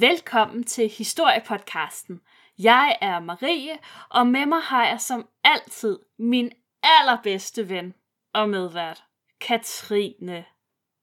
Velkommen 0.00 0.64
til 0.64 0.88
Historiepodcasten. 0.88 2.20
Jeg 2.58 2.98
er 3.00 3.20
Marie, 3.20 3.78
og 4.10 4.26
med 4.26 4.46
mig 4.46 4.60
har 4.60 4.86
jeg 4.86 5.00
som 5.00 5.28
altid 5.44 5.98
min 6.18 6.50
allerbedste 6.82 7.68
ven 7.68 7.94
og 8.34 8.48
medvært, 8.48 9.04
Katrine. 9.40 10.44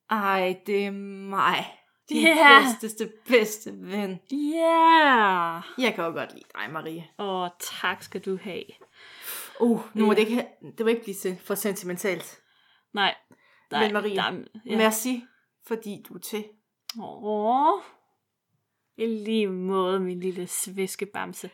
Ej, 0.09 0.59
det 0.66 0.86
er 0.86 0.91
mig. 0.91 1.66
Din 2.09 2.27
yeah. 2.27 2.63
bedsteste, 2.63 3.12
bedste 3.27 3.72
ven. 3.73 4.20
Ja! 4.31 5.62
Jeg 5.77 5.94
kan 5.95 6.03
jo 6.03 6.12
godt 6.12 6.34
lide 6.34 6.45
dig, 6.55 6.72
Marie. 6.72 7.08
Og 7.17 7.50
tak 7.59 8.03
skal 8.03 8.22
du 8.22 8.38
have. 8.44 8.66
Uh, 9.59 9.81
nu 9.94 10.05
må 10.05 10.12
Ja. 10.12 10.20
det 10.20 10.27
ikke, 10.27 10.48
det 10.77 10.86
må 10.86 10.88
ikke 10.88 11.03
blive 11.03 11.38
for 11.38 11.55
sentimentalt. 11.55 12.41
Nej. 12.94 13.16
Men 13.72 13.94
Marie, 13.94 14.16
der, 14.16 14.44
Ja. 14.66 14.77
Merci, 14.77 15.23
fordi 15.67 16.03
du 16.09 16.14
er 16.14 16.20
til. 16.20 16.44
Åh. 17.02 17.81
I 18.98 19.05
lige 19.05 19.48
måde, 19.48 19.99
min 19.99 20.20
lille 20.20 20.48
sviskebamse. 20.48 21.49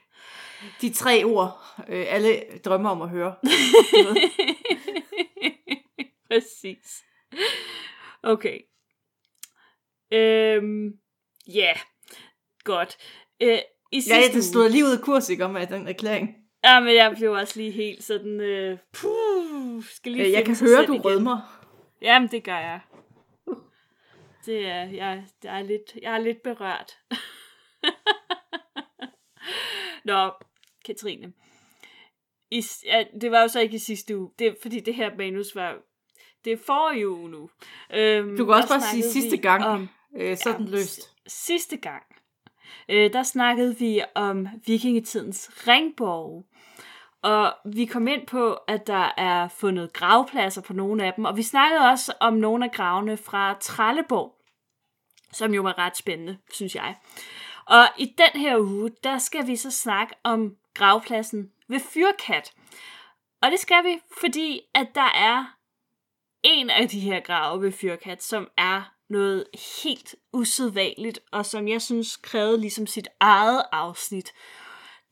De 0.81 0.93
tre 0.93 1.23
ord, 1.23 1.57
øh, 1.89 2.05
alle 2.09 2.43
drømmer 2.65 2.89
om 2.89 3.01
at 3.01 3.09
høre. 3.09 3.35
Præcis. 6.31 7.03
Okay. 8.23 8.59
Øhm, 10.13 10.87
ja, 11.47 11.59
yeah. 11.59 11.77
godt. 12.63 12.97
Øh, 13.41 13.57
I 13.91 14.01
sidste 14.01 14.15
ja, 14.15 14.33
det 14.33 14.43
stod 14.43 14.69
lige 14.69 14.85
ud 14.85 14.97
af 14.97 15.01
kurs, 15.01 15.29
ikke, 15.29 15.45
om 15.45 15.55
at 15.55 15.69
den 15.69 15.87
erklæring. 15.87 16.35
Ja, 16.63 16.79
men 16.79 16.95
jeg 16.95 17.13
blev 17.17 17.31
også 17.31 17.59
lige 17.59 17.71
helt 17.71 18.03
sådan, 18.03 18.39
øh, 18.39 18.77
puh, 18.93 19.83
skal 19.83 20.11
lige 20.11 20.25
Øh, 20.25 20.31
Jeg 20.31 20.45
kan 20.45 20.55
høre, 20.55 20.85
du 20.85 20.93
igen. 20.93 21.05
rødmer. 21.05 21.67
Jamen, 22.01 22.29
det 22.31 22.43
gør 22.43 22.57
jeg. 22.57 22.79
Det 24.45 24.67
er, 24.67 24.83
jeg, 24.83 25.25
jeg 25.43 25.59
er 25.59 25.63
lidt, 25.63 25.95
jeg 26.01 26.13
er 26.13 26.17
lidt 26.19 26.43
berørt. 26.43 26.97
Nå, 30.05 30.31
Katrine. 30.85 31.33
I, 32.51 32.63
ja, 32.85 33.03
det 33.21 33.31
var 33.31 33.41
jo 33.41 33.47
så 33.47 33.59
ikke 33.59 33.75
i 33.75 33.79
sidste 33.79 34.17
uge. 34.17 34.31
Det 34.39 34.57
fordi 34.61 34.79
det 34.79 34.95
her 34.95 35.15
manus 35.17 35.55
var... 35.55 35.75
Det 36.45 36.53
er 36.53 36.57
forrige 36.57 37.09
uge 37.09 37.29
nu. 37.29 37.49
Øhm, 37.93 38.37
Du 38.37 38.45
kan 38.45 38.53
også 38.53 38.69
bare 38.69 38.81
sige 38.81 39.03
sidste 39.03 39.37
gang. 39.37 39.65
Om, 39.65 39.89
Øh, 40.15 40.37
så 40.37 40.53
den 40.57 40.65
Ja, 40.65 40.71
løst. 40.71 41.15
sidste 41.27 41.77
gang, 41.77 42.03
øh, 42.89 43.13
der 43.13 43.23
snakkede 43.23 43.77
vi 43.79 44.01
om 44.15 44.47
vikingetidens 44.67 45.67
ringborg. 45.67 46.45
Og 47.21 47.53
vi 47.65 47.85
kom 47.85 48.07
ind 48.07 48.27
på, 48.27 48.53
at 48.53 48.87
der 48.87 49.13
er 49.17 49.47
fundet 49.47 49.93
gravpladser 49.93 50.61
på 50.61 50.73
nogle 50.73 51.05
af 51.05 51.13
dem. 51.13 51.25
Og 51.25 51.37
vi 51.37 51.43
snakkede 51.43 51.89
også 51.89 52.13
om 52.19 52.33
nogle 52.33 52.65
af 52.65 52.71
gravene 52.71 53.17
fra 53.17 53.57
Trelleborg, 53.61 54.35
som 55.31 55.53
jo 55.53 55.61
var 55.61 55.77
ret 55.77 55.97
spændende, 55.97 56.37
synes 56.53 56.75
jeg. 56.75 56.95
Og 57.65 57.83
i 57.97 58.15
den 58.17 58.41
her 58.41 58.57
uge, 58.57 58.91
der 59.03 59.17
skal 59.17 59.47
vi 59.47 59.55
så 59.55 59.71
snakke 59.71 60.15
om 60.23 60.55
gravpladsen 60.73 61.51
ved 61.67 61.79
Fyrkat. 61.79 62.53
Og 63.41 63.51
det 63.51 63.59
skal 63.59 63.83
vi, 63.83 63.99
fordi 64.19 64.61
at 64.73 64.87
der 64.95 65.11
er 65.15 65.45
en 66.43 66.69
af 66.69 66.89
de 66.89 66.99
her 66.99 67.19
grave 67.19 67.61
ved 67.61 67.71
Fyrkat, 67.71 68.23
som 68.23 68.47
er 68.57 68.93
noget 69.09 69.45
helt 69.83 70.15
usædvanligt, 70.33 71.19
og 71.31 71.45
som 71.45 71.67
jeg 71.67 71.81
synes 71.81 72.17
krævede 72.17 72.61
ligesom 72.61 72.87
sit 72.87 73.07
eget 73.19 73.63
afsnit. 73.71 74.33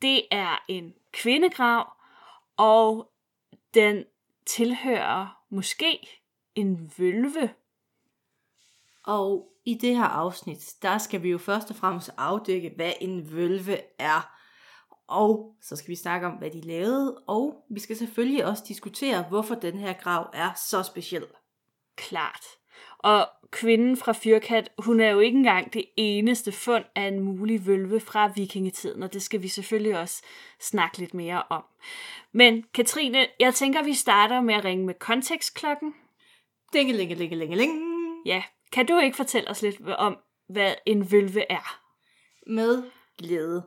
Det 0.02 0.22
er 0.30 0.64
en 0.68 0.94
kvindegrav, 1.12 1.92
og 2.60 3.12
den 3.74 4.04
tilhører 4.46 5.42
måske 5.48 6.20
en 6.54 6.92
vølve. 6.98 7.54
Og 9.06 9.52
i 9.64 9.74
det 9.74 9.96
her 9.96 10.04
afsnit, 10.04 10.74
der 10.82 10.98
skal 10.98 11.22
vi 11.22 11.30
jo 11.30 11.38
først 11.38 11.70
og 11.70 11.76
fremmest 11.76 12.10
afdække, 12.16 12.72
hvad 12.76 12.92
en 13.00 13.32
vølve 13.32 13.78
er. 13.98 14.34
Og 15.08 15.56
så 15.62 15.76
skal 15.76 15.88
vi 15.88 15.96
snakke 15.96 16.26
om, 16.26 16.32
hvad 16.32 16.50
de 16.50 16.60
lavede, 16.60 17.22
og 17.26 17.64
vi 17.70 17.80
skal 17.80 17.96
selvfølgelig 17.96 18.46
også 18.46 18.64
diskutere, 18.68 19.22
hvorfor 19.28 19.54
den 19.54 19.78
her 19.78 19.92
grav 19.92 20.30
er 20.32 20.52
så 20.70 20.82
speciel. 20.82 21.26
Klart. 21.96 22.44
Og 23.02 23.28
kvinden 23.50 23.96
fra 23.96 24.12
Fyrkat, 24.12 24.70
hun 24.78 25.00
er 25.00 25.10
jo 25.10 25.20
ikke 25.20 25.38
engang 25.38 25.72
det 25.72 25.84
eneste 25.96 26.52
fund 26.52 26.84
af 26.94 27.02
en 27.02 27.20
mulig 27.20 27.66
vølve 27.66 28.00
fra 28.00 28.32
vikingetiden, 28.36 29.02
og 29.02 29.12
det 29.12 29.22
skal 29.22 29.42
vi 29.42 29.48
selvfølgelig 29.48 29.98
også 29.98 30.22
snakke 30.60 30.98
lidt 30.98 31.14
mere 31.14 31.42
om. 31.48 31.64
Men 32.32 32.64
Katrine, 32.74 33.26
jeg 33.40 33.54
tænker, 33.54 33.82
vi 33.82 33.94
starter 33.94 34.40
med 34.40 34.54
at 34.54 34.64
ringe 34.64 34.86
med 34.86 34.94
kontekstklokken. 34.94 35.94
Dingelingelingelingeling. 36.72 37.70
Ja, 38.26 38.42
kan 38.72 38.86
du 38.86 38.98
ikke 38.98 39.16
fortælle 39.16 39.50
os 39.50 39.62
lidt 39.62 39.88
om, 39.90 40.16
hvad 40.48 40.74
en 40.86 41.12
vølve 41.12 41.52
er? 41.52 41.80
Med 42.46 42.82
glæde. 43.18 43.66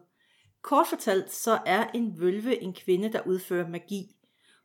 Kort 0.61 0.87
fortalt, 0.87 1.33
så 1.33 1.59
er 1.65 1.87
en 1.93 2.19
vølve 2.19 2.61
en 2.61 2.73
kvinde, 2.73 3.11
der 3.11 3.21
udfører 3.25 3.67
magi. 3.67 4.15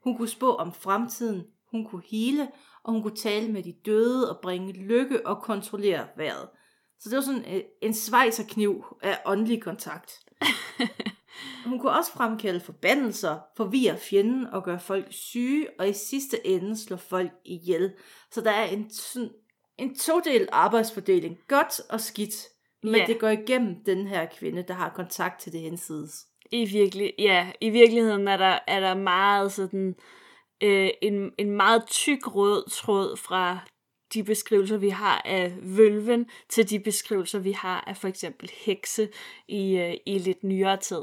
Hun 0.05 0.17
kunne 0.17 0.29
spå 0.29 0.55
om 0.55 0.73
fremtiden, 0.73 1.45
hun 1.71 1.85
kunne 1.85 2.03
hele, 2.11 2.49
og 2.85 2.93
hun 2.93 3.03
kunne 3.03 3.17
tale 3.17 3.53
med 3.53 3.63
de 3.63 3.75
døde 3.87 4.31
og 4.31 4.41
bringe 4.43 4.73
lykke 4.73 5.27
og 5.27 5.43
kontrollere 5.43 6.07
vejret. 6.17 6.49
Så 7.01 7.09
det 7.09 7.17
var 7.17 7.23
sådan 7.23 7.55
øh, 7.55 7.61
en 7.83 7.95
svejserkniv 7.95 8.85
af 9.03 9.19
åndelig 9.27 9.63
kontakt. 9.63 10.13
Hun 11.67 11.79
kunne 11.79 11.93
også 11.93 12.13
fremkalde 12.13 12.61
forbandelser, 12.61 13.39
forvirre 13.57 13.97
fjenden 13.99 14.47
og 14.47 14.65
gøre 14.65 14.81
folk 14.81 15.07
syge, 15.11 15.67
og 15.79 15.89
i 15.89 15.93
sidste 15.93 16.47
ende 16.47 16.77
slå 16.77 16.97
folk 16.97 17.31
ihjel. 17.45 17.93
Så 18.31 18.41
der 18.41 18.51
er 18.51 18.65
en, 18.65 18.91
sådan, 18.91 19.31
en 19.79 19.97
todel 19.97 20.49
arbejdsfordeling, 20.53 21.39
godt 21.49 21.81
og 21.91 22.01
skidt. 22.01 22.35
Men 22.83 22.95
Ja. 22.95 23.05
det 23.07 23.19
går 23.19 23.29
igennem 23.29 23.85
den 23.87 24.07
her 24.07 24.27
kvinde, 24.39 24.63
der 24.69 24.75
har 24.75 24.89
kontakt 24.89 25.41
til 25.41 25.53
det 25.53 25.61
hensides. 25.61 26.27
I, 26.51 26.65
virkelig, 26.65 27.13
ja, 27.19 27.53
i 27.61 27.71
virkeligheden 27.71 28.29
er 28.29 28.37
der, 28.37 28.59
er 28.67 28.81
der 28.81 28.95
meget 28.95 29.53
sådan, 29.53 29.95
øh, 30.63 30.91
en, 31.03 31.33
en 31.39 31.51
meget 31.51 31.87
tyk 31.87 32.35
rød 32.35 32.71
tråd 32.71 33.17
fra 33.17 33.59
de 34.15 34.25
beskrivelser, 34.25 34.77
vi 34.77 34.89
har 34.89 35.23
af 35.25 35.53
vølven, 35.63 36.31
til 36.49 36.71
de 36.71 36.81
beskrivelser, 36.81 37.39
vi 37.39 37.53
har 37.53 37.85
af 37.87 37.97
for 37.97 38.09
eksempel 38.09 38.51
hekse 38.65 39.09
i, 39.49 39.77
øh, 39.77 39.95
i 40.07 40.19
lidt 40.19 40.45
nyere 40.45 40.77
tid. 40.77 41.03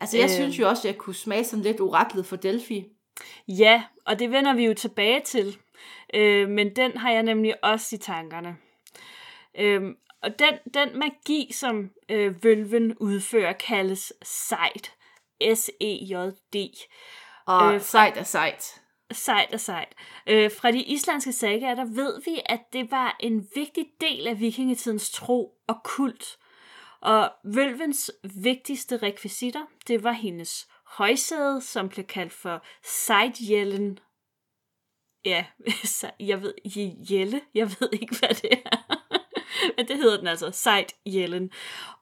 Altså 0.00 0.16
jeg 0.16 0.24
Øh. 0.24 0.30
synes 0.30 0.58
jo 0.58 0.68
også, 0.68 0.88
at 0.88 0.92
jeg 0.92 0.98
kunne 0.98 1.14
smage 1.14 1.44
sådan 1.44 1.62
lidt 1.62 1.80
oraklet 1.80 2.26
for 2.26 2.36
Delphi. 2.36 2.84
Ja, 3.48 3.82
og 4.06 4.18
det 4.18 4.30
vender 4.30 4.54
vi 4.54 4.64
jo 4.66 4.74
tilbage 4.74 5.20
til, 5.20 5.58
øh, 6.14 6.48
men 6.48 6.76
den 6.76 6.96
har 6.96 7.12
jeg 7.12 7.22
nemlig 7.22 7.64
også 7.64 7.96
i 7.96 7.98
tankerne. 7.98 8.56
Øh, 9.58 9.82
og 10.22 10.38
den, 10.38 10.54
den 10.74 10.98
magi, 10.98 11.50
som 11.52 11.90
øh, 12.08 12.44
vølven 12.44 12.96
udfører, 12.96 13.52
kaldes 13.52 14.12
sejt. 14.22 14.94
S-E-J-D. 15.54 16.86
Og 17.46 17.74
Øh, 17.74 17.80
sejt 17.80 18.16
er 18.16 18.22
sejt. 18.22 18.79
Sejt 19.12 19.54
og 19.54 19.60
sejt. 19.60 19.94
Øh, 20.26 20.50
fra 20.50 20.70
de 20.70 20.82
islandske 20.82 21.32
sagaer, 21.32 21.74
der 21.74 21.84
ved 21.84 22.22
vi, 22.24 22.40
at 22.46 22.60
det 22.72 22.90
var 22.90 23.16
en 23.20 23.48
vigtig 23.54 23.86
del 24.00 24.26
af 24.26 24.40
vikingetidens 24.40 25.10
tro 25.10 25.54
og 25.68 25.76
kult. 25.84 26.38
Og 27.00 27.32
vølvens 27.44 28.10
vigtigste 28.42 28.96
rekvisitter, 28.96 29.66
det 29.88 30.04
var 30.04 30.12
hendes 30.12 30.68
højsæde, 30.86 31.60
som 31.60 31.88
blev 31.88 32.04
kaldt 32.04 32.32
for 32.32 32.64
Seidjellen. 32.84 33.98
Ja, 35.24 35.44
jeg 36.30 36.42
ved, 36.42 36.54
jælle, 37.10 37.40
jeg 37.54 37.70
ved 37.80 37.88
ikke, 37.92 38.16
hvad 38.18 38.34
det 38.34 38.52
er. 38.52 39.02
Men 39.76 39.88
det 39.88 39.96
hedder 39.96 40.16
den 40.16 40.26
altså, 40.26 40.50
Seidjellen. 40.50 41.50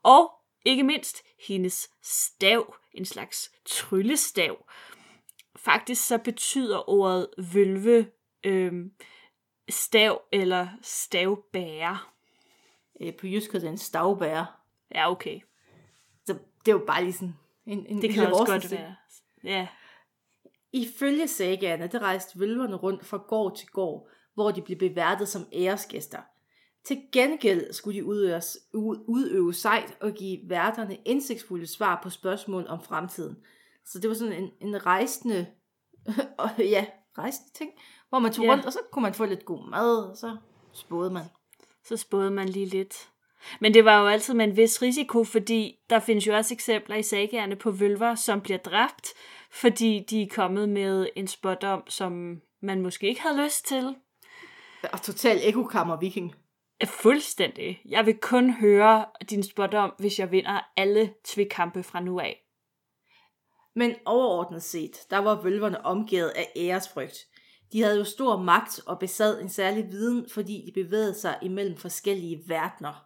Og 0.03 0.33
ikke 0.65 0.83
mindst 0.83 1.23
hendes 1.47 1.91
stav, 2.03 2.75
en 2.95 3.05
slags 3.05 3.51
tryllestav. 3.67 4.67
Faktisk 5.59 6.07
så 6.07 6.19
betyder 6.19 6.91
ordet 6.91 7.29
vølve 7.55 8.11
øhm, 8.45 8.93
stav 9.71 10.23
eller 10.33 10.69
stavbærer. 10.83 12.13
Øh, 13.01 13.17
på 13.17 13.27
jysk 13.27 13.53
hedder 13.53 13.67
det 13.67 13.73
en 13.73 13.79
stavbærer. 13.79 14.47
Ja, 14.95 15.11
okay. 15.11 15.41
Så 16.27 16.33
det 16.67 16.73
er 16.73 16.77
jo 16.79 16.85
bare 16.87 17.03
lige 17.03 17.13
sådan 17.13 17.35
en, 17.67 17.87
en 17.87 18.03
Det 18.03 18.15
kan 18.15 18.27
også 18.27 18.45
godt 18.53 18.71
være. 18.71 18.95
Ja, 19.45 19.69
Ifølge 20.73 21.29
sagaerne, 21.29 21.87
der 21.87 21.99
rejste 21.99 22.39
vølverne 22.39 22.77
rundt 22.77 23.05
fra 23.05 23.17
gård 23.17 23.57
til 23.57 23.69
gård, 23.69 24.09
hvor 24.35 24.51
de 24.51 24.63
blev 24.63 24.79
beværtet 24.79 25.29
som 25.29 25.47
æresgæster. 25.53 26.19
Til 26.85 27.03
gengæld 27.13 27.73
skulle 27.73 27.99
de 27.99 28.05
udøve, 28.05 28.41
udøve 29.09 29.55
sejt 29.55 29.97
og 30.01 30.13
give 30.13 30.39
værterne 30.45 30.99
indsigtsfulde 31.05 31.67
svar 31.67 32.01
på 32.03 32.11
spørgsmål 32.11 32.67
om 32.67 32.83
fremtiden. 32.83 33.37
Så 33.93 33.99
det 33.99 34.09
var 34.09 34.15
sådan 34.15 34.33
en, 34.43 34.51
en 34.61 34.87
rejsende, 34.87 35.47
og 36.39 36.49
ja, 36.59 36.87
rejsende 37.19 37.53
ting, 37.55 37.71
hvor 38.09 38.19
man 38.19 38.33
tog 38.33 38.45
Ja. 38.45 38.53
rundt, 38.53 38.67
og 38.67 38.73
så 38.73 38.79
kunne 38.93 39.03
man 39.03 39.15
få 39.15 39.25
lidt 39.25 39.45
god 39.45 39.71
mad, 39.71 40.11
og 40.11 40.17
så 40.17 40.37
spåede 40.73 41.11
man. 41.11 41.25
så 41.85 41.97
spåede 41.97 42.31
man 42.31 42.49
lige 42.49 42.67
lidt. 42.67 43.09
Men 43.61 43.75
det 43.75 43.85
var 43.85 44.01
jo 44.01 44.07
altid 44.07 44.35
med 44.35 44.45
en 44.45 44.57
vis 44.57 44.83
risiko, 44.83 45.25
fordi 45.25 45.77
der 45.91 46.01
findes 46.01 46.27
jo 46.27 46.37
også 46.37 46.55
eksempler 46.55 46.97
i 46.97 47.03
sagaerne 47.03 47.57
på 47.57 47.71
vølver, 47.71 48.15
som 48.15 48.41
bliver 48.41 48.59
dræbt, 48.59 49.09
fordi 49.53 50.07
de 50.11 50.23
er 50.23 50.27
kommet 50.31 50.69
med 50.69 51.09
en 51.17 51.27
spådom, 51.29 51.83
som 51.89 52.41
man 52.63 52.83
måske 52.83 53.09
ikke 53.09 53.21
havde 53.23 53.45
lyst 53.45 53.67
til. 53.67 53.97
Og 54.93 55.03
total 55.03 55.39
ekokammer 55.43 55.97
viking. 55.97 56.35
Fuldstændig. 56.85 57.81
Jeg 57.89 58.07
vil 58.07 58.19
kun 58.19 58.51
høre 58.51 59.05
din 59.31 59.43
spot 59.43 59.75
om, 59.75 59.93
hvis 59.99 60.19
jeg 60.19 60.31
vinder 60.31 60.61
alle 60.77 61.15
tvikkampe 61.25 61.83
fra 61.83 62.01
nu 62.01 62.19
af. 62.21 62.45
Men 63.79 63.95
overordnet 64.05 64.63
set, 64.63 65.07
der 65.11 65.19
var 65.19 65.43
vølverne 65.43 65.87
omgivet 65.87 66.29
af 66.29 66.53
æresfrygt. 66.57 67.17
De 67.73 67.83
havde 67.83 67.99
jo 67.99 68.05
stor 68.05 68.37
magt 68.37 68.81
og 68.87 68.99
besad 68.99 69.41
en 69.41 69.49
særlig 69.49 69.85
viden, 69.91 70.27
fordi 70.31 70.63
de 70.67 70.83
bevægede 70.85 71.15
sig 71.15 71.39
imellem 71.43 71.77
forskellige 71.77 72.43
verdener. 72.47 73.05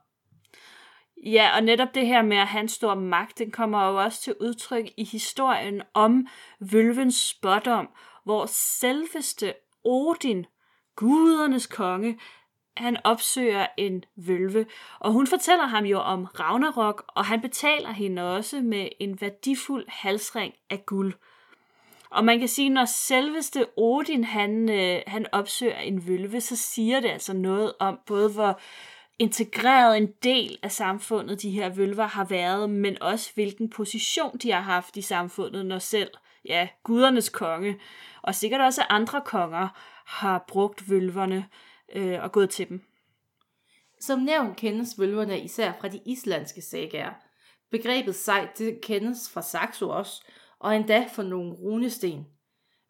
Ja, 1.25 1.57
og 1.57 1.63
netop 1.63 1.89
det 1.95 2.07
her 2.07 2.23
med 2.23 2.37
at 2.37 2.47
have 2.47 2.61
en 2.61 2.69
stor 2.69 2.95
magt, 2.95 3.39
den 3.39 3.51
kommer 3.51 3.89
jo 3.89 4.03
også 4.03 4.23
til 4.23 4.35
udtryk 4.41 4.85
i 4.97 5.05
historien 5.05 5.83
om 5.95 6.27
vølvens 6.61 7.29
spådom, 7.29 7.89
hvor 8.25 8.47
selveste 8.47 9.55
Odin, 9.85 10.47
gudernes 10.97 11.67
konge, 11.67 12.19
han 12.77 12.97
opsøger 13.05 13.67
en 13.77 14.05
vølve, 14.17 14.67
og 15.01 15.13
hun 15.13 15.27
fortæller 15.27 15.67
ham 15.67 15.85
jo 15.85 15.99
om 15.99 16.25
Ragnarok, 16.25 17.05
og 17.09 17.25
han 17.25 17.41
betaler 17.41 17.91
hende 17.91 18.37
også 18.37 18.61
med 18.61 18.89
en 19.01 19.21
værdifuld 19.21 19.85
halsring 19.89 20.55
af 20.71 20.87
guld. 20.87 21.15
Og 22.11 22.25
man 22.25 22.39
kan 22.39 22.49
sige, 22.49 22.69
når 22.69 22.85
selveste 22.85 23.67
Odin 23.77 24.25
han, 24.25 24.71
øh, 24.71 25.03
han 25.07 25.27
opsøger 25.33 25.79
en 25.79 26.09
vølve, 26.09 26.41
så 26.41 26.57
siger 26.57 27.01
det 27.01 27.09
altså 27.09 27.33
noget 27.33 27.73
om 27.81 27.99
både 28.07 28.29
hvor 28.29 28.61
integreret 29.19 29.97
en 29.97 30.09
del 30.23 30.59
af 30.63 30.73
samfundet 30.73 31.43
de 31.43 31.51
her 31.51 31.69
vølver 31.69 32.07
har 32.07 32.25
været, 32.25 32.71
men 32.71 33.03
også 33.03 33.31
hvilken 33.35 33.71
position 33.71 34.39
de 34.39 34.51
har 34.51 34.61
haft 34.61 34.97
i 34.97 35.03
samfundet, 35.03 35.67
når 35.67 35.79
selv 35.79 36.11
ja, 36.45 36.69
gudernes 36.85 37.29
konge, 37.29 37.81
og 38.23 38.35
sikkert 38.35 38.61
også 38.61 38.83
andre 38.89 39.21
konger, 39.21 39.69
har 40.07 40.45
brugt 40.49 40.91
vølverne 40.91 41.47
øh, 41.93 42.23
og 42.23 42.33
gået 42.33 42.51
til 42.51 42.69
dem. 42.69 42.81
Som 44.01 44.19
nævnt 44.19 44.57
kendes 44.57 44.99
vølverne 44.99 45.41
især 45.41 45.73
fra 45.81 45.89
de 45.89 46.01
islandske 46.07 46.63
sagaer. 46.63 47.13
Begrebet 47.71 48.15
sejt 48.15 48.59
det 48.59 48.81
kendes 48.81 49.31
fra 49.31 49.43
Saxo 49.43 49.89
også, 49.89 50.25
og 50.59 50.77
endda 50.77 51.07
fra 51.15 51.23
nogle 51.23 51.53
runesten. 51.53 52.27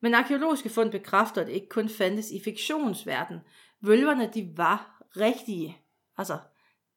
Men 0.00 0.14
arkeologiske 0.14 0.68
fund 0.68 0.90
bekræfter, 0.90 1.40
at 1.40 1.46
det 1.46 1.52
ikke 1.52 1.68
kun 1.68 1.88
fandtes 1.88 2.30
i 2.30 2.40
fiktionsverden. 2.44 3.40
Vølverne, 3.80 4.30
de 4.34 4.52
var 4.56 5.04
rigtige. 5.16 5.78
Altså, 6.18 6.38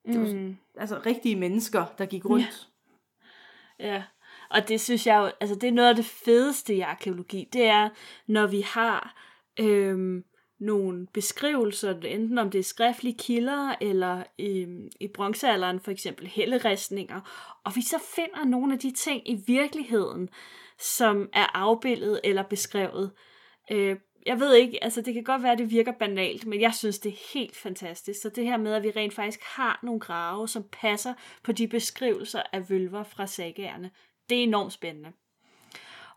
det 0.06 0.20
var, 0.22 0.28
mm. 0.28 0.58
altså 0.78 1.02
rigtige 1.06 1.36
mennesker, 1.36 1.86
der 1.98 2.06
gik 2.06 2.26
rundt. 2.26 2.70
Ja. 3.80 3.94
ja. 3.94 4.04
Og 4.50 4.68
det 4.68 4.82
synes 4.82 5.08
jeg 5.08 5.18
jo, 5.18 5.32
altså 5.42 5.56
det 5.56 5.68
er 5.68 5.72
noget 5.72 5.90
af 5.90 5.96
det 5.96 6.06
fedeste 6.06 6.76
i 6.76 6.80
arkeologi, 6.80 7.50
det 7.54 7.66
er, 7.66 7.90
når 8.28 8.48
vi 8.48 8.62
har 8.62 9.22
øhm, 9.60 10.24
nogle 10.60 11.08
beskrivelser, 11.14 12.00
enten 12.00 12.38
om 12.38 12.52
det 12.52 12.60
er 12.60 12.64
skriftlige 12.64 13.18
kilder, 13.18 13.76
eller 13.82 14.24
i, 14.38 14.68
i 15.00 15.08
bronzealderen 15.08 15.80
for 15.80 15.92
eksempel 15.92 16.28
helleristninger, 16.28 17.22
og 17.66 17.76
vi 17.76 17.82
så 17.82 17.98
finder 18.16 18.46
nogle 18.46 18.74
af 18.74 18.80
de 18.80 18.92
ting 18.92 19.30
i 19.30 19.44
virkeligheden, 19.48 20.30
som 20.80 21.30
er 21.34 21.46
afbildet 21.54 22.22
eller 22.24 22.44
beskrevet. 22.44 23.12
Øh, 23.72 23.96
jeg 24.26 24.40
ved 24.40 24.56
ikke, 24.56 24.84
altså 24.84 25.02
det 25.02 25.14
kan 25.14 25.24
godt 25.24 25.44
være, 25.44 25.52
at 25.52 25.58
det 25.58 25.72
virker 25.72 25.92
banalt, 25.92 26.46
men 26.46 26.62
jeg 26.62 26.74
synes, 26.74 27.00
det 27.00 27.12
er 27.12 27.34
helt 27.34 27.56
fantastisk. 27.56 28.22
Så 28.22 28.30
det 28.30 28.46
her 28.46 28.58
med, 28.58 28.74
at 28.74 28.84
vi 28.84 28.92
rent 28.96 29.14
faktisk 29.14 29.40
har 29.44 29.80
nogle 29.84 30.00
grave, 30.00 30.48
som 30.48 30.64
passer 30.72 31.14
på 31.44 31.52
de 31.52 31.68
beskrivelser 31.68 32.42
af 32.54 32.70
vølver 32.70 33.04
fra 33.04 33.28
sagerne, 33.28 33.92
det 34.30 34.38
er 34.38 34.44
enormt 34.44 34.74
spændende. 34.74 35.12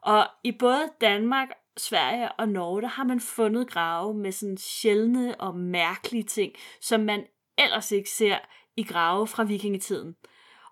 Og 0.00 0.26
i 0.44 0.52
både 0.52 0.88
Danmark, 1.00 1.48
Sverige 1.78 2.32
og 2.32 2.48
Norge, 2.48 2.82
der 2.82 2.88
har 2.88 3.04
man 3.04 3.20
fundet 3.20 3.70
grave 3.70 4.14
med 4.14 4.32
sådan 4.32 4.58
sjældne 4.58 5.40
og 5.40 5.56
mærkelige 5.56 6.22
ting, 6.22 6.52
som 6.80 7.00
man 7.00 7.26
ellers 7.58 7.92
ikke 7.92 8.10
ser 8.10 8.38
i 8.76 8.82
grave 8.82 9.26
fra 9.26 9.44
vikingetiden. 9.44 10.16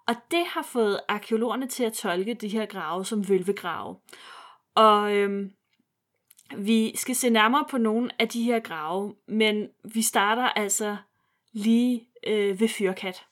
Og 0.09 0.15
det 0.31 0.47
har 0.47 0.63
fået 0.63 1.01
arkeologerne 1.09 1.67
til 1.67 1.85
at 1.85 1.93
tolke 1.93 2.35
de 2.35 2.49
her 2.49 2.67
grave 2.67 3.05
som 3.05 3.29
vølvegrave. 3.29 3.97
Og 4.75 5.15
øhm, 5.15 5.53
vi 6.57 6.97
skal 6.97 7.15
se 7.17 7.31
nærmere 7.31 7.65
på 7.71 7.79
nogle 7.79 8.11
af 8.19 8.29
de 8.29 8.43
her 8.43 8.61
grave, 8.61 9.15
men 9.29 9.69
vi 9.85 10.03
starter 10.03 10.43
altså 10.43 10.97
lige 11.53 12.09
øh, 12.27 12.61
ved 12.61 12.69
Fyrkat. 12.69 13.27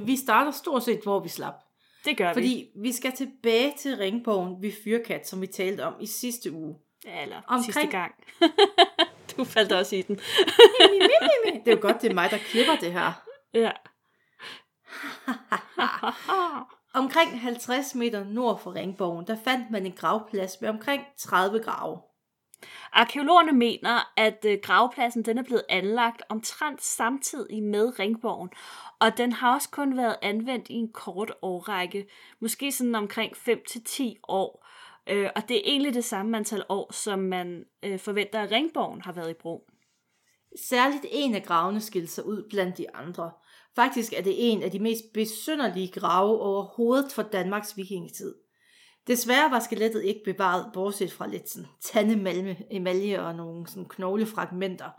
Vi 0.00 0.16
starter 0.16 0.50
stort 0.50 0.82
set, 0.82 1.00
hvor 1.02 1.20
vi 1.20 1.28
slap. 1.28 1.54
Det 2.04 2.16
gør 2.16 2.32
Fordi 2.32 2.70
vi. 2.74 2.80
vi 2.80 2.92
skal 2.92 3.12
tilbage 3.12 3.74
til 3.78 3.96
ringbogen 3.96 4.62
ved 4.62 4.72
Fyrkat, 4.84 5.28
som 5.28 5.40
vi 5.40 5.46
talte 5.46 5.84
om 5.84 5.94
i 6.00 6.06
sidste 6.06 6.52
uge. 6.52 6.76
Ja, 7.04 7.22
eller 7.22 7.42
Omkring... 7.46 7.64
sidste 7.64 7.86
gang. 7.86 8.14
du 9.36 9.44
faldt 9.44 9.72
også 9.72 9.96
i 9.96 10.02
den. 10.02 10.16
det 10.16 11.68
er 11.68 11.72
jo 11.72 11.78
godt, 11.80 12.02
det 12.02 12.10
er 12.10 12.14
mig, 12.14 12.30
der 12.30 12.38
klipper 12.38 12.76
det 12.76 12.92
her. 12.92 13.12
Ja. 13.54 13.70
omkring 16.94 17.40
50 17.40 17.94
meter 17.94 18.24
nord 18.24 18.60
for 18.60 18.74
ringbogen, 18.74 19.26
der 19.26 19.36
fandt 19.44 19.70
man 19.70 19.86
en 19.86 19.92
gravplads 19.92 20.60
med 20.60 20.68
omkring 20.68 21.02
30 21.18 21.60
grave. 21.60 21.98
Arkeologerne 22.92 23.52
mener, 23.52 24.12
at 24.16 24.44
øh, 24.44 24.58
gravpladsen 24.62 25.22
den 25.22 25.38
er 25.38 25.42
blevet 25.42 25.64
anlagt 25.68 26.22
omtrent 26.28 26.82
samtidig 26.82 27.62
med 27.62 27.98
ringborgen, 27.98 28.50
og 29.00 29.18
den 29.18 29.32
har 29.32 29.54
også 29.54 29.68
kun 29.70 29.96
været 29.96 30.16
anvendt 30.22 30.68
i 30.68 30.74
en 30.74 30.92
kort 30.92 31.32
årrække, 31.42 32.08
måske 32.40 32.72
sådan 32.72 32.94
omkring 32.94 33.32
5-10 33.36 34.02
år. 34.28 34.67
Øh, 35.08 35.30
og 35.36 35.42
det 35.48 35.56
er 35.56 35.60
egentlig 35.64 35.94
det 35.94 36.04
samme 36.04 36.36
antal 36.36 36.64
år, 36.68 36.92
som 36.92 37.18
man 37.18 37.64
øh, 37.82 37.98
forventer, 37.98 38.40
at 38.40 38.50
ringborgen 38.50 39.00
har 39.00 39.12
været 39.12 39.30
i 39.30 39.40
brug. 39.40 39.70
Særligt 40.68 41.06
en 41.10 41.34
af 41.34 41.42
gravene 41.42 41.80
skilte 41.80 42.12
sig 42.12 42.26
ud 42.26 42.46
blandt 42.50 42.78
de 42.78 42.96
andre. 42.96 43.30
Faktisk 43.76 44.12
er 44.12 44.22
det 44.22 44.52
en 44.52 44.62
af 44.62 44.70
de 44.70 44.78
mest 44.78 45.04
besynderlige 45.14 45.88
grave 45.88 46.40
overhovedet 46.40 47.12
for 47.12 47.22
Danmarks 47.22 47.76
vikingetid. 47.76 48.34
Desværre 49.06 49.50
var 49.50 49.60
skelettet 49.60 50.04
ikke 50.04 50.20
bevaret, 50.24 50.70
bortset 50.74 51.12
fra 51.12 51.26
lidt 51.26 51.48
sådan 51.48 51.68
tandemalme, 51.80 52.56
emalje 52.70 53.20
og 53.20 53.34
nogle 53.34 53.66
sådan 53.66 53.88
knoglefragmenter. 53.88 54.90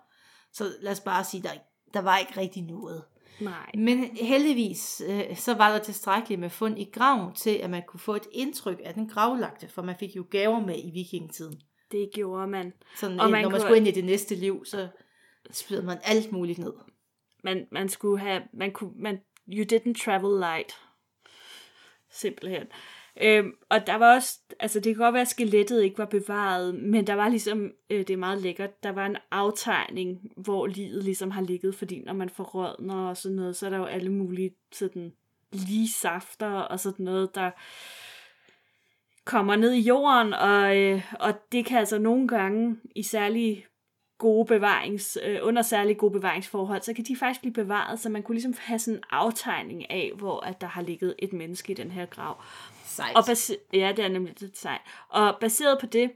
Så 0.53 0.63
lad 0.81 0.91
os 0.91 0.99
bare 0.99 1.23
sige, 1.23 1.43
der, 1.43 1.49
der 1.93 2.01
var 2.01 2.17
ikke 2.17 2.39
rigtig 2.39 2.63
noget. 2.63 3.03
Nej. 3.41 3.71
Men 3.73 4.17
heldigvis, 4.21 5.01
øh, 5.09 5.37
så 5.37 5.53
var 5.53 5.71
der 5.71 5.79
tilstrækkeligt 5.79 6.39
med 6.39 6.49
fund 6.49 6.79
i 6.79 6.89
graven 6.93 7.35
til, 7.35 7.49
at 7.49 7.69
man 7.69 7.83
kunne 7.87 7.99
få 7.99 8.15
et 8.15 8.27
indtryk 8.31 8.81
af 8.83 8.93
den 8.93 9.09
gravlagte, 9.09 9.67
for 9.67 9.81
man 9.81 9.95
fik 9.99 10.15
jo 10.15 10.25
gaver 10.31 10.59
med 10.59 10.75
i 10.77 10.91
vikingetiden. 10.93 11.61
Det 11.91 12.09
gjorde 12.13 12.47
man. 12.47 12.73
Sådan, 12.95 13.19
og 13.19 13.31
man 13.31 13.41
når 13.41 13.49
man 13.49 13.59
kunne... 13.59 13.61
skulle 13.61 13.77
ind 13.77 13.87
i 13.87 13.91
det 13.91 14.05
næste 14.05 14.35
liv, 14.35 14.65
så 14.65 14.87
spiller 15.51 15.83
man 15.83 15.97
alt 16.03 16.31
muligt 16.31 16.59
ned. 16.59 16.73
Man, 17.43 17.67
man 17.71 17.89
skulle 17.89 18.19
have, 18.19 18.41
man 18.53 18.71
kunne, 18.71 18.91
man, 18.95 19.19
you 19.47 19.65
didn't 19.73 20.03
travel 20.05 20.39
light. 20.39 20.77
Simpelthen. 22.11 22.67
Øhm, 23.21 23.53
og 23.69 23.87
der 23.87 23.95
var 23.95 24.15
også, 24.15 24.39
altså 24.59 24.79
det 24.79 24.95
kan 24.95 25.03
godt 25.03 25.13
være, 25.13 25.21
at 25.21 25.27
skelettet 25.27 25.83
ikke 25.83 25.97
var 25.97 26.05
bevaret, 26.05 26.75
men 26.75 27.07
der 27.07 27.13
var 27.13 27.29
ligesom, 27.29 27.71
øh, 27.89 27.99
det 27.99 28.09
er 28.09 28.17
meget 28.17 28.41
lækkert, 28.41 28.83
der 28.83 28.91
var 28.91 29.05
en 29.05 29.17
aftegning, 29.31 30.31
hvor 30.37 30.67
livet 30.67 31.03
ligesom 31.03 31.31
har 31.31 31.41
ligget, 31.41 31.75
fordi 31.75 31.99
når 31.99 32.13
man 32.13 32.29
får 32.29 32.43
rådner 32.43 33.09
og 33.09 33.17
sådan 33.17 33.35
noget, 33.35 33.55
så 33.55 33.65
er 33.65 33.69
der 33.69 33.77
jo 33.77 33.85
alle 33.85 34.11
mulige 34.11 34.51
sådan 34.71 35.13
lige 35.51 35.89
safter 35.89 36.49
og 36.49 36.79
sådan 36.79 37.05
noget, 37.05 37.35
der 37.35 37.51
kommer 39.25 39.55
ned 39.55 39.73
i 39.73 39.81
jorden, 39.81 40.33
og, 40.33 40.77
øh, 40.77 41.13
og 41.19 41.33
det 41.51 41.65
kan 41.65 41.77
altså 41.77 41.99
nogle 41.99 42.27
gange 42.27 42.77
i 42.95 43.03
særlige 43.03 43.65
gode 44.19 44.45
bevarings, 44.45 45.17
øh, 45.23 45.39
under 45.41 45.61
særlig 45.61 45.97
gode 45.97 46.11
bevaringsforhold, 46.11 46.81
så 46.81 46.93
kan 46.93 47.03
de 47.05 47.15
faktisk 47.15 47.41
blive 47.41 47.53
bevaret, 47.53 47.99
så 47.99 48.09
man 48.09 48.23
kunne 48.23 48.35
ligesom 48.35 48.53
have 48.59 48.79
sådan 48.79 48.97
en 48.97 49.03
aftegning 49.09 49.91
af, 49.91 50.11
hvor 50.15 50.39
at 50.39 50.61
der 50.61 50.67
har 50.67 50.81
ligget 50.81 51.15
et 51.19 51.33
menneske 51.33 51.71
i 51.71 51.75
den 51.75 51.91
her 51.91 52.05
grav. 52.05 52.43
Sejt. 52.85 53.15
Og 53.15 53.23
base- 53.27 53.57
ja, 53.73 53.93
det 53.97 54.05
er 54.05 54.09
nemlig 54.09 54.41
lidt 54.41 54.57
sejt. 54.57 54.81
Og 55.09 55.37
baseret 55.41 55.77
på 55.79 55.85
det, 55.85 56.11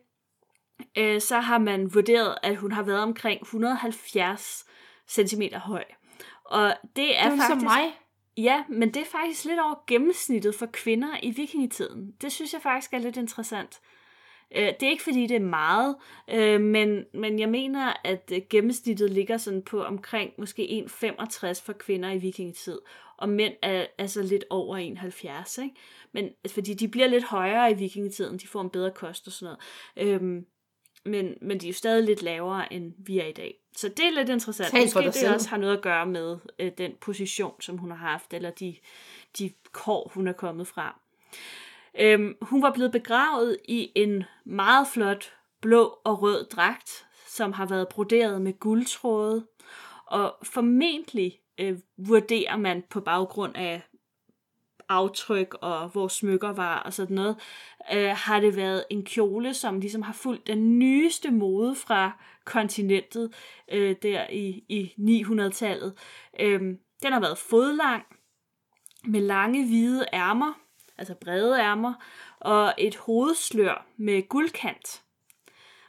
øh, 0.97 1.21
så 1.21 1.39
har 1.39 1.57
man 1.57 1.93
vurderet, 1.93 2.35
at 2.43 2.55
hun 2.55 2.71
har 2.71 2.83
været 2.83 2.99
omkring 2.99 3.41
170 3.41 4.65
cm 5.09 5.41
høj. 5.53 5.83
Og 6.45 6.61
det 6.63 6.67
er, 6.69 6.73
det 6.95 7.15
er 7.17 7.29
faktisk... 7.29 7.47
som 7.47 7.63
mig. 7.63 7.99
Ja, 8.37 8.63
men 8.69 8.93
det 8.93 9.01
er 9.01 9.05
faktisk 9.11 9.45
lidt 9.45 9.59
over 9.59 9.75
gennemsnittet 9.87 10.55
for 10.55 10.65
kvinder 10.65 11.17
i 11.23 11.31
vikingetiden. 11.31 12.11
Det 12.21 12.31
synes 12.31 12.53
jeg 12.53 12.61
faktisk 12.61 12.93
er 12.93 12.97
lidt 12.97 13.17
interessant. 13.17 13.79
Øh, 14.55 14.67
det 14.79 14.83
er 14.83 14.89
ikke 14.89 15.03
fordi, 15.03 15.27
det 15.27 15.35
er 15.35 15.39
meget, 15.39 15.95
øh, 16.29 16.61
men, 16.61 17.05
men 17.13 17.39
jeg 17.39 17.49
mener, 17.49 17.93
at 18.03 18.31
øh, 18.33 18.41
gennemsnittet 18.49 19.09
ligger 19.09 19.37
sådan 19.37 19.61
på 19.61 19.83
omkring 19.83 20.31
måske 20.37 20.85
1,65 21.03 21.65
for 21.65 21.73
kvinder 21.73 22.11
i 22.11 22.17
vikingetid, 22.17 22.79
og 23.17 23.29
mænd 23.29 23.53
er 23.61 23.85
altså 23.97 24.21
lidt 24.21 24.43
over 24.49 24.77
1,70. 24.77 25.61
Ikke? 25.63 25.75
Men, 26.11 26.29
altså, 26.43 26.53
fordi 26.53 26.73
de 26.73 26.87
bliver 26.87 27.07
lidt 27.07 27.23
højere 27.23 27.71
i 27.71 27.73
vikingetiden, 27.73 28.37
de 28.37 28.47
får 28.47 28.61
en 28.61 28.69
bedre 28.69 28.91
kost 28.91 29.27
og 29.27 29.33
sådan 29.33 29.55
noget. 29.95 30.13
Øhm, 30.13 30.45
men, 31.05 31.33
men 31.41 31.59
de 31.59 31.65
er 31.65 31.69
jo 31.69 31.73
stadig 31.73 32.03
lidt 32.03 32.21
lavere, 32.21 32.73
end 32.73 32.93
vi 32.97 33.19
er 33.19 33.25
i 33.25 33.31
dag. 33.31 33.55
Så 33.75 33.89
det 33.89 34.05
er 34.05 34.11
lidt 34.11 34.29
interessant. 34.29 34.71
Tal 34.71 34.81
Måske 34.81 35.01
det 35.01 35.15
selv. 35.15 35.33
også 35.33 35.49
har 35.49 35.57
noget 35.57 35.77
at 35.77 35.83
gøre 35.83 36.05
med 36.05 36.37
øh, 36.59 36.71
den 36.77 36.91
position, 37.01 37.61
som 37.61 37.77
hun 37.77 37.91
har 37.91 37.97
haft, 37.97 38.33
eller 38.33 38.49
de, 38.49 38.75
de 39.39 39.51
kår, 39.71 40.11
hun 40.13 40.27
er 40.27 40.33
kommet 40.33 40.67
fra. 40.67 40.99
Øhm, 41.99 42.35
hun 42.41 42.61
var 42.61 42.73
blevet 42.73 42.91
begravet 42.91 43.57
i 43.65 43.91
en 43.95 44.23
meget 44.45 44.87
flot 44.87 45.33
blå 45.61 45.97
og 46.03 46.21
rød 46.21 46.45
dragt, 46.45 47.05
som 47.27 47.53
har 47.53 47.65
været 47.65 47.87
broderet 47.87 48.41
med 48.41 48.59
guldtråde. 48.59 49.47
Og 50.05 50.35
formentlig 50.43 51.39
øh, 51.57 51.79
vurderer 51.97 52.57
man 52.57 52.83
på 52.89 53.01
baggrund 53.01 53.55
af 53.55 53.81
aftryk 54.89 55.55
og 55.61 55.89
hvor 55.89 56.07
smykker 56.07 56.53
var 56.53 56.79
og 56.79 56.93
sådan 56.93 57.15
noget, 57.15 57.37
øh, 57.93 58.09
har 58.15 58.39
det 58.39 58.55
været 58.55 58.85
en 58.89 59.05
kjole, 59.05 59.53
som 59.53 59.79
ligesom 59.79 60.01
har 60.01 60.13
fulgt 60.13 60.47
den 60.47 60.79
nyeste 60.79 61.31
mode 61.31 61.75
fra 61.75 62.11
kontinentet 62.45 63.33
øh, 63.71 63.95
der 64.01 64.27
i, 64.29 64.63
i 64.69 64.93
900-tallet. 65.23 65.93
Øh, 66.39 66.61
den 67.03 67.13
har 67.13 67.19
været 67.19 67.37
fodlang, 67.37 68.03
med 69.05 69.21
lange 69.21 69.65
hvide 69.65 70.05
ærmer, 70.13 70.53
altså 71.03 71.25
brede 71.25 71.59
ærmer, 71.59 71.93
og 72.39 72.73
et 72.77 72.95
hovedslør 72.95 73.85
med 73.97 74.29
guldkant. 74.29 75.01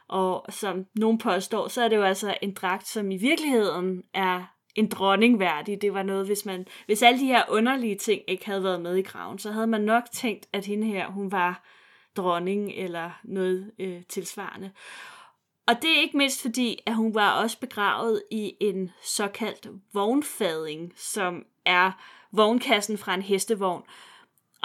Og 0.07 0.45
som 0.49 0.85
nogen 0.95 1.17
påstår, 1.17 1.67
så 1.67 1.81
er 1.81 1.87
det 1.87 1.95
jo 1.95 2.03
altså 2.03 2.37
en 2.41 2.53
dragt, 2.53 2.87
som 2.87 3.11
i 3.11 3.17
virkeligheden 3.17 4.03
er 4.13 4.43
en 4.75 4.87
dronning 4.87 5.39
værdig. 5.39 5.81
Det 5.81 5.93
var 5.93 6.03
noget, 6.03 6.25
hvis 6.25 6.45
man, 6.45 6.67
hvis 6.85 7.01
alle 7.01 7.19
de 7.19 7.25
her 7.25 7.43
underlige 7.49 7.95
ting 7.95 8.21
ikke 8.27 8.45
havde 8.45 8.63
været 8.63 8.81
med 8.81 8.95
i 8.95 9.01
graven, 9.01 9.39
så 9.39 9.51
havde 9.51 9.67
man 9.67 9.81
nok 9.81 10.03
tænkt, 10.13 10.47
at 10.53 10.65
hende 10.65 10.87
her, 10.87 11.07
hun 11.07 11.31
var 11.31 11.63
dronning 12.17 12.71
eller 12.71 13.11
noget 13.23 13.71
øh, 13.79 14.03
tilsvarende. 14.09 14.71
Og 15.67 15.75
det 15.81 15.97
er 15.97 16.01
ikke 16.01 16.17
mindst 16.17 16.41
fordi, 16.41 16.79
at 16.85 16.95
hun 16.95 17.15
var 17.15 17.41
også 17.41 17.59
begravet 17.59 18.23
i 18.31 18.53
en 18.61 18.91
såkaldt 19.01 19.67
vognfading, 19.93 20.93
som 20.95 21.45
er 21.65 21.91
vognkassen 22.31 22.97
fra 22.97 23.13
en 23.13 23.21
hestevogn. 23.21 23.83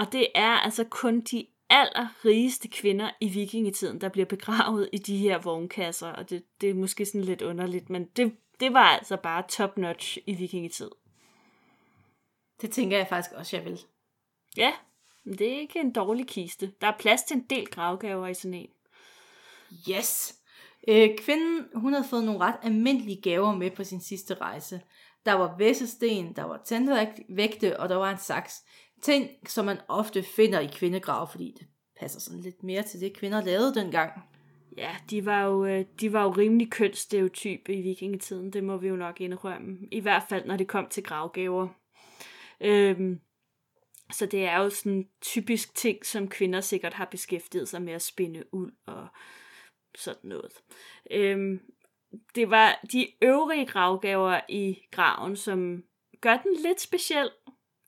Og 0.01 0.13
det 0.13 0.27
er 0.35 0.51
altså 0.51 0.85
kun 0.85 1.21
de 1.21 1.47
allerrigeste 1.71 2.69
kvinder 2.69 3.11
i 3.21 3.29
vikingetiden, 3.29 4.01
der 4.01 4.09
bliver 4.09 4.27
begravet 4.27 4.89
i 4.93 4.99
de 4.99 5.19
her 5.19 5.39
vognkasser, 5.39 6.09
og 6.09 6.31
det, 6.31 6.45
det 6.61 6.71
er 6.71 6.75
måske 6.75 7.07
sådan 7.07 7.25
lidt 7.25 7.43
underligt, 7.43 7.91
men 7.91 8.05
det, 8.05 8.37
det 8.61 8.73
var 8.73 8.85
altså 8.85 9.17
bare 9.17 9.45
top 9.49 9.77
notch 9.77 10.19
i 10.27 10.35
vikingetid. 10.35 10.91
Det 12.61 12.71
tænker 12.71 12.97
jeg 12.97 13.09
faktisk 13.09 13.33
også, 13.37 13.57
jeg 13.57 13.65
vil. 13.65 13.81
Ja, 14.57 14.73
men 15.25 15.39
det 15.39 15.53
er 15.53 15.61
ikke 15.61 15.81
en 15.81 15.93
dårlig 15.93 16.27
kiste. 16.27 16.73
Der 16.81 16.87
er 16.87 16.99
plads 16.99 17.23
til 17.23 17.37
en 17.37 17.47
del 17.51 17.67
gravgaver 17.67 18.27
i 18.27 18.35
sådan 18.35 18.55
en. 18.55 18.71
Yes! 19.91 20.35
Øh, 20.89 21.19
kvinden, 21.19 21.69
hun 21.75 21.93
havde 21.93 22.09
fået 22.09 22.25
nogle 22.25 22.41
ret 22.41 22.59
almindelige 22.63 23.23
gaver 23.23 23.55
med 23.57 23.71
på 23.71 23.85
sin 23.85 24.01
sidste 24.01 24.35
rejse. 24.35 24.81
Der 25.27 25.33
var 25.33 25.57
væssesten, 25.59 26.37
der 26.37 26.45
var 26.45 26.63
tændvægte, 26.65 27.81
og 27.81 27.89
der 27.89 27.97
var 27.97 28.11
en 28.11 28.19
saks. 28.19 28.65
Ting, 29.03 29.49
som 29.49 29.65
man 29.65 29.79
ofte 29.89 30.23
finder 30.23 30.61
i 30.61 30.67
kvindegrave, 30.67 31.29
fordi 31.31 31.55
det 31.59 31.67
passer 32.01 32.21
sådan 32.21 32.41
lidt 32.41 32.63
mere 32.63 32.83
til 32.83 33.01
det, 33.01 33.17
kvinder 33.17 33.45
lavede 33.45 33.75
dengang. 33.75 34.13
Ja, 34.77 34.97
de 35.11 35.27
var 35.27 35.45
jo, 35.45 35.65
øh, 35.65 35.85
de 36.01 36.13
var 36.13 36.23
jo 36.23 36.31
rimelig 36.31 36.71
kønsstereotype 36.71 37.75
i 37.75 37.83
vikingetiden, 37.83 38.53
det 38.53 38.65
må 38.65 38.77
vi 38.77 38.89
jo 38.89 38.97
nok 38.97 39.21
indrømme. 39.21 39.79
I 39.93 40.01
hvert 40.01 40.23
fald, 40.29 40.47
når 40.47 40.57
det 40.57 40.69
kom 40.69 40.89
til 40.89 41.03
gravgaver. 41.03 41.69
Øhm, 42.61 43.21
så 44.13 44.27
det 44.27 44.45
er 44.45 44.59
jo 44.59 44.71
sådan 44.71 45.09
typisk 45.21 45.75
ting, 45.75 46.07
som 46.07 46.29
kvinder 46.29 46.61
sikkert 46.61 46.95
har 46.95 47.05
beskæftiget 47.05 47.69
sig 47.69 47.83
med 47.83 47.93
at 47.93 48.03
spinde 48.03 48.55
uld 48.55 48.73
og 48.87 49.09
sådan 49.95 50.29
noget. 50.29 50.53
Øhm, 51.11 51.61
det 52.35 52.51
var 52.51 52.81
de 52.93 53.07
øvrige 53.23 53.67
gravgaver 53.67 54.41
i 54.49 54.79
graven, 54.91 55.37
som 55.37 55.85
gør 56.21 56.37
den 56.37 56.57
lidt 56.63 56.81
speciel, 56.81 57.31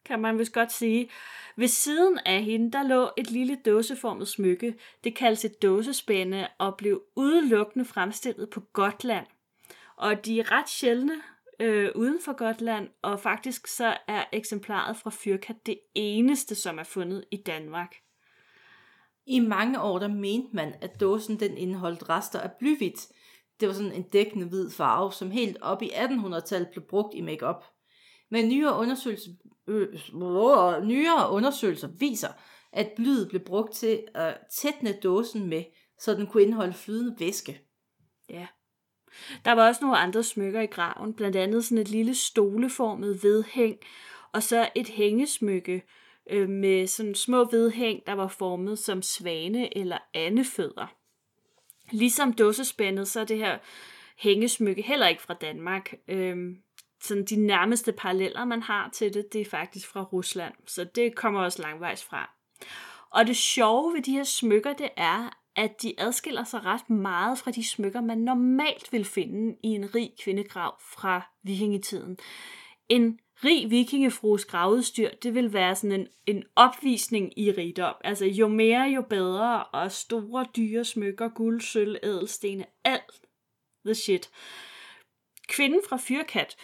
kan 0.04 0.20
man 0.20 0.38
vist 0.38 0.52
godt 0.52 0.72
sige. 0.72 1.10
Ved 1.56 1.68
siden 1.68 2.18
af 2.26 2.42
hende, 2.42 2.72
der 2.72 2.82
lå 2.82 3.10
et 3.16 3.30
lille 3.30 3.58
dåseformet 3.66 4.28
smykke. 4.28 4.74
Det 5.04 5.14
kaldes 5.14 5.44
et 5.44 5.62
dåsespænde 5.62 6.48
og 6.58 6.76
blev 6.76 7.02
udelukkende 7.16 7.84
fremstillet 7.84 8.50
på 8.50 8.60
Gotland. 8.60 9.26
Og 9.96 10.24
de 10.24 10.40
er 10.40 10.52
ret 10.52 10.68
sjældne 10.68 11.22
øh, 11.60 11.90
uden 11.94 12.20
for 12.24 12.32
Gotland, 12.32 12.88
og 13.02 13.20
faktisk 13.20 13.66
så 13.66 13.96
er 14.08 14.24
eksemplaret 14.32 14.96
fra 14.96 15.10
Fyrkat 15.14 15.66
det 15.66 15.78
eneste, 15.94 16.54
som 16.54 16.78
er 16.78 16.84
fundet 16.84 17.24
i 17.30 17.36
Danmark. 17.36 17.96
I 19.26 19.40
mange 19.40 19.80
år 19.80 19.98
der 19.98 20.08
mente 20.08 20.56
man, 20.56 20.74
at 20.80 21.00
dåsen 21.00 21.40
den 21.40 21.56
indeholdt 21.56 22.08
rester 22.08 22.40
af 22.40 22.50
blyhvidt. 22.58 23.08
Det 23.60 23.68
var 23.68 23.74
sådan 23.74 23.92
en 23.92 24.02
dækkende 24.02 24.46
hvid 24.46 24.70
farve, 24.70 25.12
som 25.12 25.30
helt 25.30 25.56
op 25.60 25.82
i 25.82 25.88
1800-tallet 25.88 26.68
blev 26.72 26.84
brugt 26.84 27.14
i 27.14 27.20
makeup. 27.20 27.64
Men 28.32 28.48
nyere 28.48 28.78
undersøgelser, 28.78 29.30
øh, 29.66 29.82
øh, 29.82 30.84
nyere 30.84 31.30
undersøgelser 31.30 31.88
viser, 31.98 32.28
at 32.72 32.92
blyet 32.96 33.28
blev 33.28 33.40
brugt 33.40 33.72
til 33.72 34.04
at 34.14 34.38
tætne 34.50 34.92
dåsen 35.02 35.46
med, 35.46 35.64
så 35.98 36.14
den 36.14 36.26
kunne 36.26 36.42
indeholde 36.42 36.72
flydende 36.72 37.16
væske. 37.18 37.60
Ja. 38.28 38.46
Der 39.44 39.52
var 39.52 39.68
også 39.68 39.84
nogle 39.84 39.98
andre 39.98 40.22
smykker 40.22 40.60
i 40.60 40.66
graven, 40.66 41.14
blandt 41.14 41.36
andet 41.36 41.64
sådan 41.64 41.78
et 41.78 41.88
lille 41.88 42.14
stoleformet 42.14 43.22
vedhæng, 43.22 43.76
og 44.32 44.42
så 44.42 44.68
et 44.74 44.88
hængesmykke 44.88 45.82
øh, 46.30 46.48
med 46.48 46.86
sådan 46.86 47.14
små 47.14 47.44
vedhæng, 47.50 48.06
der 48.06 48.12
var 48.12 48.28
formet 48.28 48.78
som 48.78 49.02
svane 49.02 49.78
eller 49.78 49.98
andefødder. 50.14 50.94
Ligesom 51.90 52.32
dåsespændet, 52.32 53.08
så 53.08 53.20
er 53.20 53.24
det 53.24 53.38
her 53.38 53.58
hængesmykke 54.18 54.82
heller 54.82 55.08
ikke 55.08 55.22
fra 55.22 55.34
Danmark. 55.34 55.94
Øhm, 56.08 56.62
sådan 57.02 57.24
de 57.24 57.36
nærmeste 57.36 57.92
paralleller, 57.92 58.44
man 58.44 58.62
har 58.62 58.90
til 58.92 59.14
det, 59.14 59.32
det 59.32 59.40
er 59.40 59.44
faktisk 59.44 59.88
fra 59.88 60.02
Rusland. 60.02 60.54
Så 60.66 60.84
det 60.84 61.14
kommer 61.14 61.40
også 61.40 61.62
langvejs 61.62 62.04
fra. 62.04 62.30
Og 63.10 63.26
det 63.26 63.36
sjove 63.36 63.94
ved 63.94 64.02
de 64.02 64.12
her 64.12 64.24
smykker, 64.24 64.72
det 64.72 64.88
er, 64.96 65.38
at 65.56 65.82
de 65.82 65.94
adskiller 65.98 66.44
sig 66.44 66.64
ret 66.64 66.90
meget 66.90 67.38
fra 67.38 67.50
de 67.50 67.68
smykker, 67.68 68.00
man 68.00 68.18
normalt 68.18 68.92
vil 68.92 69.04
finde 69.04 69.56
i 69.62 69.68
en 69.68 69.94
rig 69.94 70.10
kvindegrav 70.22 70.74
fra 70.80 71.30
vikingetiden. 71.42 72.18
En 72.88 73.18
rig 73.44 73.70
vikingefrues 73.70 74.44
gravudstyr, 74.44 75.10
det 75.22 75.34
vil 75.34 75.52
være 75.52 75.74
sådan 75.74 76.00
en, 76.00 76.08
en 76.26 76.44
opvisning 76.56 77.38
i 77.38 77.50
rigdom. 77.50 77.94
Altså 78.04 78.26
jo 78.26 78.48
mere, 78.48 78.82
jo 78.82 79.02
bedre, 79.02 79.64
og 79.64 79.92
store, 79.92 80.46
dyre 80.56 80.84
smykker, 80.84 81.28
guld, 81.28 81.60
sølv, 81.60 81.96
ædelstene, 82.02 82.66
alt 82.84 83.20
the 83.84 83.94
shit. 83.94 84.30
Kvinden 85.48 85.80
fra 85.88 85.96
Fyrkat, 85.96 86.56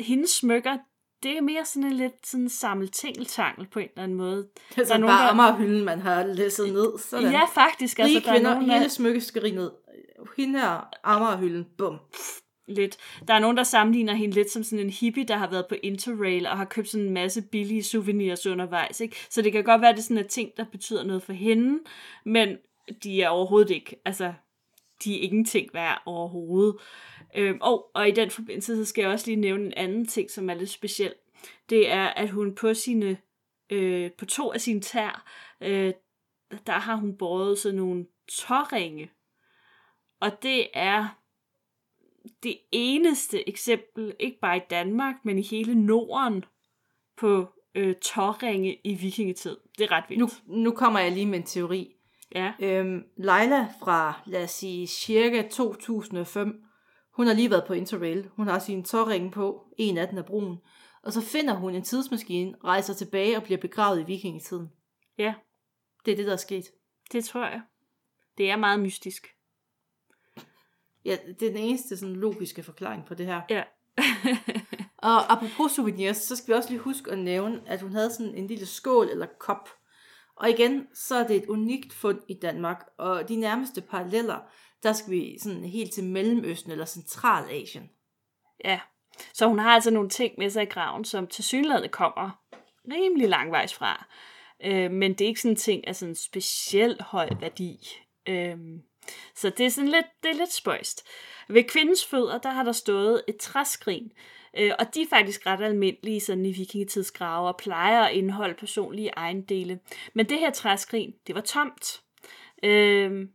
hendes 0.00 0.30
smykker, 0.30 0.76
det 1.22 1.36
er 1.36 1.40
mere 1.40 1.64
sådan 1.64 1.88
en 1.88 1.96
lidt 1.96 2.26
sådan 2.26 2.48
sammeltingeltangel 2.48 3.66
på 3.66 3.78
en 3.78 3.88
eller 3.88 4.02
anden 4.02 4.16
måde. 4.16 4.48
Det 4.70 4.78
er, 4.78 4.84
der 4.84 4.94
er 4.94 4.98
nogen, 4.98 5.36
bare 5.36 5.52
der... 5.52 5.56
hylden, 5.56 5.84
man 5.84 6.00
har 6.00 6.26
læsset 6.26 6.72
ned. 6.72 6.98
Sådan. 6.98 7.30
Ja, 7.30 7.44
faktisk. 7.54 7.98
Altså, 7.98 8.18
Rige 8.18 8.20
kvinder, 8.20 8.50
der 8.50 8.56
er 8.56 8.60
nogen, 8.60 8.70
hele 8.70 8.90
smykkeskeri 8.90 9.50
ned. 9.50 9.70
Hende 10.36 10.60
her, 10.60 10.88
Amagerhylden, 11.04 11.66
bum 11.78 11.98
lidt. 12.68 12.96
Der 13.28 13.34
er 13.34 13.38
nogen, 13.38 13.56
der 13.56 13.62
sammenligner 13.62 14.14
hende 14.14 14.34
lidt 14.34 14.50
som 14.50 14.62
sådan 14.62 14.84
en 14.84 14.90
hippie, 14.90 15.24
der 15.24 15.36
har 15.36 15.50
været 15.50 15.66
på 15.68 15.74
Interrail 15.82 16.46
og 16.46 16.56
har 16.56 16.64
købt 16.64 16.88
sådan 16.88 17.06
en 17.06 17.12
masse 17.12 17.42
billige 17.42 17.82
souvenirs 17.82 18.46
undervejs. 18.46 19.00
Ikke? 19.00 19.16
Så 19.30 19.42
det 19.42 19.52
kan 19.52 19.64
godt 19.64 19.80
være, 19.80 19.90
at 19.90 19.96
det 19.96 20.02
er 20.02 20.04
sådan 20.04 20.18
en 20.18 20.28
ting, 20.28 20.50
der 20.56 20.64
betyder 20.72 21.04
noget 21.04 21.22
for 21.22 21.32
hende, 21.32 21.78
men 22.24 22.56
de 23.02 23.22
er 23.22 23.28
overhovedet 23.28 23.70
ikke, 23.70 23.96
altså, 24.04 24.32
de 25.04 25.18
er 25.18 25.22
ingenting 25.22 25.68
værd 25.74 26.02
overhovedet. 26.06 26.76
Øhm, 27.34 27.58
og, 27.60 27.90
og 27.94 28.08
i 28.08 28.10
den 28.10 28.30
forbindelse, 28.30 28.76
så 28.76 28.84
skal 28.84 29.02
jeg 29.02 29.10
også 29.10 29.26
lige 29.26 29.40
nævne 29.40 29.66
en 29.66 29.74
anden 29.76 30.06
ting, 30.06 30.30
som 30.30 30.50
er 30.50 30.54
lidt 30.54 30.70
speciel. 30.70 31.14
Det 31.70 31.90
er, 31.90 32.06
at 32.06 32.30
hun 32.30 32.54
på 32.54 32.74
sine, 32.74 33.18
øh, 33.70 34.12
på 34.12 34.26
to 34.26 34.52
af 34.52 34.60
sine 34.60 34.80
tær, 34.80 35.24
øh, 35.60 35.92
der 36.66 36.78
har 36.78 36.96
hun 36.96 37.16
båret 37.16 37.58
sådan 37.58 37.78
nogle 37.78 38.06
tårringe. 38.28 39.10
Og 40.20 40.42
det 40.42 40.66
er 40.74 41.20
det 42.42 42.58
eneste 42.72 43.48
eksempel, 43.48 44.14
ikke 44.20 44.38
bare 44.40 44.56
i 44.56 44.62
Danmark, 44.70 45.14
men 45.24 45.38
i 45.38 45.42
hele 45.42 45.74
Norden, 45.74 46.44
på 47.16 47.48
øh, 47.74 47.94
tårringe 47.94 48.80
i 48.84 48.94
vikingetid. 48.94 49.56
Det 49.78 49.84
er 49.84 49.92
ret 49.92 50.04
vildt. 50.08 50.20
Nu, 50.20 50.28
nu 50.46 50.70
kommer 50.70 51.00
jeg 51.00 51.12
lige 51.12 51.26
med 51.26 51.38
en 51.38 51.44
teori. 51.44 51.94
Ja. 52.34 52.52
Øhm, 52.60 53.04
Leila 53.16 53.68
fra, 53.80 54.20
lad 54.26 54.44
os 54.44 54.50
sige, 54.50 54.86
cirka 54.86 55.48
2005, 55.48 56.64
hun 57.16 57.26
har 57.26 57.34
lige 57.34 57.50
været 57.50 57.64
på 57.66 57.72
Interrail. 57.72 58.28
Hun 58.36 58.48
har 58.48 58.58
sin 58.58 58.84
tårringe 58.84 59.30
på, 59.30 59.74
en 59.78 59.98
af 59.98 60.08
den 60.08 60.18
er 60.18 60.22
brun. 60.22 60.58
Og 61.02 61.12
så 61.12 61.20
finder 61.20 61.54
hun 61.54 61.74
en 61.74 61.82
tidsmaskine, 61.82 62.54
rejser 62.64 62.94
tilbage 62.94 63.36
og 63.36 63.42
bliver 63.42 63.60
begravet 63.60 64.00
i 64.00 64.04
vikingetiden. 64.04 64.70
Ja. 65.18 65.34
Det 66.04 66.12
er 66.12 66.16
det, 66.16 66.26
der 66.26 66.32
er 66.32 66.36
sket. 66.36 66.64
Det 67.12 67.24
tror 67.24 67.44
jeg. 67.44 67.62
Det 68.38 68.50
er 68.50 68.56
meget 68.56 68.80
mystisk. 68.80 69.26
Ja, 71.04 71.16
det 71.40 71.48
er 71.48 71.52
den 71.52 71.56
eneste 71.56 71.96
sådan, 71.96 72.16
logiske 72.16 72.62
forklaring 72.62 73.04
på 73.06 73.14
det 73.14 73.26
her. 73.26 73.42
Ja. 73.50 73.62
og 75.08 75.32
apropos 75.32 75.72
souvenirs, 75.72 76.16
så 76.16 76.36
skal 76.36 76.48
vi 76.48 76.58
også 76.58 76.70
lige 76.70 76.80
huske 76.80 77.10
at 77.10 77.18
nævne, 77.18 77.62
at 77.66 77.80
hun 77.80 77.92
havde 77.92 78.10
sådan 78.10 78.34
en 78.34 78.46
lille 78.46 78.66
skål 78.66 79.08
eller 79.08 79.26
kop. 79.40 79.68
Og 80.36 80.50
igen, 80.50 80.86
så 80.94 81.14
er 81.14 81.26
det 81.26 81.36
et 81.36 81.46
unikt 81.46 81.92
fund 81.92 82.20
i 82.28 82.34
Danmark, 82.34 82.86
og 82.98 83.28
de 83.28 83.36
nærmeste 83.36 83.80
paralleller, 83.80 84.38
der 84.84 84.92
skal 84.92 85.10
vi 85.10 85.38
sådan 85.38 85.64
helt 85.64 85.92
til 85.92 86.04
Mellemøsten 86.04 86.72
eller 86.72 86.84
Centralasien. 86.84 87.90
Ja, 88.64 88.80
så 89.32 89.46
hun 89.46 89.58
har 89.58 89.70
altså 89.70 89.90
nogle 89.90 90.08
ting 90.08 90.34
med 90.38 90.50
sig 90.50 90.62
i 90.62 90.66
graven, 90.66 91.04
som 91.04 91.26
til 91.26 91.44
synligheden 91.44 91.90
kommer 91.90 92.40
rimelig 92.92 93.28
langvejs 93.28 93.74
fra. 93.74 94.06
Øh, 94.64 94.90
men 94.90 95.12
det 95.12 95.20
er 95.20 95.28
ikke 95.28 95.40
sådan 95.40 95.52
en 95.52 95.56
ting 95.56 95.86
af 95.88 95.96
sådan 95.96 96.10
en 96.10 96.16
speciel 96.16 96.96
høj 97.00 97.28
værdi. 97.40 97.88
Øh, 98.28 98.56
Så 99.34 99.50
det 99.50 99.66
er 99.66 99.70
sådan 99.70 99.90
lidt, 99.90 100.06
det 100.22 100.30
er 100.30 100.34
lidt 100.34 100.52
spøjst. 100.52 101.06
Ved 101.48 101.64
kvindens 101.64 102.06
fødder, 102.06 102.38
der 102.38 102.50
har 102.50 102.62
der 102.62 102.72
stået 102.72 103.22
et 103.28 103.36
træskrin, 103.36 104.12
øh, 104.58 104.72
og 104.78 104.94
de 104.94 105.02
er 105.02 105.06
faktisk 105.10 105.46
ret 105.46 105.62
almindelige 105.64 106.20
sådan 106.20 106.46
i 106.46 106.52
vikingetidsgrave 106.52 107.48
og 107.48 107.56
plejer 107.56 108.02
at 108.02 108.14
indeholde 108.14 108.54
personlige 108.54 109.10
ejendele. 109.16 109.80
Men 110.14 110.28
det 110.28 110.38
her 110.38 110.50
træskrin, 110.50 111.14
det 111.26 111.34
var 111.34 111.40
tomt. 111.40 112.02
Øh, 112.62 113.28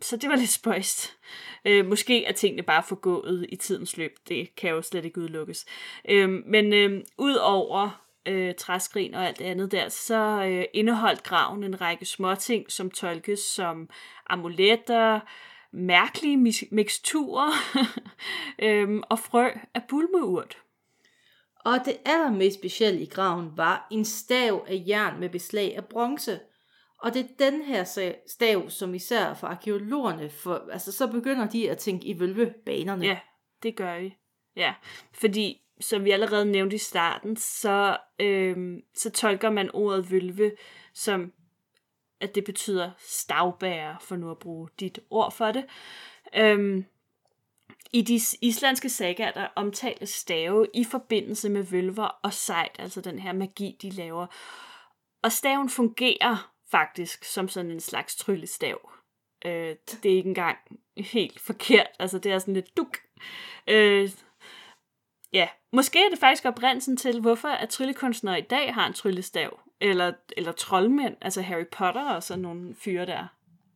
så 0.00 0.16
det 0.16 0.30
var 0.30 0.36
lidt 0.36 0.50
spøjst. 0.50 1.16
Øh, 1.64 1.86
måske 1.86 2.24
er 2.24 2.32
tingene 2.32 2.62
bare 2.62 2.82
forgået 2.82 3.46
i 3.48 3.56
tidens 3.56 3.96
løb. 3.96 4.16
Det 4.28 4.54
kan 4.56 4.70
jo 4.70 4.82
slet 4.82 5.04
ikke 5.04 5.20
udelukkes. 5.20 5.66
Øh, 6.08 6.30
men 6.30 6.72
øh, 6.72 7.02
ud 7.18 7.34
over 7.34 8.04
øh, 8.26 8.54
træskrin 8.54 9.14
og 9.14 9.26
alt 9.26 9.38
det 9.38 9.44
andet 9.44 9.72
der, 9.72 9.88
så 9.88 10.44
øh, 10.44 10.64
indeholdt 10.74 11.22
graven 11.22 11.64
en 11.64 11.80
række 11.80 12.04
småting, 12.04 12.72
som 12.72 12.90
tolkes 12.90 13.40
som 13.40 13.90
amuletter, 14.26 15.20
mærkelige 15.72 16.66
miksturer 16.70 17.50
øh, 18.66 19.00
og 19.10 19.18
frø 19.18 19.48
af 19.74 19.82
bulmeurt. 19.88 20.58
Og 21.64 21.78
det 21.84 21.96
allermest 22.04 22.58
specielle 22.58 23.00
i 23.00 23.06
graven 23.06 23.52
var 23.56 23.86
en 23.90 24.04
stav 24.04 24.64
af 24.68 24.84
jern 24.88 25.20
med 25.20 25.28
beslag 25.28 25.76
af 25.76 25.84
bronze. 25.84 26.40
Og 26.98 27.14
det 27.14 27.20
er 27.20 27.50
den 27.50 27.62
her 27.62 27.84
stav, 28.26 28.70
som 28.70 28.94
især 28.94 29.34
for 29.34 29.46
arkeologerne, 29.46 30.30
for, 30.30 30.68
altså 30.72 30.92
så 30.92 31.06
begynder 31.06 31.48
de 31.48 31.70
at 31.70 31.78
tænke 31.78 32.06
i 32.06 32.20
vølvebanerne. 32.20 33.06
Ja, 33.06 33.18
det 33.62 33.76
gør 33.76 33.98
vi. 33.98 34.16
Ja, 34.56 34.74
fordi 35.12 35.62
som 35.80 36.04
vi 36.04 36.10
allerede 36.10 36.44
nævnte 36.44 36.76
i 36.76 36.78
starten, 36.78 37.36
så, 37.36 37.96
øhm, 38.18 38.82
så 38.94 39.10
tolker 39.10 39.50
man 39.50 39.70
ordet 39.74 40.10
vølve 40.10 40.52
som, 40.92 41.32
at 42.20 42.34
det 42.34 42.44
betyder 42.44 42.90
stavbærer, 42.98 43.96
for 44.00 44.16
nu 44.16 44.30
at 44.30 44.38
bruge 44.38 44.68
dit 44.80 44.98
ord 45.10 45.32
for 45.32 45.52
det. 45.52 45.64
Øhm, 46.36 46.84
I 47.92 48.02
de 48.02 48.20
islandske 48.40 48.88
sagaer, 48.88 49.32
der 49.32 49.48
omtales 49.56 50.10
stave 50.10 50.66
i 50.74 50.84
forbindelse 50.84 51.48
med 51.48 51.62
vølver 51.62 52.06
og 52.22 52.32
sejt, 52.32 52.76
altså 52.78 53.00
den 53.00 53.18
her 53.18 53.32
magi, 53.32 53.76
de 53.82 53.90
laver. 53.90 54.26
Og 55.22 55.32
staven 55.32 55.68
fungerer 55.68 56.57
faktisk 56.70 57.24
som 57.24 57.48
sådan 57.48 57.70
en 57.70 57.80
slags 57.80 58.16
tryllestav. 58.16 58.90
Øh, 59.44 59.76
det 60.02 60.12
er 60.12 60.16
ikke 60.16 60.28
engang 60.28 60.58
helt 60.96 61.40
forkert, 61.40 61.86
altså 61.98 62.18
det 62.18 62.32
er 62.32 62.38
sådan 62.38 62.54
lidt 62.54 62.76
duk. 62.76 62.96
Øh, 63.66 64.10
ja, 65.32 65.48
måske 65.72 65.98
er 65.98 66.10
det 66.10 66.18
faktisk 66.18 66.44
oprindelsen 66.44 66.96
til, 66.96 67.20
hvorfor 67.20 67.48
at 67.48 67.68
tryllekunstnere 67.68 68.38
i 68.38 68.42
dag 68.50 68.74
har 68.74 68.86
en 68.86 68.92
tryllestav. 68.92 69.60
Eller, 69.80 70.12
eller 70.36 70.52
troldmænd, 70.52 71.16
altså 71.20 71.42
Harry 71.42 71.66
Potter 71.72 72.10
og 72.14 72.22
sådan 72.22 72.42
nogle 72.42 72.74
fyre 72.74 73.06
der. 73.06 73.26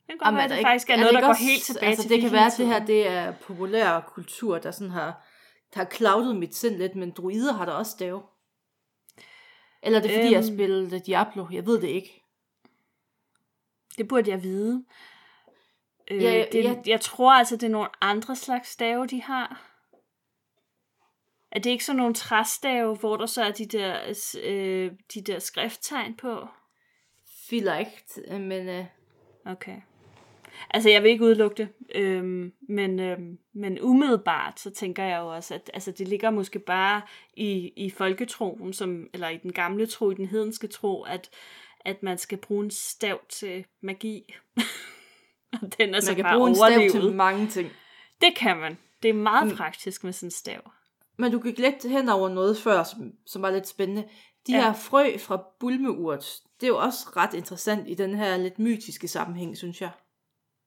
Det 0.07 0.09
kan 0.09 0.19
godt 0.19 0.35
være, 0.35 0.45
at 0.45 0.51
det 0.51 0.57
ikke, 0.57 0.69
faktisk 0.69 0.91
er, 0.91 0.95
er 0.95 0.99
noget, 0.99 1.15
der 1.15 1.21
går 1.21 1.29
også, 1.29 1.43
helt 1.43 1.63
tilbage 1.63 1.87
altså, 1.87 2.03
til 2.03 2.11
det 2.11 2.21
kan 2.21 2.33
være, 2.33 2.47
at 2.47 2.53
det 2.59 2.67
her 2.67 2.87
det 2.87 3.07
er 3.07 3.33
populær 3.33 4.01
kultur, 4.01 4.59
der 4.59 4.71
sådan 4.71 4.91
har, 4.91 5.27
der 5.75 5.81
har 5.81 5.89
cloudet 5.91 6.37
mit 6.37 6.55
sind 6.55 6.77
lidt, 6.77 6.97
men 6.97 7.11
druider 7.11 7.53
har 7.53 7.65
der 7.65 7.73
også 7.73 7.93
stav. 7.93 8.29
Eller 9.83 9.99
er 9.99 10.03
det 10.03 10.11
fordi, 10.11 10.25
øhm, 10.25 10.33
jeg 10.33 10.45
spillede 10.45 10.99
Diablo? 10.99 11.47
Jeg 11.53 11.67
ved 11.67 11.81
det 11.81 11.89
ikke. 11.89 12.22
Det 13.99 14.09
burde 14.09 14.31
jeg 14.31 14.43
vide. 14.43 14.85
Øh, 16.11 16.23
ja, 16.23 16.45
det, 16.53 16.65
ja. 16.65 16.75
Jeg 16.87 17.01
tror 17.01 17.33
altså, 17.33 17.57
det 17.57 17.63
er 17.63 17.71
nogle 17.71 17.89
andre 18.01 18.37
slags 18.37 18.69
stave, 18.69 19.07
de 19.07 19.23
har. 19.23 19.69
Er 21.53 21.61
det 21.61 21.71
ikke 21.71 21.85
sådan 21.85 21.97
nogle 21.97 22.15
træstave, 22.15 22.97
hvor 22.97 23.17
der 23.17 23.27
så 23.27 23.43
er 23.43 23.51
de 23.51 23.67
der, 23.67 24.15
øh, 24.43 24.93
de 25.15 25.21
der 25.21 25.39
skrifttegn 25.39 26.17
på? 26.17 26.47
Vielleicht, 27.49 28.19
men... 28.31 28.69
Øh... 28.69 28.85
Okay. 29.47 29.77
Altså, 30.71 30.91
jeg 30.91 31.03
vil 31.03 31.11
ikke 31.11 31.25
udelukke 31.25 31.57
det, 31.57 31.69
øhm, 31.95 32.53
men, 32.69 33.01
øhm, 33.01 33.39
men 33.53 33.81
umiddelbart, 33.81 34.61
så 34.61 34.71
tænker 34.71 35.05
jeg 35.05 35.19
jo 35.19 35.35
også, 35.35 35.55
at 35.55 35.71
altså, 35.75 35.91
det 35.91 36.09
ligger 36.09 36.31
måske 36.31 36.59
bare 36.59 37.03
i, 37.35 37.73
i 37.77 37.91
folketroen, 37.91 38.73
som, 38.73 39.07
eller 39.15 39.29
i 39.29 39.37
den 39.37 39.53
gamle 39.53 39.87
tro, 39.87 40.11
i 40.11 40.15
den 40.15 40.27
hedenske 40.27 40.67
tro, 40.67 41.03
at, 41.03 41.31
at 41.85 42.03
man 42.03 42.19
skal 42.19 42.39
bruge 42.39 42.65
en 42.65 42.71
stav 42.71 43.21
til 43.29 43.65
magi. 43.83 44.35
Og 45.53 45.61
den 45.61 45.89
er 45.89 45.93
man 45.93 46.03
så 46.03 46.15
kan 46.15 46.25
bare 46.25 46.37
bruge 46.37 46.51
en 46.51 46.57
stav 46.57 46.91
til 46.91 47.15
mange 47.15 47.49
ting. 47.49 47.71
Det 48.21 48.37
kan 48.37 48.57
man. 48.57 48.79
Det 49.03 49.09
er 49.09 49.15
meget 49.15 49.49
mm. 49.49 49.57
praktisk 49.57 50.05
med 50.05 50.13
sådan 50.13 50.27
en 50.27 50.31
stav. 50.31 50.71
Men 51.19 51.33
du 51.33 51.41
gik 51.41 51.59
lidt 51.59 51.91
hen 51.91 52.09
over 52.09 52.29
noget 52.29 52.59
før, 52.59 52.83
som, 52.83 53.13
som 53.27 53.43
var 53.43 53.51
lidt 53.51 53.69
spændende. 53.69 54.05
De 54.47 54.53
ja. 54.53 54.63
her 54.63 54.73
frø 54.73 55.19
fra 55.19 55.45
bulmeurt, 55.61 56.41
det 56.61 56.67
er 56.67 56.69
jo 56.69 56.79
også 56.79 57.07
ret 57.17 57.35
interessant 57.35 57.89
i 57.89 57.95
den 57.95 58.15
her 58.15 58.37
lidt 58.37 58.59
mytiske 58.59 59.09
sammenhæng, 59.09 59.57
synes 59.57 59.81
jeg. 59.81 59.91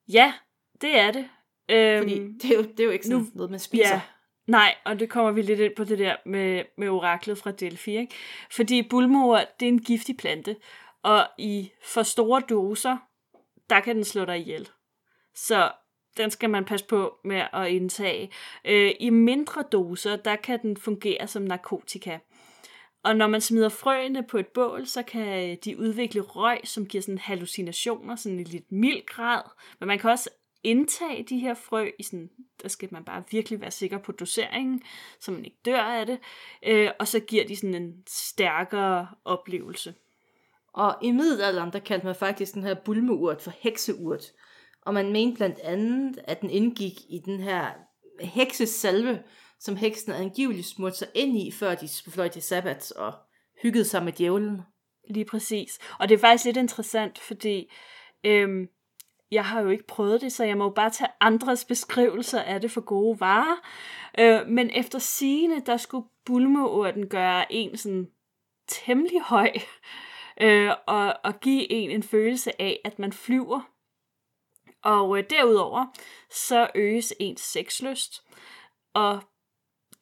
Ja, 0.08 0.34
det 0.82 1.00
er 1.00 1.12
det. 1.12 1.30
Øhm, 1.70 2.04
Fordi 2.04 2.16
det 2.42 2.52
er, 2.52 2.56
jo, 2.56 2.62
det 2.62 2.80
er 2.80 2.84
jo 2.84 2.92
ikke 2.92 3.06
sådan 3.06 3.20
nu, 3.20 3.28
noget, 3.34 3.52
man 3.52 3.60
spiser. 3.60 3.88
Ja, 3.88 4.02
nej, 4.48 4.76
og 4.86 5.00
det 5.00 5.10
kommer 5.10 5.32
vi 5.32 5.42
lidt 5.42 5.60
ind 5.60 5.76
på 5.76 5.84
det 5.84 6.00
der 6.00 6.16
med, 6.26 6.64
med 6.78 6.90
oraklet 6.90 7.38
fra 7.38 7.52
Delphi. 7.52 7.98
Ikke? 7.98 8.16
Fordi 8.52 8.82
bulmeurt, 8.82 9.60
det 9.60 9.66
er 9.66 9.70
en 9.70 9.82
giftig 9.82 10.18
plante, 10.18 10.56
og 11.06 11.28
i 11.38 11.72
for 11.84 12.04
store 12.04 12.42
doser, 12.50 12.98
der 13.70 13.80
kan 13.80 13.96
den 13.96 14.04
slå 14.04 14.26
dig 14.26 14.40
ihjel. 14.40 14.70
Så 15.36 15.72
den 16.18 16.32
skal 16.32 16.50
man 16.50 16.66
passe 16.66 16.86
på 16.86 17.18
med 17.24 17.44
at 17.54 17.68
indtage. 17.68 18.32
Øh, 18.66 18.92
I 19.00 19.10
mindre 19.10 19.64
doser, 19.72 20.16
der 20.16 20.36
kan 20.36 20.62
den 20.62 20.78
fungere 20.78 21.28
som 21.28 21.42
narkotika. 21.42 22.20
Og 23.04 23.16
når 23.16 23.28
man 23.28 23.42
smider 23.42 23.70
frøene 23.70 24.24
på 24.24 24.38
et 24.38 24.48
bål, 24.48 24.88
så 24.88 25.04
kan 25.04 25.50
øh, 25.50 25.58
de 25.66 25.80
udvikle 25.80 26.22
røg, 26.22 26.60
som 26.64 26.86
giver 26.86 27.02
sådan 27.02 27.18
hallucinationer, 27.18 28.16
sådan 28.16 28.40
i 28.40 28.44
lidt 28.44 28.72
mild 28.72 29.06
grad. 29.06 29.42
Men 29.80 29.88
man 29.88 30.00
kan 30.00 30.10
også 30.10 30.30
indtage 30.64 31.24
de 31.24 31.40
her 31.40 31.54
frø 31.54 31.90
i 32.00 32.04
sådan, 32.04 32.30
der 32.62 32.68
skal 32.68 32.90
man 32.92 33.04
bare 33.04 33.24
virkelig 33.32 33.62
være 33.62 33.72
sikker 33.72 33.98
på 33.98 34.12
doseringen, 34.12 34.84
så 35.20 35.32
man 35.32 35.46
ikke 35.46 35.60
dør 35.66 35.82
af 35.82 36.06
det. 36.06 36.20
Øh, 36.64 36.90
og 37.00 37.08
så 37.08 37.20
giver 37.20 37.48
de 37.48 37.56
sådan 37.56 37.76
en 37.76 38.04
stærkere 38.08 39.08
oplevelse. 39.26 39.94
Og 40.76 40.96
i 41.02 41.12
middelalderen, 41.12 41.74
der 41.74 41.80
kaldte 41.80 42.06
man 42.06 42.16
faktisk 42.16 42.54
den 42.54 42.64
her 42.64 42.74
bulmeurt 42.74 43.42
for 43.42 43.52
hekseurt. 43.60 44.24
Og 44.82 44.94
man 44.94 45.12
mente 45.12 45.38
blandt 45.38 45.60
andet, 45.60 46.20
at 46.24 46.42
den 46.42 46.50
indgik 46.50 47.00
i 47.10 47.22
den 47.26 47.40
her 47.40 47.72
heksesalve, 48.20 49.24
som 49.60 49.76
heksen 49.76 50.12
angiveligt 50.12 50.68
smurte 50.68 50.96
sig 50.96 51.08
ind 51.16 51.38
i, 51.38 51.52
før 51.52 51.76
de 51.76 51.90
fløj 52.10 52.28
til 52.28 52.42
sabbat 52.42 52.92
og 52.92 53.14
hyggede 53.64 53.86
sig 53.86 54.04
med 54.04 54.14
djævlen. 54.14 54.62
Lige 55.10 55.26
præcis. 55.26 55.80
Og 56.00 56.10
det 56.10 56.16
er 56.16 56.20
faktisk 56.20 56.46
lidt 56.46 56.58
interessant, 56.58 57.20
fordi 57.20 57.72
øhm, 58.24 58.68
jeg 59.32 59.46
har 59.46 59.62
jo 59.62 59.70
ikke 59.70 59.88
prøvet 59.88 60.22
det, 60.22 60.32
så 60.32 60.44
jeg 60.44 60.58
må 60.58 60.64
jo 60.64 60.70
bare 60.70 60.90
tage 60.90 61.10
andres 61.20 61.66
beskrivelser 61.66 62.42
af 62.42 62.62
det 62.62 62.72
for 62.72 62.82
gode 62.82 63.20
varer. 63.20 63.56
Øh, 64.20 64.48
men 64.48 64.70
efter 64.70 65.00
sigende, 65.00 65.62
der 65.66 65.78
skulle 65.78 66.08
bulmeurten 66.26 67.08
gøre 67.08 67.54
en 67.54 67.78
sådan 67.78 68.08
temmelig 68.68 69.22
høj, 69.22 69.52
øh, 70.42 70.72
og, 70.88 71.16
og 71.24 71.40
give 71.40 71.72
en 71.72 71.92
en 71.92 72.04
følelse 72.04 72.62
af, 72.62 72.82
at 72.86 73.00
man 73.00 73.14
flyver 73.14 73.62
og 74.84 75.18
øh, 75.18 75.24
derudover, 75.30 75.86
så 76.32 76.70
øges 76.76 77.14
ens 77.20 77.42
sexlyst, 77.42 78.24
og 78.94 79.20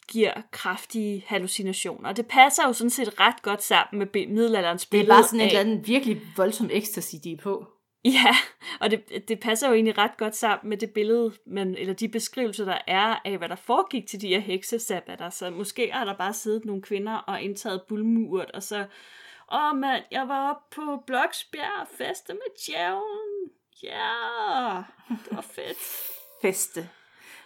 giver 0.08 0.34
kraftige 0.52 1.24
hallucinationer. 1.28 2.10
Og 2.10 2.18
det 2.18 2.28
passer 2.28 2.68
jo 2.68 2.74
sådan 2.74 2.90
set 2.90 3.20
ret 3.20 3.42
godt 3.42 3.64
sammen 3.64 4.00
med 4.00 4.28
middelalderens 4.28 4.86
billede 4.86 5.08
Det 5.08 5.12
er 5.12 5.16
bare 5.16 5.24
sådan 5.24 5.40
en 5.40 5.48
eller 5.48 5.60
anden 5.60 5.88
virkelig 5.88 6.22
voldsom 6.38 6.70
ecstasy, 6.72 7.16
de 7.24 7.32
er 7.32 7.38
på. 7.38 7.68
Ja, 8.06 8.36
og 8.80 8.92
det, 8.92 9.28
det 9.28 9.40
passer 9.40 9.68
jo 9.68 9.74
egentlig 9.74 9.98
ret 9.98 10.18
godt 10.18 10.36
sammen 10.36 10.70
med 10.70 10.78
det 10.78 10.92
billede, 10.92 11.34
men, 11.46 11.76
eller 11.78 11.94
de 11.94 12.08
beskrivelser, 12.08 12.66
der 12.66 12.78
er 12.88 13.16
af, 13.26 13.38
hvad 13.38 13.50
der 13.50 13.56
foregik 13.56 14.08
til 14.08 14.22
de 14.22 14.28
her 14.28 14.40
heksesabbater. 14.40 15.30
Så 15.30 15.50
måske 15.50 15.92
har 15.92 16.06
der 16.06 16.18
bare 16.18 16.34
siddet 16.34 16.66
nogle 16.66 16.82
kvinder 16.82 17.16
og 17.16 17.42
indtaget 17.42 17.82
bulmurt, 17.88 18.52
og 18.52 18.64
så, 18.64 18.86
åh 19.54 19.70
oh, 19.70 19.78
mand, 19.78 20.04
jeg 20.12 20.28
var 20.28 20.50
oppe 20.50 20.76
på 20.76 21.04
Bloksbjerg 21.08 21.82
og 21.82 21.88
feste 21.98 22.34
med 22.34 22.50
djævlen. 22.66 23.50
Ja, 23.84 23.90
yeah, 23.90 24.84
det 25.10 25.36
var 25.36 25.42
fedt. 25.42 25.78
Feste. 26.42 26.90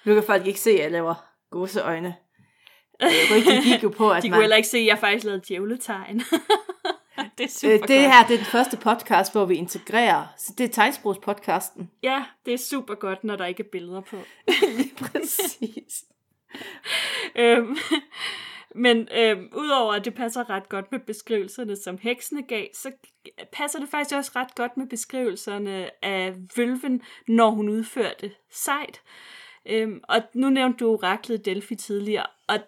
Nu 0.06 0.14
kan 0.14 0.24
folk 0.24 0.48
ikke 0.48 0.60
se, 0.60 0.70
at 0.70 0.80
jeg 0.80 0.92
laver 0.92 1.16
gåseøjne. 1.52 2.16
Ryggen 3.04 3.64
gik 3.64 3.84
jo 3.84 3.90
på, 3.90 4.12
at 4.12 4.24
De 4.24 4.28
kunne 4.28 4.32
man... 4.32 4.42
heller 4.42 4.56
ikke 4.56 4.70
se, 4.70 4.78
at 4.78 4.86
jeg 4.86 4.98
faktisk 5.00 5.26
lavede 5.26 5.42
djævletegn. 5.48 6.18
det 7.38 7.44
er 7.44 7.50
super 7.50 7.72
Det 7.72 7.80
godt. 7.80 7.92
her 7.92 8.28
det 8.28 8.34
er 8.34 8.38
den 8.38 8.46
første 8.46 8.78
podcast, 8.78 9.32
hvor 9.32 9.46
vi 9.46 9.56
integrerer. 9.56 10.26
Så 10.38 10.54
det 10.58 10.64
er 10.64 10.68
tegnsprogspodcasten. 10.74 11.92
Ja, 12.04 12.26
det 12.46 12.54
er 12.54 12.58
super 12.58 12.96
godt, 12.96 13.24
når 13.24 13.36
der 13.36 13.46
ikke 13.46 13.64
er 13.64 13.68
billeder 13.72 14.02
på. 14.02 14.18
Lige 14.78 14.96
præcis. 14.96 16.04
øhm, 17.36 17.78
men 18.76 19.08
øh, 19.18 19.38
udover 19.56 19.94
at 19.94 20.06
det 20.06 20.16
passer 20.16 20.50
ret 20.50 20.70
godt 20.70 20.92
med 20.92 21.00
beskrivelserne, 21.00 21.76
som 21.76 21.98
heksene 22.02 22.44
gav, 22.44 22.68
så 22.74 22.92
passer 23.52 23.80
det 23.80 23.90
faktisk 23.90 24.16
også 24.16 24.32
ret 24.36 24.56
godt 24.56 24.78
med 24.78 24.88
beskrivelserne 24.88 26.06
af 26.06 26.36
vølven, 26.58 27.02
når 27.28 27.50
hun 27.50 27.70
udførte 27.70 28.32
sejt. 28.52 29.02
Øhm, 29.66 30.02
og 30.04 30.22
nu 30.34 30.50
nævnte 30.50 30.86
du 30.86 30.92
oraklet 30.92 31.46
Delphi 31.46 31.76
tidligere, 31.76 32.26
og 32.48 32.60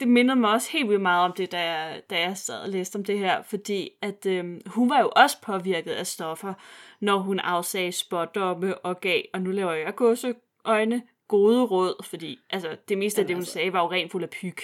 det 0.00 0.08
mindede 0.08 0.40
mig 0.40 0.50
også 0.50 0.70
helt 0.72 0.88
vildt 0.88 1.02
meget 1.02 1.24
om 1.24 1.32
det, 1.32 1.52
da 1.52 1.72
jeg, 1.72 2.02
da 2.10 2.20
jeg 2.20 2.36
sad 2.36 2.60
og 2.60 2.68
læste 2.68 2.96
om 2.96 3.04
det 3.04 3.18
her, 3.18 3.42
fordi 3.42 3.90
at 4.02 4.26
øhm, 4.26 4.60
hun 4.66 4.90
var 4.90 5.00
jo 5.00 5.10
også 5.16 5.36
påvirket 5.42 5.92
af 5.92 6.06
stoffer, 6.06 6.54
når 7.00 7.18
hun 7.18 7.38
afsagde 7.38 7.92
spådomme 7.92 8.78
og 8.78 9.00
gav, 9.00 9.22
og 9.34 9.42
nu 9.42 9.50
laver 9.50 9.72
jeg 9.72 9.94
gåseøjne, 9.94 11.02
gode 11.28 11.62
råd, 11.64 12.04
fordi 12.04 12.38
altså, 12.50 12.76
det 12.88 12.98
meste 12.98 13.20
af 13.20 13.26
det, 13.26 13.36
hun 13.36 13.40
altså- 13.40 13.52
sagde, 13.52 13.72
var 13.72 13.80
jo 13.80 13.90
rent 13.90 14.12
fuld 14.12 14.22
af 14.22 14.30
pyg. 14.30 14.56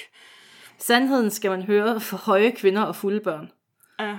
Sandheden 0.78 1.30
skal 1.30 1.50
man 1.50 1.62
høre 1.62 2.00
for 2.00 2.16
høje 2.16 2.50
kvinder 2.50 2.82
og 2.82 2.96
fulde 2.96 3.20
børn. 3.20 3.52
Ja. 4.00 4.18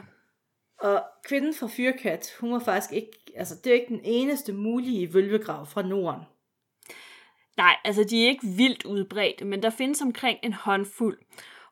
Og 0.79 1.03
kvinden 1.25 1.53
fra 1.53 1.67
Fyrkat, 1.71 2.35
hun 2.39 2.51
var 2.51 2.59
faktisk 2.59 2.93
ikke, 2.93 3.11
altså 3.35 3.55
det 3.63 3.69
er 3.69 3.73
ikke 3.73 3.93
den 3.93 4.01
eneste 4.03 4.53
mulige 4.53 5.13
vølvegrav 5.13 5.65
fra 5.65 5.81
Norden. 5.81 6.21
Nej, 7.57 7.75
altså 7.83 8.03
de 8.03 8.23
er 8.23 8.27
ikke 8.27 8.47
vildt 8.47 8.85
udbredte, 8.85 9.45
men 9.45 9.63
der 9.63 9.69
findes 9.69 10.01
omkring 10.01 10.39
en 10.43 10.53
håndfuld. 10.53 11.19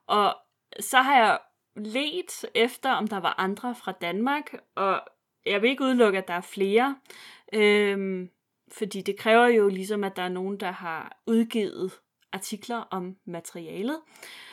Og 0.07 0.35
så 0.79 0.97
har 0.97 1.17
jeg 1.17 1.39
let 1.75 2.45
efter, 2.55 2.91
om 2.91 3.07
der 3.07 3.17
var 3.17 3.35
andre 3.37 3.75
fra 3.75 3.91
Danmark, 3.91 4.53
og 4.75 5.01
jeg 5.45 5.61
vil 5.61 5.69
ikke 5.69 5.83
udelukke, 5.83 6.17
at 6.17 6.27
der 6.27 6.33
er 6.33 6.41
flere. 6.41 6.95
Øhm, 7.53 8.29
fordi 8.71 9.01
det 9.01 9.17
kræver 9.17 9.47
jo 9.47 9.67
ligesom, 9.67 10.03
at 10.03 10.15
der 10.15 10.21
er 10.21 10.29
nogen, 10.29 10.59
der 10.59 10.71
har 10.71 11.21
udgivet 11.27 11.91
artikler 12.35 12.77
om 12.91 13.15
materialet. 13.27 13.97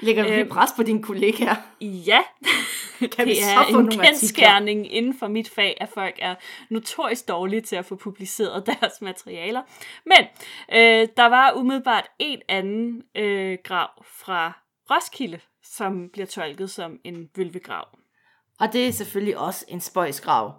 Lægger 0.00 0.22
du 0.22 0.28
lige 0.28 0.40
Øhm. 0.40 0.48
pres 0.48 0.70
på 0.76 0.82
dine 0.82 1.02
kollegaer? 1.02 1.54
Ja, 1.80 2.20
Kan 3.16 3.26
vi 3.26 3.30
det 3.30 3.42
er 3.42 3.78
en 3.78 3.90
kendskærning 3.90 4.92
inden 4.92 5.18
for 5.18 5.28
mit 5.28 5.48
fag, 5.48 5.76
at 5.80 5.88
folk 5.88 6.14
er 6.18 6.34
notorisk 6.70 7.28
dårlige 7.28 7.60
til 7.60 7.76
at 7.76 7.84
få 7.84 7.96
publiceret 7.96 8.66
deres 8.80 9.00
materialer. 9.00 9.62
Men 10.06 10.18
øh, 10.72 11.08
der 11.16 11.26
var 11.26 11.52
umiddelbart 11.52 12.06
en 12.18 12.40
anden 12.48 13.02
øh, 13.16 13.58
grav 13.64 13.88
fra 14.06 14.52
Roskilde, 14.90 15.40
som 15.64 16.08
bliver 16.12 16.26
tolket 16.26 16.70
som 16.70 16.98
en 17.04 17.28
vølvegrav. 17.36 17.84
Og 18.60 18.72
det 18.72 18.86
er 18.88 18.92
selvfølgelig 18.92 19.38
også 19.38 19.64
en 19.68 19.80
spøjsgrav. 19.80 20.54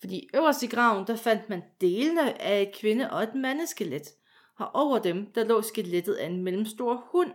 Fordi 0.00 0.28
øverst 0.34 0.62
i 0.62 0.66
graven, 0.66 1.06
der 1.06 1.16
fandt 1.16 1.48
man 1.48 1.62
delene 1.80 2.42
af 2.42 2.62
et 2.62 2.70
kvinde- 2.80 3.10
og 3.10 3.22
et 3.22 3.34
mandeskelet. 3.34 4.02
Og 4.58 4.70
over 4.74 4.98
dem, 4.98 5.26
der 5.34 5.44
lå 5.44 5.62
skelettet 5.62 6.14
af 6.14 6.26
en 6.26 6.42
mellemstor 6.42 7.04
hund. 7.12 7.30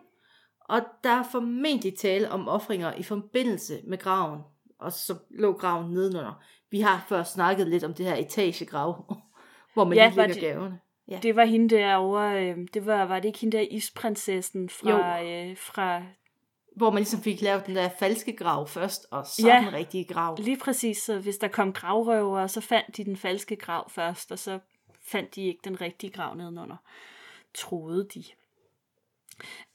Og 0.59 0.81
der 1.03 1.09
er 1.09 1.23
formentlig 1.31 1.97
tale 1.97 2.31
om 2.31 2.47
ofringer 2.47 2.93
i 2.93 3.03
forbindelse 3.03 3.79
med 3.87 3.97
graven. 3.97 4.39
Og 4.79 4.91
så 4.93 5.15
lå 5.29 5.53
graven 5.53 5.91
nedenunder. 5.91 6.43
Vi 6.71 6.79
har 6.81 7.05
før 7.09 7.23
snakket 7.23 7.67
lidt 7.67 7.83
om 7.83 7.93
det 7.93 8.05
her 8.05 8.15
etagegrav, 8.15 9.15
hvor 9.73 9.83
man 9.83 9.97
Ja, 9.97 10.05
lige 10.07 10.15
lægger 10.17 10.33
det- 10.33 10.43
gaverne. 10.43 10.79
Ja. 11.07 11.19
Det 11.23 11.35
var 11.35 11.45
hende 11.45 11.75
derovre, 11.75 12.45
øh, 12.49 12.57
det 12.73 12.85
var, 12.85 13.05
var 13.05 13.15
det 13.19 13.25
ikke 13.27 13.39
hende 13.39 13.57
der 13.57 13.65
isprinsessen 13.71 14.69
fra, 14.69 15.23
øh, 15.23 15.57
fra 15.57 16.01
Hvor 16.75 16.89
man 16.91 16.99
ligesom 16.99 17.19
fik 17.21 17.41
lavet 17.41 17.65
den 17.67 17.75
der 17.75 17.89
falske 17.99 18.35
grav 18.35 18.67
først, 18.67 19.05
og 19.11 19.25
så 19.27 19.47
Ja. 19.47 19.63
den 19.65 19.73
rigtige 19.73 20.03
grav. 20.05 20.35
Lige 20.39 20.57
præcis, 20.57 20.97
så 20.97 21.19
hvis 21.19 21.37
der 21.37 21.47
kom 21.47 21.73
gravrøver, 21.73 22.47
så 22.47 22.61
fandt 22.61 22.97
de 22.97 23.05
den 23.05 23.17
falske 23.17 23.55
grav 23.55 23.89
først, 23.89 24.31
og 24.31 24.39
så 24.39 24.59
fandt 25.11 25.35
de 25.35 25.47
ikke 25.47 25.61
den 25.63 25.81
rigtige 25.81 26.11
grav 26.11 26.35
nedenunder. 26.35 26.77
Troede 27.53 28.07
de. 28.13 28.23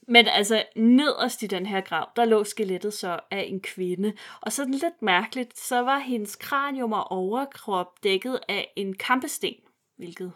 Men 0.07 0.27
altså, 0.27 0.65
nederst 0.75 1.43
i 1.43 1.47
den 1.47 1.65
her 1.65 1.81
grav, 1.81 2.11
der 2.15 2.25
lå 2.25 2.43
skelettet 2.43 2.93
så 2.93 3.19
af 3.31 3.45
en 3.47 3.61
kvinde. 3.61 4.13
Og 4.41 4.51
sådan 4.51 4.73
lidt 4.73 5.01
mærkeligt, 5.01 5.57
så 5.57 5.79
var 5.79 5.99
hendes 5.99 6.35
kranium 6.35 6.93
og 6.93 7.11
overkrop 7.11 8.03
dækket 8.03 8.39
af 8.47 8.73
en 8.75 8.95
kampesten, 8.95 9.55
hvilket 9.97 10.33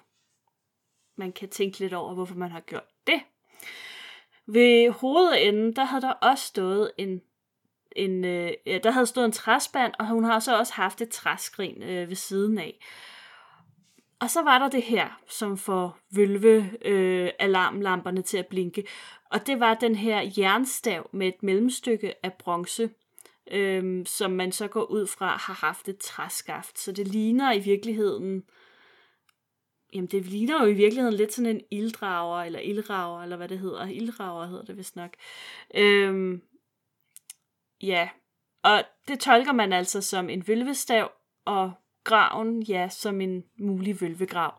man 1.16 1.32
kan 1.32 1.50
tænke 1.50 1.80
lidt 1.80 1.94
over, 1.94 2.14
hvorfor 2.14 2.36
man 2.36 2.52
har 2.52 2.60
gjort 2.60 2.88
det. 3.08 3.22
Ved 4.46 4.92
hovedenden, 4.92 5.76
der 5.76 5.84
havde 5.84 6.02
der 6.02 6.12
også 6.12 6.46
stået 6.46 6.92
en 6.98 7.22
en, 7.92 8.26
øh, 8.26 8.52
ja, 8.66 8.78
der 8.84 8.92
havde 8.92 9.06
stået 9.06 9.26
en 9.26 9.32
træspand, 9.32 9.94
og 10.00 10.08
hun 10.08 10.24
har 10.24 10.40
så 10.40 10.58
også 10.58 10.74
haft 10.74 11.02
et 11.02 11.10
træskrin 11.10 11.84
øh, 11.84 12.10
ved 12.10 12.16
siden 12.16 12.58
af. 12.58 12.80
Og 14.22 14.30
så 14.30 14.42
var 14.42 14.60
der 14.60 14.70
det 14.70 14.84
her, 14.84 15.22
som 15.28 15.58
får 15.58 15.98
vølve 16.16 16.72
øh, 16.86 17.32
alarmlamperne 17.40 18.22
til 18.22 18.38
at 18.38 18.48
blinke. 18.48 18.88
Og 19.32 19.48
det 19.48 19.60
var 19.60 19.74
den 19.74 19.96
her 19.96 20.32
jernstav 20.38 21.10
med 21.14 21.28
et 21.28 21.44
mellemstykke 21.44 22.26
af 22.26 22.34
bronze, 22.34 22.90
øh, 23.52 24.06
som 24.06 24.32
man 24.32 24.52
så 24.52 24.68
går 24.68 24.84
ud 24.84 25.08
fra 25.08 25.28
har 25.28 25.54
haft 25.54 25.90
et 25.90 25.98
træskaft. 25.98 26.80
Så 26.80 26.92
det 26.92 27.08
ligner 27.08 27.54
i 27.54 27.60
virkeligheden, 27.60 28.44
jamen 29.94 30.08
det 30.08 30.26
ligner 30.26 30.64
jo 30.64 30.70
i 30.70 30.74
virkeligheden 30.74 31.16
lidt 31.16 31.34
sådan 31.34 31.56
en 31.56 31.62
ilddrager, 31.72 32.44
eller 32.44 32.60
ildrager, 32.60 33.24
eller 33.24 33.38
hvad 33.38 33.48
det 33.48 33.60
hedder. 33.60 33.88
Ildrager 33.88 34.48
hedder 34.48 34.66
det 34.66 34.78
vist 34.78 34.96
nok. 34.96 35.14
Øh, 35.76 36.40
Ja, 37.82 38.10
og 38.64 38.84
det 39.08 39.20
tolker 39.20 39.52
man 39.52 39.74
altså 39.74 40.02
som 40.02 40.30
en 40.30 40.48
vølvestav, 40.48 41.12
og 41.46 41.72
graven, 42.04 42.64
ja, 42.64 42.90
som 42.90 43.22
en 43.22 43.44
mulig 43.60 44.02
vølvegrav. 44.02 44.54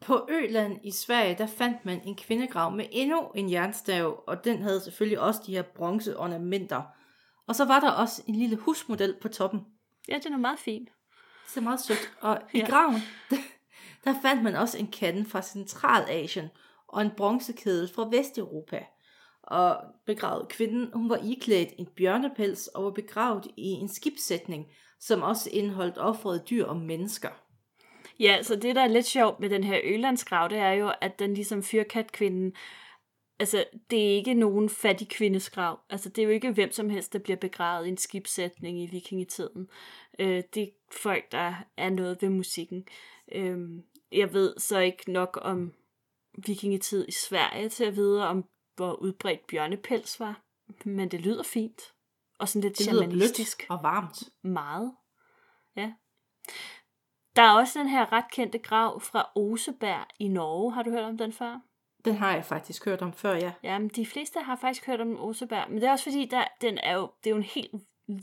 På 0.00 0.28
Øland 0.30 0.80
i 0.84 0.90
Sverige, 0.90 1.34
der 1.38 1.46
fandt 1.46 1.84
man 1.84 2.00
en 2.04 2.16
kvindegrav 2.16 2.72
med 2.72 2.86
endnu 2.90 3.30
en 3.34 3.50
jernstav, 3.50 4.24
og 4.26 4.44
den 4.44 4.62
havde 4.62 4.80
selvfølgelig 4.80 5.20
også 5.20 5.40
de 5.46 5.52
her 5.52 5.62
bronzeornamenter. 5.62 6.82
Og 7.46 7.54
så 7.54 7.64
var 7.64 7.80
der 7.80 7.90
også 7.90 8.22
en 8.26 8.34
lille 8.34 8.56
husmodel 8.56 9.16
på 9.22 9.28
toppen. 9.28 9.60
Ja, 10.08 10.18
den 10.24 10.32
er 10.32 10.38
meget 10.38 10.58
fin. 10.58 10.88
Det 11.50 11.56
er 11.56 11.60
meget 11.60 11.80
sødt. 11.80 12.12
Og 12.20 12.40
i 12.52 12.58
Ja. 12.58 12.66
graven, 12.66 13.00
der, 14.04 14.14
fandt 14.22 14.42
man 14.42 14.56
også 14.56 14.78
en 14.78 14.90
kande 14.90 15.24
fra 15.24 15.42
Centralasien 15.42 16.48
og 16.88 17.02
en 17.02 17.10
bronzekedel 17.16 17.90
fra 17.94 18.08
Vesteuropa. 18.08 18.84
Og 19.42 19.76
begravet 20.06 20.48
kvinden, 20.48 20.90
hun 20.94 21.10
var 21.10 21.16
iklædt 21.16 21.68
en 21.78 21.86
bjørnepels 21.96 22.66
og 22.66 22.84
var 22.84 22.90
begravet 22.90 23.46
i 23.56 23.66
en 23.66 23.88
skibssætning, 23.88 24.66
som 25.00 25.22
også 25.22 25.50
indeholdt 25.52 25.98
offrede 25.98 26.44
dyr 26.50 26.64
og 26.64 26.76
mennesker. 26.76 27.30
Ja, 28.20 28.42
så 28.42 28.56
det, 28.56 28.76
der 28.76 28.82
er 28.82 28.88
lidt 28.88 29.06
sjovt 29.06 29.40
med 29.40 29.50
den 29.50 29.64
her 29.64 29.80
Ølandsgrav, 29.84 30.48
det 30.48 30.58
er 30.58 30.72
jo, 30.72 30.92
at 31.00 31.18
den 31.18 31.34
ligesom 31.34 31.62
fyrkatkvinden, 31.62 32.54
altså, 33.38 33.64
det 33.90 33.98
er 33.98 34.16
ikke 34.16 34.34
nogen 34.34 34.68
fattig 34.68 35.08
kvindes 35.08 35.50
grav. 35.50 35.80
Altså, 35.90 36.08
det 36.08 36.22
er 36.22 36.26
jo 36.26 36.30
ikke 36.30 36.52
hvem 36.52 36.72
som 36.72 36.90
helst, 36.90 37.12
der 37.12 37.18
bliver 37.18 37.36
begravet 37.36 37.86
i 37.86 37.88
en 37.88 37.96
skibssætning 37.96 38.82
i 38.82 38.86
vikingetiden. 38.86 39.68
Øh, 40.18 40.42
det 40.54 40.62
er 40.62 40.68
folk, 40.92 41.32
der 41.32 41.54
er 41.76 41.90
noget 41.90 42.22
ved 42.22 42.28
musikken. 42.28 42.86
Øh, 43.32 43.58
jeg 44.12 44.32
ved 44.32 44.54
så 44.58 44.78
ikke 44.78 45.12
nok 45.12 45.38
om 45.42 45.72
vikingetid 46.46 47.08
i 47.08 47.12
Sverige 47.12 47.68
til 47.68 47.84
at 47.84 47.96
vide, 47.96 48.28
om 48.28 48.44
hvor 48.76 48.92
udbredt 48.92 49.46
bjørnepels 49.46 50.20
var. 50.20 50.42
Men 50.84 51.08
det 51.08 51.20
lyder 51.20 51.42
fint. 51.42 51.93
Og 52.38 52.48
sådan 52.48 52.62
lidt 52.62 52.78
Det 52.78 52.86
lyder 52.86 53.00
blødt 53.00 53.10
shamanistisk. 53.12 53.66
og 53.70 53.78
varmt. 53.82 54.22
Meget. 54.42 54.92
Ja. 55.76 55.92
Der 57.36 57.42
er 57.42 57.50
også 57.52 57.78
den 57.78 57.88
her 57.88 58.12
ret 58.12 58.30
kendte 58.32 58.58
grav 58.58 59.00
fra 59.00 59.30
Oseberg 59.34 60.06
i 60.18 60.28
Norge. 60.28 60.72
Har 60.72 60.82
du 60.82 60.90
hørt 60.90 61.04
om 61.04 61.18
den 61.18 61.32
før? 61.32 61.60
Den 62.04 62.14
har 62.14 62.34
jeg 62.34 62.44
faktisk 62.44 62.84
hørt 62.84 63.02
om 63.02 63.12
før, 63.12 63.34
ja. 63.34 63.52
Jamen, 63.62 63.88
de 63.88 64.06
fleste 64.06 64.40
har 64.40 64.56
faktisk 64.56 64.86
hørt 64.86 65.00
om 65.00 65.20
Oseberg, 65.20 65.70
men 65.70 65.80
det 65.80 65.86
er 65.88 65.92
også 65.92 66.04
fordi, 66.04 66.24
der, 66.24 66.44
den 66.60 66.78
er 66.78 66.94
jo, 66.94 67.10
det 67.24 67.30
er 67.30 67.34
jo 67.34 67.36
en 67.36 67.42
helt 67.42 67.70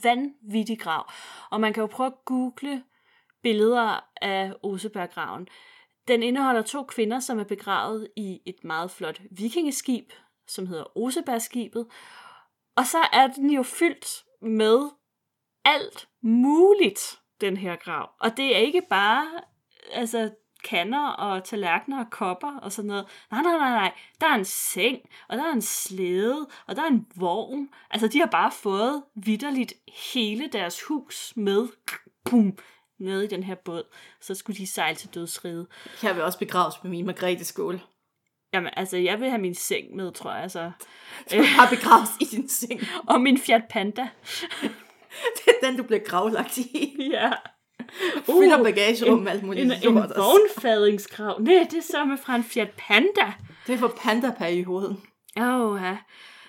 vanvittig 0.03 0.79
grav. 0.79 1.11
Og 1.49 1.61
man 1.61 1.73
kan 1.73 1.81
jo 1.81 1.87
prøve 1.87 2.07
at 2.07 2.25
google 2.25 2.83
billeder 3.43 3.99
af 4.21 4.53
Oseberggraven. 4.63 5.47
Den 6.07 6.23
indeholder 6.23 6.61
to 6.61 6.83
kvinder, 6.83 7.19
som 7.19 7.39
er 7.39 7.43
begravet 7.43 8.07
i 8.15 8.41
et 8.45 8.63
meget 8.63 8.91
flot 8.91 9.21
vikingeskib, 9.31 10.11
som 10.47 10.67
hedder 10.67 10.97
Osebergskibet. 10.97 11.87
Og 12.75 12.85
så 12.85 12.97
er 13.13 13.27
den 13.27 13.49
jo 13.49 13.63
fyldt 13.63 14.23
med 14.41 14.89
alt 15.65 16.07
muligt, 16.21 17.19
den 17.41 17.57
her 17.57 17.75
grav. 17.75 18.09
Og 18.19 18.37
det 18.37 18.55
er 18.55 18.59
ikke 18.59 18.81
bare 18.89 19.27
altså, 19.91 20.31
kander 20.63 21.07
og 21.07 21.43
tallerkener 21.43 21.99
og 21.99 22.11
kopper 22.11 22.57
og 22.57 22.71
sådan 22.71 22.87
noget. 22.87 23.05
Nej, 23.31 23.41
nej, 23.41 23.57
nej, 23.57 23.69
nej. 23.69 23.93
Der 24.21 24.27
er 24.27 24.35
en 24.35 24.45
seng, 24.45 24.99
og 25.29 25.37
der 25.37 25.43
er 25.43 25.53
en 25.53 25.61
slæde, 25.61 26.47
og 26.67 26.75
der 26.75 26.81
er 26.81 26.87
en 26.87 27.07
vogn. 27.15 27.69
Altså, 27.89 28.07
de 28.07 28.19
har 28.19 28.25
bare 28.25 28.51
fået 28.51 29.03
vidderligt 29.15 29.73
hele 30.13 30.47
deres 30.47 30.83
hus 30.83 31.33
med 31.35 31.67
boom, 32.25 32.57
nede 32.99 33.25
i 33.25 33.27
den 33.27 33.43
her 33.43 33.55
båd. 33.55 33.83
Så 34.21 34.35
skulle 34.35 34.57
de 34.57 34.67
sejle 34.67 34.95
til 34.95 35.13
dødsride. 35.13 35.67
Jeg 36.03 36.15
vil 36.15 36.23
også 36.23 36.39
begraves 36.39 36.75
med 36.83 36.91
min 36.91 37.05
Margrethe 37.05 37.45
skål. 37.45 37.81
Jamen, 38.53 38.69
altså, 38.77 38.97
jeg 38.97 39.19
vil 39.19 39.29
have 39.29 39.41
min 39.41 39.55
seng 39.55 39.95
med, 39.95 40.11
tror 40.11 40.31
jeg. 40.31 40.43
Altså. 40.43 40.71
Du 41.31 41.43
har 41.43 41.69
begraves 41.69 42.09
i 42.19 42.23
din 42.23 42.49
seng. 42.49 42.81
Og 43.09 43.21
min 43.21 43.37
Fiat 43.37 43.63
Panda. 43.69 44.07
Det 45.35 45.53
er 45.61 45.67
den, 45.67 45.77
du 45.77 45.83
bliver 45.83 45.99
gravlagt 45.99 46.57
i. 46.57 46.95
Ja. 47.11 47.31
Fylder 48.25 48.63
bagagerum 48.63 49.19
med 49.19 49.31
alt 49.31 49.43
muligt 49.43 49.65
en, 49.65 49.71
en 49.71 49.95
vognfadingsgrav. 49.95 51.41
Nej, 51.41 51.67
det 51.71 51.77
er 51.77 51.81
så 51.81 52.05
med 52.05 52.17
fra 52.17 52.35
en 52.35 52.43
Fiat 52.43 52.71
Panda. 52.77 53.33
Det 53.67 53.73
er 53.73 53.77
for 53.77 53.93
panda-perioden. 53.97 55.01
Åh, 55.37 55.81
ja. 55.83 55.97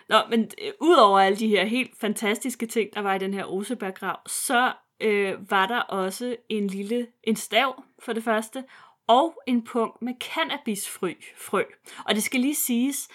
Nå, 0.08 0.16
men 0.30 0.50
øh, 0.62 0.72
udover 0.80 1.20
alle 1.20 1.38
de 1.38 1.48
her 1.48 1.64
helt 1.64 1.90
fantastiske 2.00 2.66
ting, 2.66 2.88
der 2.94 3.00
var 3.00 3.14
i 3.14 3.18
den 3.18 3.34
her 3.34 3.44
Oseberggrav, 3.44 4.18
så 4.28 4.72
øh, 5.00 5.50
var 5.50 5.66
der 5.66 5.78
også 5.78 6.36
en 6.48 6.66
lille 6.66 7.06
en 7.24 7.36
stav 7.36 7.82
for 7.98 8.12
det 8.12 8.24
første, 8.24 8.64
og 9.06 9.42
en 9.46 9.64
punkt 9.64 10.02
med 10.02 10.14
cannabisfrø. 10.20 11.12
Frø. 11.36 11.62
Og 12.06 12.14
det 12.14 12.22
skal 12.22 12.40
lige 12.40 12.54
siges, 12.54 13.08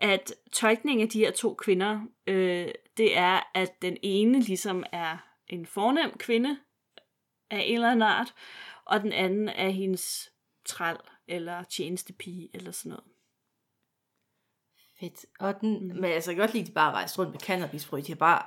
at 0.00 0.32
tolkningen 0.52 1.06
af 1.06 1.10
de 1.10 1.18
her 1.18 1.30
to 1.30 1.54
kvinder, 1.54 2.00
øh, 2.26 2.68
det 2.96 3.16
er, 3.16 3.40
at 3.54 3.82
den 3.82 3.96
ene 4.02 4.40
ligesom 4.40 4.84
er 4.92 5.16
en 5.48 5.66
fornem 5.66 6.18
kvinde 6.18 6.58
af 7.50 7.62
en 7.66 7.74
eller 7.74 7.90
anden 7.90 8.02
art, 8.02 8.34
og 8.84 9.00
den 9.00 9.12
anden 9.12 9.48
er 9.48 9.68
hendes 9.68 10.32
træl 10.64 10.96
eller 11.28 11.62
tjenestepige 11.62 12.50
eller 12.54 12.70
sådan 12.70 12.90
noget. 12.90 13.04
Fedt. 15.00 15.26
Og 15.40 15.60
den, 15.60 15.88
mm. 15.88 15.94
men 15.94 16.04
altså, 16.04 16.30
jeg 16.30 16.36
kan 16.36 16.42
godt 16.42 16.52
lide, 16.52 16.62
at 16.62 16.68
de 16.68 16.72
bare 16.72 16.92
rejst 16.92 17.18
rundt 17.18 17.32
med 17.32 17.40
cannabisfrø. 17.40 18.00
De 18.00 18.08
har 18.08 18.16
bare 18.16 18.46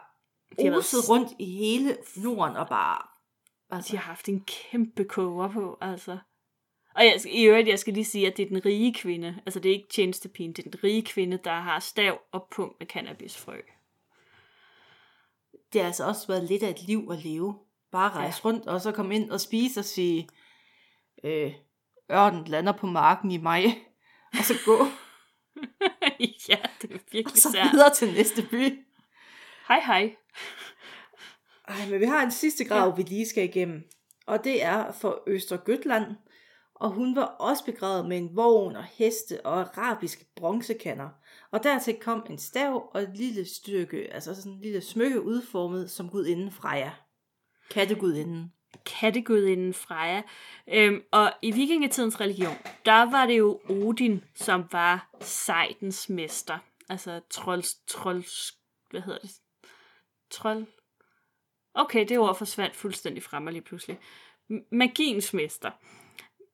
De 0.59 0.63
har 0.63 0.71
været 0.71 1.09
rundt 1.09 1.31
i 1.39 1.45
hele 1.45 1.97
Norden 2.15 2.55
og 2.55 2.67
bare... 2.67 3.07
Altså, 3.69 3.91
De 3.91 3.97
har 3.97 4.03
haft 4.03 4.29
en 4.29 4.45
kæmpe 4.45 5.03
koger 5.05 5.47
på, 5.47 5.77
altså. 5.81 6.17
Og 6.95 7.05
jeg, 7.05 7.21
skal- 7.21 7.36
i 7.36 7.43
øvrigt, 7.43 7.67
jeg 7.67 7.79
skal 7.79 7.93
lige 7.93 8.05
sige, 8.05 8.27
at 8.27 8.38
det 8.38 8.43
er 8.43 8.49
den 8.49 8.65
rige 8.65 8.93
kvinde, 8.93 9.41
altså 9.45 9.60
det 9.60 9.69
er 9.69 9.73
ikke 9.75 9.89
tjenestepigen, 9.89 10.53
det 10.53 10.65
er 10.67 10.69
den 10.71 10.84
rige 10.84 11.01
kvinde, 11.03 11.38
der 11.43 11.53
har 11.60 11.79
stav 11.79 12.21
og 12.31 12.47
pung 12.51 12.75
med 12.79 12.88
cannabisfrø. 12.88 13.58
det 15.73 15.81
har 15.81 15.88
altså 15.88 16.05
også 16.08 16.27
været 16.27 16.43
lidt 16.43 16.63
af 16.63 16.69
et 16.69 16.81
liv 16.88 17.08
at 17.12 17.23
leve. 17.23 17.60
Bare 17.91 18.10
rejse 18.12 18.41
ja. 18.43 18.49
rundt, 18.49 18.67
og 18.67 18.81
så 18.81 18.91
komme 18.91 19.15
ind 19.15 19.31
og 19.31 19.41
spise 19.41 19.79
og 19.79 19.86
sige, 19.86 20.29
øh, 21.23 21.53
ørnen 22.12 22.45
lander 22.45 22.71
på 22.71 22.88
marken 22.88 23.31
i 23.31 23.38
maj, 23.38 23.63
og 24.31 24.43
så 24.43 24.53
gå, 24.65 24.77
ja, 26.49 26.58
det 26.81 26.91
er 26.91 26.95
og 26.95 26.99
virkelig 27.12 27.41
så 27.41 27.51
sært. 27.51 27.71
videre 27.73 27.93
til 27.93 28.13
næste 28.13 28.47
by. 28.51 28.79
Hej 29.67 29.79
hej. 29.86 30.15
Ej, 31.67 31.89
men 31.89 31.99
vi 31.99 32.05
har 32.05 32.23
en 32.23 32.31
sidste 32.31 32.65
grav, 32.65 32.89
ja. 32.89 32.95
vi 32.95 33.01
lige 33.01 33.25
skal 33.27 33.43
igennem. 33.43 33.84
Og 34.25 34.43
det 34.43 34.63
er 34.63 34.91
for 34.91 35.23
Østergøtland. 35.27 36.05
Og 36.75 36.91
hun 36.91 37.15
var 37.15 37.25
også 37.25 37.65
begravet 37.65 38.05
med 38.05 38.17
en 38.17 38.35
vogn 38.35 38.75
og 38.75 38.83
heste 38.83 39.45
og 39.45 39.59
arabiske 39.59 40.25
bronzekander. 40.35 41.09
Og 41.51 41.63
dertil 41.63 41.95
kom 42.01 42.25
en 42.29 42.38
stav 42.38 42.89
og 42.93 43.01
et 43.01 43.17
lille 43.17 43.45
stykke, 43.45 44.13
altså 44.13 44.35
sådan 44.35 44.51
en 44.51 44.61
lille 44.61 44.81
smykke 44.81 45.21
udformet 45.21 45.91
som 45.91 46.09
gudinden 46.09 46.51
Freja. 46.51 46.91
Kattegudinden. 47.69 48.53
kattegudinden 48.85 49.73
Freja. 49.73 50.21
Øhm, 50.67 51.01
og 51.11 51.33
i 51.41 51.51
vikingetidens 51.51 52.21
religion, 52.21 52.55
der 52.85 53.11
var 53.11 53.25
det 53.25 53.38
jo 53.38 53.61
Odin, 53.69 54.23
som 54.35 54.65
var 54.71 55.09
sejtens 55.21 56.09
mester. 56.09 56.57
Altså 56.89 57.21
trolls, 57.29 57.75
trolls, 57.88 58.53
hvad 58.89 59.01
hedder 59.01 59.19
det? 59.19 59.31
Trold? 60.29 60.65
Okay, 61.73 62.05
det 62.09 62.19
ord 62.19 62.38
forsvandt 62.38 62.75
fuldstændig 62.75 63.23
fra 63.23 63.39
mig 63.39 63.53
lige 63.53 63.63
pludselig. 63.63 63.99
Magiens 64.71 65.33
mester. 65.33 65.71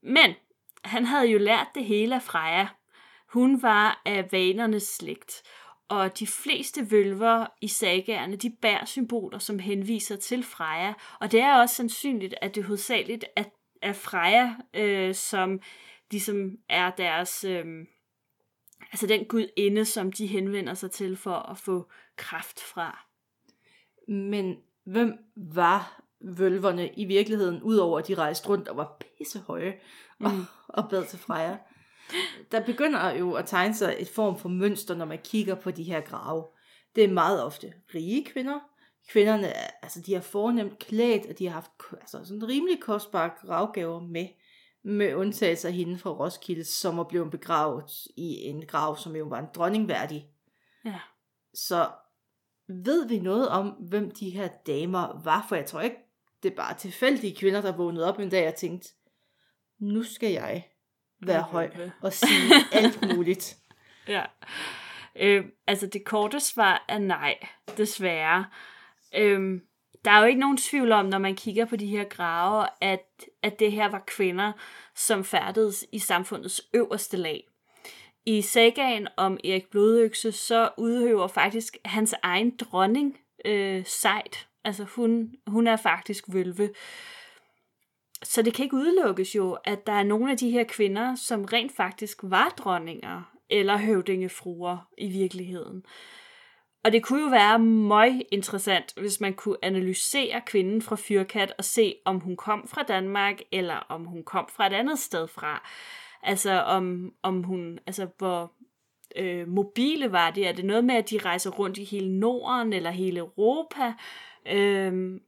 Men 0.01 0.33
han 0.83 1.05
havde 1.05 1.27
jo 1.27 1.37
lært 1.37 1.67
det 1.75 1.85
hele 1.85 2.15
af 2.15 2.21
Freja. 2.21 2.67
Hun 3.27 3.61
var 3.61 4.01
af 4.05 4.31
vanernes 4.31 4.83
slægt, 4.83 5.43
og 5.89 6.19
de 6.19 6.27
fleste 6.27 6.91
vølver 6.91 7.45
i 7.61 7.67
sagaerne, 7.67 8.35
de 8.35 8.49
bærer 8.61 8.85
symboler, 8.85 9.39
som 9.39 9.59
henviser 9.59 10.15
til 10.15 10.43
Freja. 10.43 10.93
Og 11.19 11.31
det 11.31 11.41
er 11.41 11.55
også 11.55 11.75
sandsynligt, 11.75 12.35
at 12.41 12.55
det 12.55 12.63
hovedsageligt 12.63 13.25
er, 13.35 13.43
er 13.81 13.93
Freja, 13.93 14.55
øh, 14.73 15.15
som 15.15 15.59
ligesom 16.11 16.57
er 16.69 16.91
deres... 16.91 17.43
Øh, 17.43 17.65
altså 18.91 19.07
den 19.07 19.25
gudinde, 19.25 19.85
som 19.85 20.11
de 20.11 20.27
henvender 20.27 20.73
sig 20.73 20.91
til 20.91 21.17
for 21.17 21.35
at 21.35 21.57
få 21.57 21.89
kraft 22.15 22.59
fra. 22.59 23.05
Men 24.07 24.57
hvem 24.83 25.17
var 25.35 26.01
vølverne 26.23 26.89
i 26.93 27.05
virkeligheden, 27.05 27.61
udover 27.63 27.99
at 27.99 28.07
de 28.07 28.15
rejste 28.15 28.49
rundt 28.49 28.67
og 28.67 28.77
var 28.77 28.97
pissehøje 29.17 29.73
og, 30.19 30.31
Mm. 30.31 30.43
og 30.67 30.89
bad 30.89 31.05
til 31.05 31.19
Freja? 31.19 31.57
Der 32.51 32.65
begynder 32.65 33.09
jo 33.11 33.33
at 33.33 33.45
tegne 33.45 33.75
sig 33.75 33.95
et 33.99 34.07
form 34.09 34.37
for 34.39 34.49
mønster, 34.49 34.95
når 34.95 35.05
man 35.05 35.19
kigger 35.23 35.55
på 35.55 35.71
de 35.71 35.83
her 35.83 36.01
grave. 36.01 36.45
Det 36.95 37.03
er 37.03 37.07
meget 37.07 37.43
ofte 37.43 37.73
rige 37.95 38.25
kvinder. 38.25 38.59
Kvinderne, 39.09 39.47
er- 39.47 39.69
altså 39.81 40.01
de 40.05 40.13
har 40.13 40.21
fornemt 40.21 40.79
klædt, 40.79 41.25
og 41.29 41.39
de 41.39 41.45
har 41.45 41.53
haft 41.53 41.71
altså, 42.01 42.23
sådan 42.25 42.47
rimelig 42.47 42.81
kostbare 42.81 43.29
gravgaver 43.45 43.99
med, 43.99 44.27
med 44.83 45.15
undtagelse 45.15 45.67
af 45.67 45.73
hende 45.73 45.97
fra 45.97 46.09
Roskilde, 46.09 46.63
som 46.63 46.99
er 46.99 47.03
blevet 47.03 47.31
begravet 47.31 47.91
i 48.17 48.35
en 48.43 48.65
grav, 48.65 48.97
som 48.97 49.15
jo 49.15 49.25
var 49.25 49.39
en 49.39 49.47
dronningværdig. 49.55 50.27
Ja. 50.85 50.99
Så 51.53 51.89
ved 52.67 53.07
vi 53.07 53.19
noget 53.19 53.49
om, 53.49 53.67
hvem 53.69 54.11
de 54.11 54.29
her 54.29 54.47
damer 54.67 55.21
var? 55.23 55.45
For 55.49 55.55
jeg 55.55 55.65
tror 55.65 55.81
ikke, 55.81 55.97
det 56.43 56.51
er 56.51 56.55
bare 56.55 56.77
tilfældige 56.77 57.35
kvinder, 57.35 57.61
der 57.61 57.71
vågnede 57.77 58.07
op 58.07 58.19
en 58.19 58.29
dag 58.29 58.47
og 58.47 58.55
tænkte, 58.55 58.89
nu 59.79 60.03
skal 60.03 60.31
jeg 60.31 60.67
være 61.21 61.41
høj 61.41 61.69
vølve." 61.75 61.91
og 62.01 62.13
sige 62.13 62.53
alt 62.71 62.99
muligt. 63.15 63.57
Ja. 64.07 64.23
Øh, 65.15 65.45
altså 65.67 65.87
det 65.87 66.05
korte 66.05 66.39
svar 66.39 66.85
er 66.87 66.97
nej, 66.97 67.47
desværre. 67.77 68.45
Øh, 69.15 69.61
der 70.05 70.11
er 70.11 70.19
jo 70.19 70.25
ikke 70.25 70.39
nogen 70.39 70.57
tvivl 70.57 70.91
om, 70.91 71.05
når 71.05 71.17
man 71.17 71.35
kigger 71.35 71.65
på 71.65 71.75
de 71.75 71.87
her 71.87 72.03
grave, 72.03 72.67
at, 72.81 73.25
at 73.43 73.59
det 73.59 73.71
her 73.71 73.89
var 73.89 74.03
kvinder, 74.07 74.51
som 74.95 75.23
færdedes 75.23 75.85
i 75.91 75.99
samfundets 75.99 76.61
øverste 76.73 77.17
lag. 77.17 77.47
I 78.25 78.41
sagaen 78.41 79.07
om 79.17 79.39
Erik 79.43 79.69
Blodøkse, 79.71 80.31
så 80.31 80.69
udøver 80.77 81.27
faktisk 81.27 81.77
hans 81.85 82.15
egen 82.23 82.57
dronning 82.57 83.17
øh, 83.45 83.85
sejt. 83.85 84.47
Altså 84.63 84.83
hun, 84.83 85.33
hun 85.47 85.67
er 85.67 85.75
faktisk 85.75 86.25
vølve. 86.27 86.69
Så 88.23 88.41
det 88.41 88.53
kan 88.53 88.63
ikke 88.63 88.75
udelukkes 88.75 89.35
jo, 89.35 89.57
at 89.63 89.87
der 89.87 89.93
er 89.93 90.03
nogle 90.03 90.31
af 90.31 90.37
de 90.37 90.49
her 90.49 90.63
kvinder, 90.63 91.15
som 91.15 91.45
rent 91.45 91.75
faktisk 91.75 92.19
var 92.23 92.49
dronninger 92.49 93.31
eller 93.49 93.77
høvdingefruer 93.77 94.87
i 94.97 95.09
virkeligheden. 95.09 95.83
Og 96.83 96.91
det 96.91 97.03
kunne 97.03 97.21
jo 97.21 97.29
være 97.29 97.59
meget 97.59 98.23
interessant, 98.31 98.93
hvis 98.97 99.21
man 99.21 99.33
kunne 99.33 99.57
analysere 99.61 100.41
kvinden 100.45 100.81
fra 100.81 100.95
Fyrkat 100.99 101.53
og 101.57 101.63
se, 101.63 101.95
om 102.05 102.19
hun 102.19 102.37
kom 102.37 102.67
fra 102.67 102.83
Danmark, 102.83 103.35
eller 103.51 103.75
om 103.75 104.05
hun 104.05 104.23
kom 104.23 104.47
fra 104.49 104.67
et 104.67 104.73
andet 104.73 104.99
sted 104.99 105.27
fra. 105.27 105.69
Altså 106.23 106.51
om, 106.51 107.13
om 107.23 107.43
hun, 107.43 107.79
altså 107.87 108.07
hvor 108.17 108.53
øh, 109.15 109.47
mobile 109.47 110.11
var 110.11 110.31
det? 110.31 110.47
Er 110.47 110.51
det 110.51 110.65
noget 110.65 110.85
med, 110.85 110.95
at 110.95 111.09
de 111.09 111.17
rejser 111.17 111.51
rundt 111.51 111.77
i 111.77 111.83
hele 111.83 112.19
Norden 112.19 112.73
eller 112.73 112.91
hele 112.91 113.19
Europa? 113.19 113.93
Øh, 114.47 115.19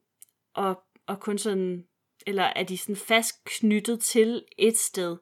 og, 0.54 0.84
og 1.08 1.19
kun 1.19 1.38
sådan, 1.38 1.84
eller 2.28 2.43
er 2.43 2.63
de 2.63 2.78
sådan 2.78 2.95
fast 2.95 3.43
knyttet 3.45 3.99
til 3.99 4.43
et 4.58 4.78
sted? 4.78 5.17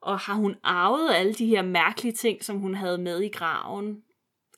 Og 0.00 0.18
har 0.18 0.34
hun 0.34 0.56
arvet 0.62 1.14
alle 1.14 1.34
de 1.34 1.46
her 1.46 1.62
mærkelige 1.62 2.12
ting, 2.12 2.44
som 2.44 2.58
hun 2.58 2.74
havde 2.74 2.98
med 2.98 3.22
i 3.22 3.28
graven? 3.28 4.02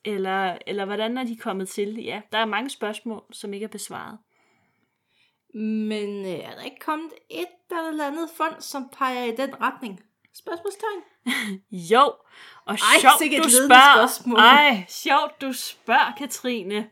Eller, 0.05 0.57
eller 0.67 0.85
hvordan 0.85 1.17
er 1.17 1.23
de 1.23 1.37
kommet 1.37 1.69
til? 1.69 2.03
Ja, 2.03 2.21
der 2.31 2.37
er 2.37 2.45
mange 2.45 2.69
spørgsmål, 2.69 3.23
som 3.31 3.53
ikke 3.53 3.63
er 3.63 3.67
besvaret. 3.69 4.17
Men 5.53 6.25
øh, 6.25 6.31
er 6.31 6.55
der 6.55 6.63
ikke 6.63 6.79
kommet 6.79 7.11
et 7.29 7.47
eller 7.89 8.07
andet 8.07 8.29
fond, 8.37 8.61
som 8.61 8.89
peger 8.97 9.23
i 9.23 9.35
den 9.35 9.61
retning? 9.61 9.99
Spørgsmålstegn. 10.33 11.01
Jo, 11.91 12.13
og 12.65 12.73
Ej, 12.73 12.77
sjovt 13.01 13.43
du 13.43 13.49
spørger. 13.49 14.07
spørgsmål. 14.07 14.39
Ej, 14.39 14.85
sjovt 14.87 15.41
du 15.41 15.53
spørger, 15.53 16.13
Katrine. 16.17 16.89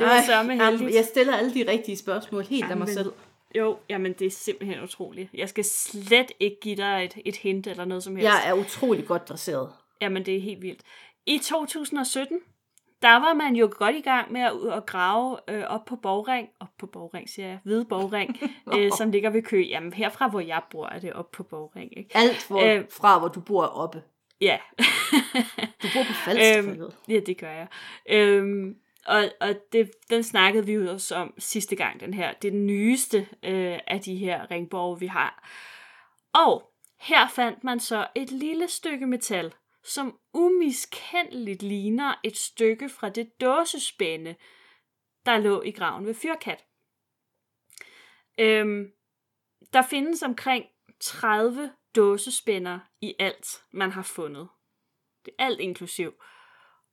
Det 0.00 0.08
var 0.08 0.22
sørme 0.26 0.52
jamen. 0.52 0.94
Jeg 0.94 1.04
stiller 1.04 1.36
alle 1.36 1.54
de 1.54 1.70
rigtige 1.70 1.96
spørgsmål 1.96 2.42
helt 2.44 2.70
af 2.70 2.76
mig 2.76 2.86
Jamen. 2.86 2.94
selv. 2.94 3.12
Jo, 3.56 3.78
jamen 3.88 4.12
det 4.12 4.26
er 4.26 4.30
simpelthen 4.30 4.82
utroligt. 4.82 5.30
Jeg 5.34 5.48
skal 5.48 5.64
slet 5.64 6.32
ikke 6.40 6.56
give 6.62 6.76
dig 6.76 7.04
et, 7.04 7.22
et 7.24 7.36
hint 7.36 7.66
eller 7.66 7.84
noget 7.84 8.02
som 8.02 8.16
helst. 8.16 8.24
Jeg 8.32 8.42
er 8.48 8.52
utrolig 8.52 9.06
godt 9.06 9.28
dresseret. 9.28 9.72
Jamen 10.00 10.26
det 10.26 10.36
er 10.36 10.40
helt 10.40 10.62
vildt. 10.62 10.80
I 11.26 11.38
2017, 11.38 12.38
der 13.02 13.14
var 13.14 13.34
man 13.34 13.56
jo 13.56 13.70
godt 13.78 13.96
i 13.96 14.00
gang 14.00 14.32
med 14.32 14.40
at, 14.40 14.52
ud 14.52 14.66
og 14.66 14.86
grave 14.86 15.36
øh, 15.48 15.64
op 15.64 15.84
på 15.84 15.96
Borgring, 15.96 16.48
op 16.60 16.68
på 16.78 16.86
Borgring 16.86 17.28
siger 17.30 17.48
jeg, 17.48 17.58
Hvide 17.64 17.84
Borgring, 17.84 18.40
øh, 18.76 18.90
som 18.98 19.10
ligger 19.10 19.30
ved 19.30 19.42
Kø. 19.42 19.60
Jamen 19.68 19.92
herfra, 19.92 20.28
hvor 20.28 20.40
jeg 20.40 20.62
bor, 20.70 20.86
er 20.86 20.98
det 20.98 21.12
op 21.12 21.30
på 21.30 21.42
Borgring, 21.42 21.98
ikke? 21.98 22.10
Alt 22.14 22.46
hvor, 22.48 22.60
Øh. 22.60 22.84
fra, 22.90 23.18
hvor 23.18 23.28
du 23.28 23.40
bor 23.40 23.64
oppe. 23.64 24.02
Ja. 24.40 24.58
Du 25.82 25.88
bor 25.94 26.02
på 26.06 26.12
Falster, 26.24 26.58
øhm, 26.64 26.82
Ja, 27.08 27.20
det 27.26 27.38
gør 27.38 27.50
jeg. 27.50 27.66
Øhm, 28.10 28.76
og 29.10 29.32
og 29.40 29.54
det, 29.72 29.90
den 30.10 30.22
snakkede 30.22 30.66
vi 30.66 30.72
jo 30.72 30.90
også 30.90 31.14
om 31.14 31.34
sidste 31.38 31.76
gang, 31.76 32.00
den 32.00 32.14
her. 32.14 32.32
Det 32.32 32.48
er 32.48 32.52
den 32.52 32.66
nyeste 32.66 33.18
øh, 33.42 33.78
af 33.86 34.00
de 34.04 34.16
her 34.16 34.50
ringborge, 34.50 35.00
vi 35.00 35.06
har. 35.06 35.48
Og 36.34 36.72
her 37.00 37.28
fandt 37.28 37.64
man 37.64 37.80
så 37.80 38.06
et 38.14 38.30
lille 38.30 38.68
stykke 38.68 39.06
metal, 39.06 39.54
som 39.84 40.18
umiskendeligt 40.32 41.62
ligner 41.62 42.14
et 42.24 42.36
stykke 42.36 42.88
fra 42.88 43.08
det 43.08 43.40
dåsespænde, 43.40 44.34
der 45.26 45.38
lå 45.38 45.62
i 45.62 45.70
graven 45.70 46.06
ved 46.06 46.14
Fyrkat. 46.14 46.64
Øhm, 48.38 48.92
der 49.72 49.82
findes 49.82 50.22
omkring 50.22 50.64
30 51.00 51.72
dåsespænder 51.96 52.78
i 53.00 53.14
alt, 53.18 53.62
man 53.72 53.90
har 53.90 54.02
fundet. 54.02 54.48
Det 55.24 55.34
er 55.38 55.44
alt 55.44 55.60
inklusiv. 55.60 56.12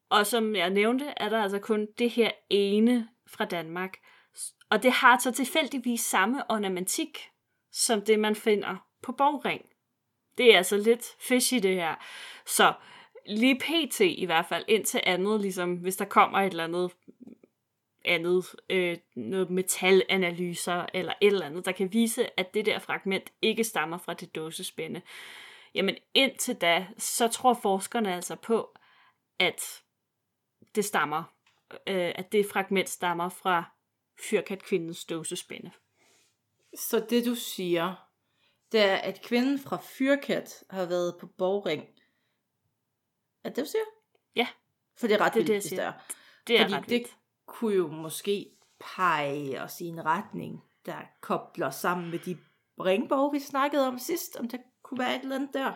Og 0.10 0.28
som 0.28 0.56
jeg 0.56 0.70
nævnte, 0.70 1.14
er 1.18 1.30
der 1.30 1.42
altså 1.42 1.60
kun 1.60 1.88
det 2.00 2.10
her 2.10 2.32
ene 2.50 3.08
fra 3.28 3.46
Danmark. 3.46 3.98
Og 4.70 4.84
det 4.84 4.92
har 4.92 5.20
så 5.20 5.32
tilfældigvis 5.32 6.02
samme 6.02 6.52
ornamentik, 6.52 7.30
som 7.72 8.02
det 8.02 8.20
man 8.20 8.36
finder 8.36 8.88
på 9.04 9.12
Borgring. 9.12 9.66
Det 10.38 10.54
er 10.54 10.58
altså 10.58 10.78
lidt 10.78 11.06
fishy 11.20 11.56
det 11.56 11.76
her. 11.76 11.96
Så 12.46 12.74
lige 13.26 13.60
pt 13.60 14.00
i 14.00 14.26
hvert 14.26 14.46
fald, 14.46 14.66
indtil 14.68 15.02
andet, 15.04 15.42
ligesom 15.42 15.76
hvis 15.76 15.96
der 15.96 16.06
kommer 16.06 16.40
et 16.40 16.52
eller 16.52 16.64
andet 16.64 16.92
andet, 18.06 18.56
øh, 18.70 18.98
noget 19.16 19.50
metalanalyser 19.50 20.86
eller 20.94 21.14
et 21.22 21.28
eller 21.28 21.46
andet, 21.46 21.66
der 21.66 21.72
kan 21.72 21.94
vise, 21.94 22.40
at 22.40 22.54
det 22.54 22.66
der 22.66 22.80
fragment 22.80 23.32
ikke 23.42 23.64
stammer 23.64 23.98
fra 23.98 24.14
det 24.14 24.36
dåsespænde. 24.36 25.02
Jamen 25.76 25.96
indtil 26.14 26.56
da, 26.56 26.88
så 26.98 27.28
tror 27.28 27.54
forskerne 27.54 28.16
altså 28.16 28.36
på, 28.36 28.70
at 29.40 29.82
det 30.76 30.86
stammer, 30.86 31.24
øh, 31.72 32.12
at 32.16 32.32
det 32.32 32.46
fragment 32.52 32.90
stammer 32.90 33.30
fra 33.30 33.64
fyrkatkvindens 34.30 35.06
dåsespænde. 35.06 35.72
Så 36.76 37.06
det 37.10 37.26
du 37.26 37.36
siger, 37.36 37.96
det 38.72 38.82
er, 38.82 38.96
at 38.96 39.22
kvinden 39.22 39.60
fra 39.60 39.78
Fyrkat 39.84 40.64
har 40.70 40.86
været 40.86 41.18
på 41.20 41.28
borgring. 41.28 41.84
Er 43.44 43.50
det, 43.50 43.58
du 43.58 43.66
siger? 43.70 43.84
Ja. 44.36 44.48
For 44.98 45.08
det 45.08 45.16
er 45.16 45.22
ret 45.22 45.34
Det 45.34 45.40
vildt, 45.40 45.48
det, 45.48 45.54
jeg 45.54 45.60
hvis 45.62 45.70
siger. 45.70 45.82
det 45.82 45.88
er. 45.88 46.02
Det 46.48 46.60
er 46.60 46.64
Fordi 46.64 46.76
ret 46.76 46.84
det 46.84 46.90
vildt. 46.92 47.18
kunne 47.46 47.76
jo 47.76 47.88
måske 47.88 48.52
pege 48.80 49.62
os 49.62 49.82
i 49.82 49.86
en 49.86 50.06
retning, 50.06 50.64
der 50.86 51.02
kobler 51.22 51.70
sammen 51.70 52.12
med 52.12 52.20
de 52.20 52.38
ringborg, 52.80 53.34
vi 53.34 53.40
snakkede 53.40 53.88
om 53.88 54.00
sidst, 54.00 54.36
om 54.36 54.50
der 54.50 54.58
kunne 54.84 55.00
være 55.00 55.16
et 55.16 55.22
eller 55.22 55.36
andet 55.36 55.54
der. 55.54 55.74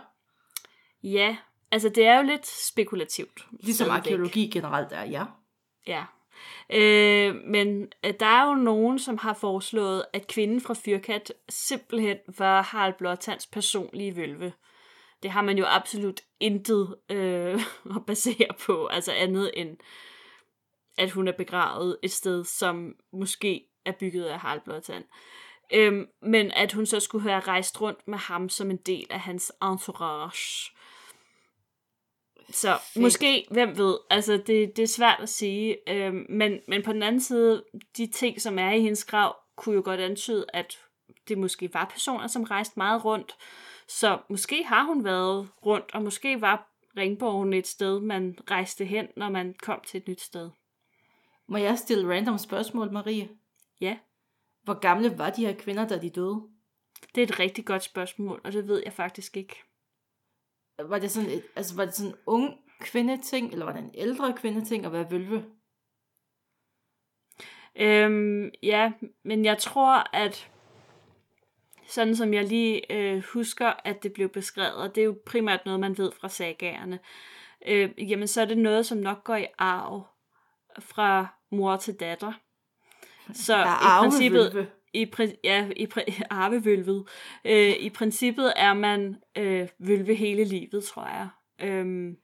Ja, 1.03 1.37
altså 1.71 1.89
det 1.89 2.05
er 2.05 2.17
jo 2.17 2.23
lidt 2.23 2.47
spekulativt. 2.47 3.45
Ligesom 3.51 3.89
arkeologi 3.89 4.47
generelt 4.47 4.91
er, 4.91 5.03
ja. 5.03 5.25
Ja. 5.87 6.03
Øh, 6.69 7.35
men 7.35 7.91
øh, 8.05 8.13
der 8.19 8.25
er 8.25 8.49
jo 8.49 8.55
nogen, 8.55 8.99
som 8.99 9.17
har 9.17 9.33
foreslået, 9.33 10.05
at 10.13 10.27
kvinden 10.27 10.61
fra 10.61 10.75
Fyrkat 10.85 11.33
simpelthen 11.49 12.17
var 12.37 12.61
Harald 12.61 12.93
Blåtands 12.97 13.47
personlige 13.47 14.15
vølve. 14.15 14.53
Det 15.23 15.31
har 15.31 15.41
man 15.41 15.57
jo 15.57 15.65
absolut 15.67 16.21
intet 16.39 16.95
øh, 17.09 17.61
at 17.95 18.05
basere 18.07 18.47
på, 18.65 18.87
altså 18.87 19.11
andet 19.11 19.51
end, 19.53 19.77
at 20.97 21.11
hun 21.11 21.27
er 21.27 21.31
begravet 21.31 21.97
et 22.03 22.11
sted, 22.11 22.43
som 22.45 22.95
måske 23.13 23.67
er 23.85 23.91
bygget 23.91 24.25
af 24.25 24.39
Harald 24.39 24.61
Blåtand. 24.65 25.03
Øhm, 25.73 26.07
men 26.21 26.51
at 26.51 26.73
hun 26.73 26.85
så 26.85 26.99
skulle 26.99 27.29
have 27.29 27.39
rejst 27.39 27.81
rundt 27.81 28.07
med 28.07 28.17
ham 28.17 28.49
som 28.49 28.71
en 28.71 28.77
del 28.77 29.07
af 29.09 29.19
hans 29.19 29.51
entourage. 29.63 30.71
Så 32.51 32.77
Fedt. 32.93 33.03
måske, 33.03 33.47
hvem 33.51 33.77
ved, 33.77 33.97
altså 34.09 34.33
det, 34.33 34.77
det 34.77 34.79
er 34.79 34.87
svært 34.87 35.19
at 35.21 35.29
sige, 35.29 35.77
øhm, 35.89 36.25
men, 36.29 36.59
men 36.67 36.83
på 36.83 36.93
den 36.93 37.03
anden 37.03 37.21
side, 37.21 37.63
de 37.97 38.07
ting, 38.07 38.41
som 38.41 38.59
er 38.59 38.71
i 38.71 38.81
hendes 38.81 39.05
grav, 39.05 39.35
kunne 39.57 39.75
jo 39.75 39.81
godt 39.85 39.99
antyde, 39.99 40.45
at 40.53 40.79
det 41.27 41.37
måske 41.37 41.73
var 41.73 41.85
personer, 41.85 42.27
som 42.27 42.43
rejste 42.43 42.73
meget 42.77 43.05
rundt, 43.05 43.35
så 43.87 44.19
måske 44.29 44.63
har 44.63 44.83
hun 44.83 45.03
været 45.03 45.49
rundt, 45.65 45.85
og 45.93 46.01
måske 46.01 46.41
var 46.41 46.67
Ringborgen 46.97 47.53
et 47.53 47.67
sted, 47.67 47.99
man 47.99 48.37
rejste 48.51 48.85
hen, 48.85 49.07
når 49.17 49.29
man 49.29 49.55
kom 49.63 49.81
til 49.87 49.97
et 49.97 50.07
nyt 50.07 50.21
sted. 50.21 50.49
Må 51.47 51.57
jeg 51.57 51.77
stille 51.77 52.15
random 52.15 52.37
spørgsmål, 52.37 52.91
Marie? 52.91 53.29
Ja, 53.81 53.97
Hvor 54.63 54.79
gamle 54.79 55.17
var 55.17 55.29
de 55.29 55.45
her 55.45 55.53
kvinder, 55.53 55.87
da 55.87 55.97
de 55.97 56.09
døde? 56.09 56.41
det 57.15 57.21
er 57.21 57.25
et 57.27 57.39
rigtig 57.39 57.65
godt 57.65 57.83
spørgsmål, 57.83 58.41
og 58.43 58.53
det 58.53 58.67
ved 58.67 58.81
jeg 58.85 58.93
faktisk 58.93 59.37
ikke. 59.37 59.63
Var 60.89 60.99
det 60.99 61.11
sådan 61.11 61.29
et, 61.29 61.43
altså 61.55 61.75
var 61.75 61.85
det 61.85 61.95
sådan 61.95 62.11
en 62.11 62.17
ung 62.25 62.57
kvindeting, 62.79 63.51
eller 63.51 63.65
var 63.65 63.73
det 63.73 63.83
en 63.83 63.91
ældre 63.93 64.33
kvindeting 64.33 64.85
at 64.85 64.93
være 64.93 65.11
vølve? 65.11 65.45
Øhm, 67.75 68.49
ja, 68.63 68.91
men 69.23 69.45
jeg 69.45 69.57
tror, 69.57 70.15
at 70.15 70.49
sådan 71.87 72.15
som 72.15 72.33
jeg 72.33 72.43
lige 72.43 72.91
øh, 72.93 73.23
husker, 73.33 73.73
at 73.85 74.03
det 74.03 74.13
blev 74.13 74.29
beskrevet, 74.29 74.73
og 74.73 74.95
det 74.95 75.01
er 75.01 75.05
jo 75.05 75.17
primært 75.25 75.65
noget, 75.65 75.79
man 75.79 75.97
ved 75.97 76.11
fra 76.11 76.29
sagagerne, 76.29 76.99
øh, 77.67 78.11
jamen 78.11 78.27
så 78.27 78.41
er 78.41 78.45
det 78.45 78.57
noget, 78.57 78.85
som 78.85 78.97
nok 78.97 79.23
går 79.23 79.35
i 79.35 79.47
arv 79.57 80.07
fra 80.79 81.27
mor 81.51 81.77
til 81.77 81.93
datter. 81.99 82.33
Så 83.33 83.53
Der 83.53 83.65
i 83.65 83.67
er 83.67 84.01
princippet, 84.01 84.45
arvevølve. 84.45 84.69
I, 84.93 85.05
pri- 85.15 85.39
ja, 85.43 85.69
i 85.75 85.87
pri- 85.97 86.21
arvevølvet. 86.29 87.07
Øh, 87.45 87.73
I 87.79 87.89
princippet 87.89 88.53
er 88.55 88.73
man 88.73 89.15
øh, 89.37 89.67
vølve 89.79 90.15
hele 90.15 90.43
livet, 90.43 90.83
tror 90.83 91.05
jeg. 91.07 91.27
Øhm, 91.69 92.17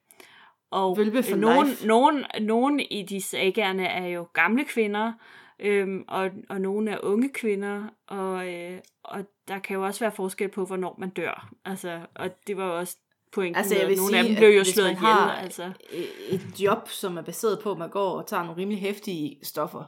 og 0.71 0.97
Vølve 0.97 1.23
for 1.23 1.35
nogen, 1.35 1.67
life. 1.67 1.87
nogen, 1.87 2.25
nogen 2.41 2.79
i 2.79 3.03
de 3.09 3.21
sagerne 3.21 3.85
er 3.85 4.07
jo 4.07 4.27
gamle 4.33 4.65
kvinder, 4.65 5.13
øhm, 5.59 6.03
og, 6.07 6.29
og 6.49 6.61
nogle 6.61 6.91
er 6.91 6.97
unge 7.03 7.29
kvinder, 7.33 7.83
og, 8.07 8.53
øh, 8.53 8.77
og 9.03 9.25
der 9.47 9.59
kan 9.59 9.75
jo 9.75 9.85
også 9.85 9.99
være 9.99 10.11
forskel 10.11 10.49
på, 10.49 10.65
hvornår 10.65 10.95
man 10.99 11.09
dør. 11.09 11.49
Altså, 11.65 11.99
og 12.15 12.29
det 12.47 12.57
var 12.57 12.65
jo 12.67 12.77
også 12.77 12.97
pointen 13.31 13.55
Altså, 13.59 13.75
jeg 13.79 13.87
vil 13.87 13.97
nogle 13.97 14.09
sige, 14.09 14.19
af 14.19 14.25
dem 14.27 14.35
blev 14.35 14.49
jo 14.49 14.63
slået 14.63 14.85
ihjel. 14.87 14.97
har 14.97 15.31
Altså. 15.31 15.71
et 16.29 16.41
job, 16.59 16.89
som 16.89 17.17
er 17.17 17.21
baseret 17.21 17.59
på, 17.63 17.71
at 17.71 17.77
man 17.77 17.89
går 17.89 18.09
og 18.11 18.27
tager 18.27 18.43
nogle 18.43 18.61
rimelig 18.61 18.81
hæftige 18.81 19.39
stoffer, 19.43 19.83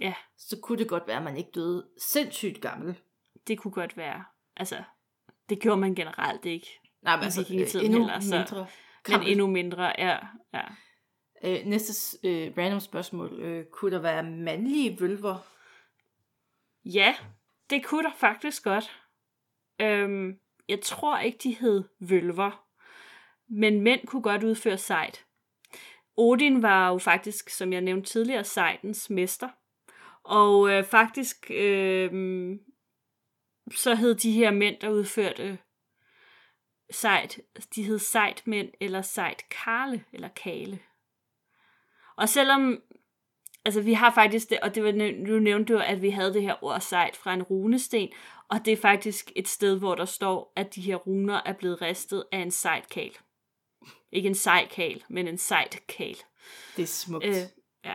Ja, 0.00 0.14
så 0.38 0.60
kunne 0.62 0.78
det 0.78 0.88
godt 0.88 1.06
være, 1.06 1.16
at 1.16 1.22
man 1.22 1.36
ikke 1.36 1.50
døde 1.54 1.88
sindssygt 1.98 2.60
gammel. 2.60 2.98
det 3.48 3.58
kunne 3.58 3.72
godt 3.72 3.96
være. 3.96 4.24
Altså, 4.56 4.82
det 5.48 5.60
gjorde 5.60 5.80
man 5.80 5.94
generelt 5.94 6.44
ikke. 6.44 6.66
Nej, 7.02 7.16
men 7.16 7.24
altså, 7.24 7.40
vikingetiden 7.40 7.86
endnu 7.86 7.98
heller, 7.98 8.20
så- 8.20 8.36
mindre. 8.36 8.56
Men 8.58 9.12
gammel. 9.12 9.30
endnu 9.30 9.46
mindre, 9.46 9.92
ja. 9.98 10.18
ja. 10.54 10.62
Øh, 11.44 11.66
næste 11.66 12.18
øh, 12.28 12.52
random 12.58 12.80
spørgsmål. 12.80 13.40
Øh, 13.40 13.64
kunne 13.72 13.90
der 13.90 13.98
være 14.00 14.22
mandlige 14.22 15.00
vølver? 15.00 15.38
Ja, 16.84 17.14
det 17.70 17.84
kunne 17.84 18.02
der 18.02 18.14
faktisk 18.16 18.64
godt. 18.64 19.00
Øhm, 19.80 20.38
jeg 20.68 20.80
tror 20.80 21.18
ikke, 21.18 21.38
de 21.42 21.54
hed 21.54 21.84
vølver. 22.00 22.64
Men 23.48 23.80
mænd 23.80 24.06
kunne 24.06 24.22
godt 24.22 24.44
udføre 24.44 24.78
sejt. 24.78 25.24
Odin 26.16 26.62
var 26.62 26.88
jo 26.88 26.98
faktisk, 26.98 27.50
som 27.50 27.72
jeg 27.72 27.80
nævnte 27.80 28.10
tidligere, 28.10 28.44
sejtens 28.44 29.10
mester. 29.10 29.48
Og 30.24 30.70
øh, 30.70 30.84
faktisk, 30.84 31.50
øh, 31.50 32.10
så 33.74 33.94
hed 33.94 34.14
de 34.14 34.32
her 34.32 34.50
mænd, 34.50 34.76
der 34.80 34.88
udførte 34.88 35.58
sejt, 36.90 37.40
de 37.74 37.82
hed 37.82 37.98
sejtmænd 37.98 38.68
eller 38.80 39.02
sejt 39.02 39.44
karle 39.50 40.04
eller 40.12 40.28
kale. 40.28 40.78
Og 42.16 42.28
selvom 42.28 42.82
Altså, 43.64 43.80
vi 43.80 43.92
har 43.92 44.14
faktisk 44.14 44.50
det, 44.50 44.60
og 44.60 44.74
det 44.74 44.84
var, 44.84 44.92
nu 45.26 45.38
nævnte 45.38 45.72
du, 45.72 45.78
at 45.78 46.02
vi 46.02 46.10
havde 46.10 46.34
det 46.34 46.42
her 46.42 46.64
ord 46.64 46.80
sejt 46.80 47.16
fra 47.16 47.34
en 47.34 47.42
runesten, 47.42 48.08
og 48.48 48.64
det 48.64 48.72
er 48.72 48.76
faktisk 48.76 49.32
et 49.36 49.48
sted, 49.48 49.78
hvor 49.78 49.94
der 49.94 50.04
står, 50.04 50.52
at 50.56 50.74
de 50.74 50.80
her 50.80 50.96
runer 50.96 51.40
er 51.44 51.52
blevet 51.52 51.82
ristet 51.82 52.24
af 52.32 52.38
en 52.38 52.50
sejtkal. 52.50 53.12
Ikke 54.12 54.28
en 54.28 54.34
sejkal, 54.34 55.04
men 55.08 55.28
en 55.28 55.38
sejtkal. 55.38 56.16
Det 56.76 56.82
er 56.82 56.86
smukt. 56.86 57.24
Øh, 57.24 57.34
ja. 57.84 57.94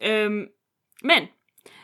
Øhm, 0.00 0.48
men, 1.02 1.28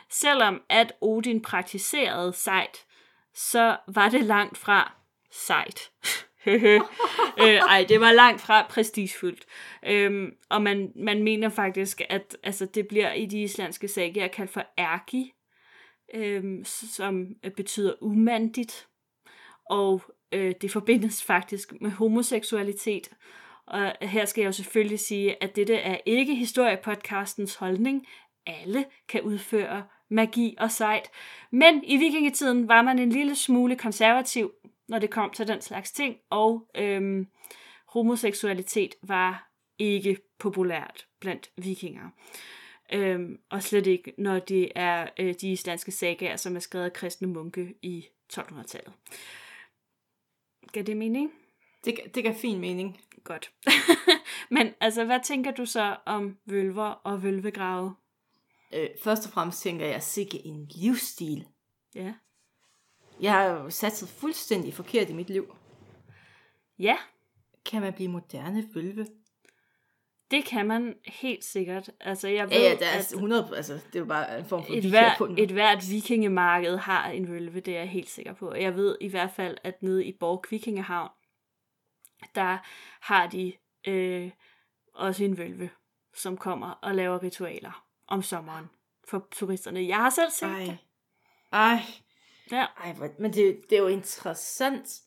selvom 0.09 0.61
at 0.69 0.93
Odin 1.01 1.41
praktiserede 1.41 2.33
sejt, 2.33 2.85
så 3.33 3.77
var 3.87 4.09
det 4.09 4.23
langt 4.23 4.57
fra 4.57 4.93
sejt. 5.31 5.91
øh, 6.47 7.59
ej, 7.69 7.85
det 7.89 8.01
var 8.01 8.11
langt 8.11 8.41
fra 8.41 8.67
prestigefyldt. 8.69 9.45
Øhm, 9.85 10.33
og 10.49 10.61
man, 10.61 10.91
man 10.95 11.23
mener 11.23 11.49
faktisk, 11.49 12.01
at 12.09 12.37
altså, 12.43 12.65
det 12.65 12.87
bliver 12.87 13.13
i 13.13 13.25
de 13.25 13.41
islandske 13.41 13.87
sager 13.87 14.27
kaldt 14.27 14.51
for 14.51 14.63
ergi, 14.77 15.33
øhm, 16.13 16.65
som 16.65 17.27
betyder 17.55 17.93
umandigt. 18.01 18.87
Og 19.69 20.01
øh, 20.31 20.53
det 20.61 20.71
forbindes 20.71 21.23
faktisk 21.23 21.73
med 21.81 21.91
homoseksualitet. 21.91 23.09
Og 23.67 23.93
her 24.01 24.25
skal 24.25 24.41
jeg 24.41 24.47
jo 24.47 24.51
selvfølgelig 24.51 24.99
sige, 24.99 25.43
at 25.43 25.55
dette 25.55 25.75
er 25.75 25.97
ikke 26.05 26.35
historiepodcastens 26.35 27.55
holdning. 27.55 28.07
Alle 28.45 28.85
kan 29.09 29.21
udføre 29.21 29.83
magi 30.09 30.55
og 30.59 30.71
sejt. 30.71 31.09
Men 31.51 31.83
i 31.83 31.97
vikingetiden 31.97 32.67
var 32.67 32.81
man 32.81 32.99
en 32.99 33.09
lille 33.09 33.35
smule 33.35 33.75
konservativ, 33.75 34.51
når 34.87 34.99
det 34.99 35.09
kom 35.09 35.29
til 35.29 35.47
den 35.47 35.61
slags 35.61 35.91
ting, 35.91 36.15
og 36.29 36.69
øhm, 36.75 37.27
homoseksualitet 37.87 38.95
var 39.01 39.51
ikke 39.79 40.17
populært 40.39 41.07
blandt 41.19 41.51
vikinger. 41.57 42.09
Øhm, 42.93 43.39
og 43.49 43.63
slet 43.63 43.87
ikke, 43.87 44.13
når 44.17 44.39
det 44.39 44.71
er 44.75 45.07
øh, 45.19 45.33
de 45.41 45.51
islandske 45.51 45.91
sagaer, 45.91 46.35
som 46.35 46.55
er 46.55 46.59
skrevet 46.59 46.85
af 46.85 46.93
kristne 46.93 47.27
munke 47.27 47.73
i 47.81 48.05
1200-tallet. 48.33 48.93
Gav 50.71 50.83
det 50.83 50.97
mening? 50.97 51.31
Det, 51.85 51.99
det 52.15 52.23
gav 52.23 52.35
fin 52.35 52.59
mening. 52.59 53.01
Godt. 53.23 53.51
Men 54.55 54.73
altså, 54.81 55.05
hvad 55.05 55.19
tænker 55.23 55.51
du 55.51 55.65
så 55.65 55.95
om 56.05 56.37
vølver 56.45 56.85
og 56.85 57.23
vølvegrave? 57.23 57.95
Øh, 58.73 58.89
først 59.03 59.25
og 59.25 59.31
fremmest 59.33 59.61
tænker 59.61 59.85
jeg, 59.85 60.03
sikke 60.03 60.45
en 60.45 60.67
livsstil. 60.75 61.47
Ja. 61.95 62.13
Jeg 63.21 63.33
har 63.33 63.43
jo 63.43 63.69
satset 63.69 64.09
fuldstændig 64.09 64.73
forkert 64.73 65.09
i 65.09 65.13
mit 65.13 65.29
liv. 65.29 65.55
Ja, 66.79 66.97
Kan 67.65 67.81
man 67.81 67.93
blive 67.93 68.09
moderne 68.09 68.69
vølve? 68.73 69.07
det 70.31 70.45
kan 70.45 70.67
man 70.67 70.95
helt 71.05 71.43
sikkert. 71.43 71.89
Altså, 71.99 72.27
jeg 72.27 72.49
ved, 72.49 72.57
Ja, 72.57 72.63
ja, 72.63 72.75
der 72.75 72.85
er 72.87 72.99
at 72.99 73.11
100, 73.13 73.51
altså, 73.55 73.73
det 73.73 73.95
er 73.95 73.99
jo 73.99 74.05
bare 74.05 74.39
en 74.39 74.45
form 74.45 74.65
for 74.65 74.73
et, 74.73 74.85
hver, 74.89 75.35
et 75.37 75.51
hvert 75.51 75.89
vikingemarked 75.89 76.77
har 76.77 77.09
en 77.09 77.27
vølve, 77.31 77.59
det 77.59 77.75
er 77.75 77.79
jeg 77.79 77.89
helt 77.89 78.09
sikker 78.09 78.33
på. 78.33 78.53
Jeg 78.55 78.75
ved 78.75 78.97
i 79.01 79.07
hvert 79.07 79.31
fald, 79.31 79.57
at 79.63 79.83
nede 79.83 80.05
i 80.05 80.17
Borg 80.19 80.43
Vikingehavn, 80.49 81.09
der 82.35 82.57
har 83.01 83.27
de 83.27 83.53
øh, 83.87 84.31
også 84.93 85.23
en 85.23 85.37
vølve, 85.37 85.69
som 86.15 86.37
kommer 86.37 86.69
og 86.71 86.95
laver 86.95 87.23
ritualer 87.23 87.86
om 88.07 88.21
sommeren 88.21 88.65
for 89.07 89.27
turisterne. 89.31 89.87
Jeg 89.87 89.97
har 89.97 90.09
selv 90.09 90.31
set 90.31 90.47
Ej. 90.47 90.59
det. 90.65 90.77
Ej. 91.51 91.79
Ja. 92.51 92.65
Ej, 92.83 92.95
men 93.19 93.33
det, 93.33 93.61
det 93.69 93.77
er 93.77 93.81
jo 93.81 93.87
interessant 93.87 95.01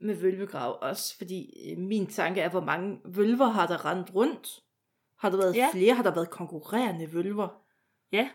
med 0.00 0.14
vølvegrav 0.14 0.78
også, 0.82 1.16
fordi 1.16 1.70
øh, 1.70 1.78
min 1.78 2.06
tanke 2.06 2.40
er, 2.40 2.48
hvor 2.48 2.60
mange 2.60 3.00
vølver 3.04 3.46
har 3.46 3.66
der 3.66 3.84
rendt 3.84 4.14
rundt? 4.14 4.62
Har 5.18 5.30
der 5.30 5.36
været 5.36 5.56
Ja. 5.56 5.68
flere? 5.72 5.94
Har 5.94 6.02
der 6.02 6.14
været 6.14 6.30
konkurrerende 6.30 7.12
vølver? 7.12 7.48
Ja, 8.12 8.28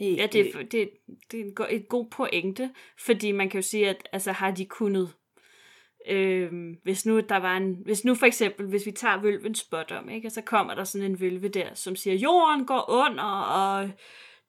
Øh, 0.00 0.16
ja 0.16 0.26
det, 0.32 0.54
er, 0.54 0.62
det, 0.62 0.90
det 1.30 1.40
er 1.60 1.66
et 1.70 1.88
god 1.88 2.10
pointe, 2.10 2.74
fordi 2.98 3.32
man 3.32 3.50
kan 3.50 3.58
jo 3.58 3.62
sige, 3.62 3.88
at 3.88 4.08
altså, 4.12 4.32
har 4.32 4.50
de 4.50 4.66
kunnet, 4.66 5.14
øh, 6.08 6.76
hvis 6.82 7.06
nu 7.06 7.20
der 7.20 7.36
var 7.36 7.56
en, 7.56 7.78
hvis 7.84 8.04
nu 8.04 8.14
for 8.14 8.26
eksempel, 8.26 8.66
hvis 8.66 8.86
vi 8.86 8.90
tager 8.90 9.20
vølvens 9.20 9.58
spot 9.58 9.92
om, 9.92 10.08
ikke, 10.08 10.28
og 10.28 10.32
så 10.32 10.42
kommer 10.42 10.74
der 10.74 10.84
sådan 10.84 11.10
en 11.10 11.20
vølve 11.20 11.48
der, 11.48 11.74
som 11.74 11.96
siger, 11.96 12.16
jorden 12.16 12.66
går 12.66 12.90
under, 12.90 13.24
og 13.42 13.90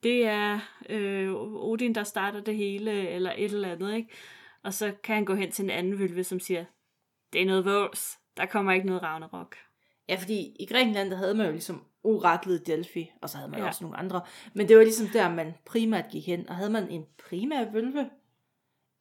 det 0.04 0.26
er 0.26 0.60
øh, 0.90 1.34
Odin, 1.36 1.96
der 1.96 2.04
starter 2.04 2.42
det 2.42 2.56
hele, 2.56 3.10
eller 3.10 3.34
et 3.38 3.54
eller 3.54 3.72
andet, 3.72 3.96
ikke? 3.96 4.10
Og 4.64 4.74
så 4.74 4.94
kan 5.04 5.16
han 5.16 5.26
gå 5.26 5.36
hen 5.36 5.52
til 5.52 5.64
en 5.64 5.70
anden 5.70 6.00
vølve, 6.00 6.24
som 6.24 6.40
siger, 6.40 6.66
det 7.34 7.42
er 7.42 7.46
noget 7.46 7.66
vås, 7.66 8.18
der 8.38 8.46
kommer 8.46 8.72
ikke 8.72 8.86
noget 8.86 9.04
Ragnarok. 9.04 9.56
Ja, 10.10 10.16
fordi 10.16 10.56
i 10.60 10.66
Grækenland, 10.66 11.12
der 11.12 11.18
havde 11.18 11.36
man 11.36 11.46
jo 11.46 11.52
ligesom 11.52 11.84
oraklet 12.04 12.68
Delphi, 12.68 13.12
og 13.22 13.30
så 13.30 13.38
havde 13.38 13.52
man. 13.52 13.60
Ja. 13.60 13.68
også 13.68 13.84
nogle 13.84 13.98
andre. 13.98 14.22
Men 14.54 14.68
det 14.68 14.78
var 14.78 14.84
ligesom 14.84 15.08
der, 15.08 15.30
man 15.30 15.54
primært 15.66 16.06
gik 16.12 16.28
hen. 16.28 16.50
Og 16.50 16.56
havde 16.56 16.70
man 16.70 16.90
en 16.90 17.06
primær 17.30 17.72
vølve? 17.72 18.10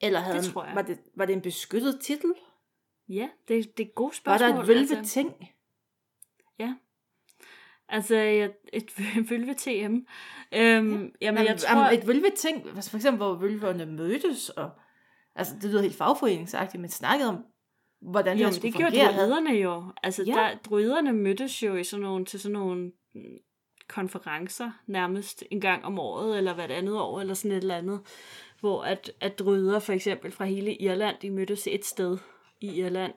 Eller 0.00 0.20
havde 0.20 0.38
Det 0.38 0.52
tror 0.52 0.64
jeg. 0.64 0.74
Var, 0.74 0.82
det, 0.82 0.98
var 1.16 1.24
det 1.24 1.32
en 1.32 1.40
beskyttet 1.40 2.00
titel? 2.00 2.32
Ja, 3.08 3.28
det, 3.48 3.76
det 3.76 3.84
er 3.84 3.88
et 3.88 3.94
godt 3.94 4.20
Var 4.26 4.36
spørgsmål. 4.38 4.56
der 4.56 4.62
et 4.62 4.68
vølve 4.68 5.04
ting? 5.04 5.34
Altså, 7.88 8.14
ja, 8.40 8.48
et 8.72 8.90
vølve-TM. 9.30 9.70
Øhm, 9.92 10.04
jamen, 10.52 11.12
Jamen, 11.20 11.44
jeg 11.46 11.58
tror... 11.58 11.80
Et 11.84 12.06
vølve 12.06 12.30
ting, 12.36 12.66
altså 12.68 12.90
for 12.90 12.96
eksempel, 12.98 13.16
hvor 13.16 13.34
vølverne 13.34 13.86
mødtes, 13.86 14.48
og 14.48 14.70
altså, 15.34 15.54
det 15.62 15.70
lyder 15.70 15.82
helt 15.82 15.96
fagforeningsagtigt, 15.96 16.80
men 16.80 16.90
snakkede 16.90 17.28
om, 17.28 17.44
hvordan 18.00 18.38
Jo, 18.38 18.48
det 18.48 18.62
det 18.62 18.74
gjorde 18.74 18.90
fungere. 18.92 19.12
druiderne 19.16 19.50
jo. 19.50 19.84
Altså, 20.02 20.22
Ja. 20.26 20.40
ja. 20.42 20.48
der, 20.50 20.56
druiderne 20.64 21.12
mødtes 21.12 21.62
jo 21.62 21.74
i 21.76 21.84
sådan 21.84 22.02
nogle, 22.02 22.24
til 22.24 22.40
sådan 22.40 22.52
nogle 22.52 22.92
mm, 23.14 23.20
konferencer 23.88 24.70
nærmest 24.86 25.44
en 25.50 25.60
gang 25.60 25.84
om 25.84 25.98
året, 25.98 26.38
eller 26.38 26.54
hvert 26.54 26.70
andet 26.70 27.00
år, 27.00 27.20
eller 27.20 27.34
sådan 27.34 27.50
et 27.50 27.56
eller 27.56 27.76
andet, 27.76 28.00
hvor 28.64 28.82
at, 28.82 29.12
at 29.20 29.38
druider 29.38 29.78
for 29.78 29.92
eksempel 29.92 30.32
fra 30.32 30.44
hele 30.44 30.74
Irland, 30.74 31.16
de 31.22 31.30
mødtes 31.30 31.68
et 31.70 31.84
sted 31.84 32.18
i 32.60 32.80
Irland. 32.80 33.12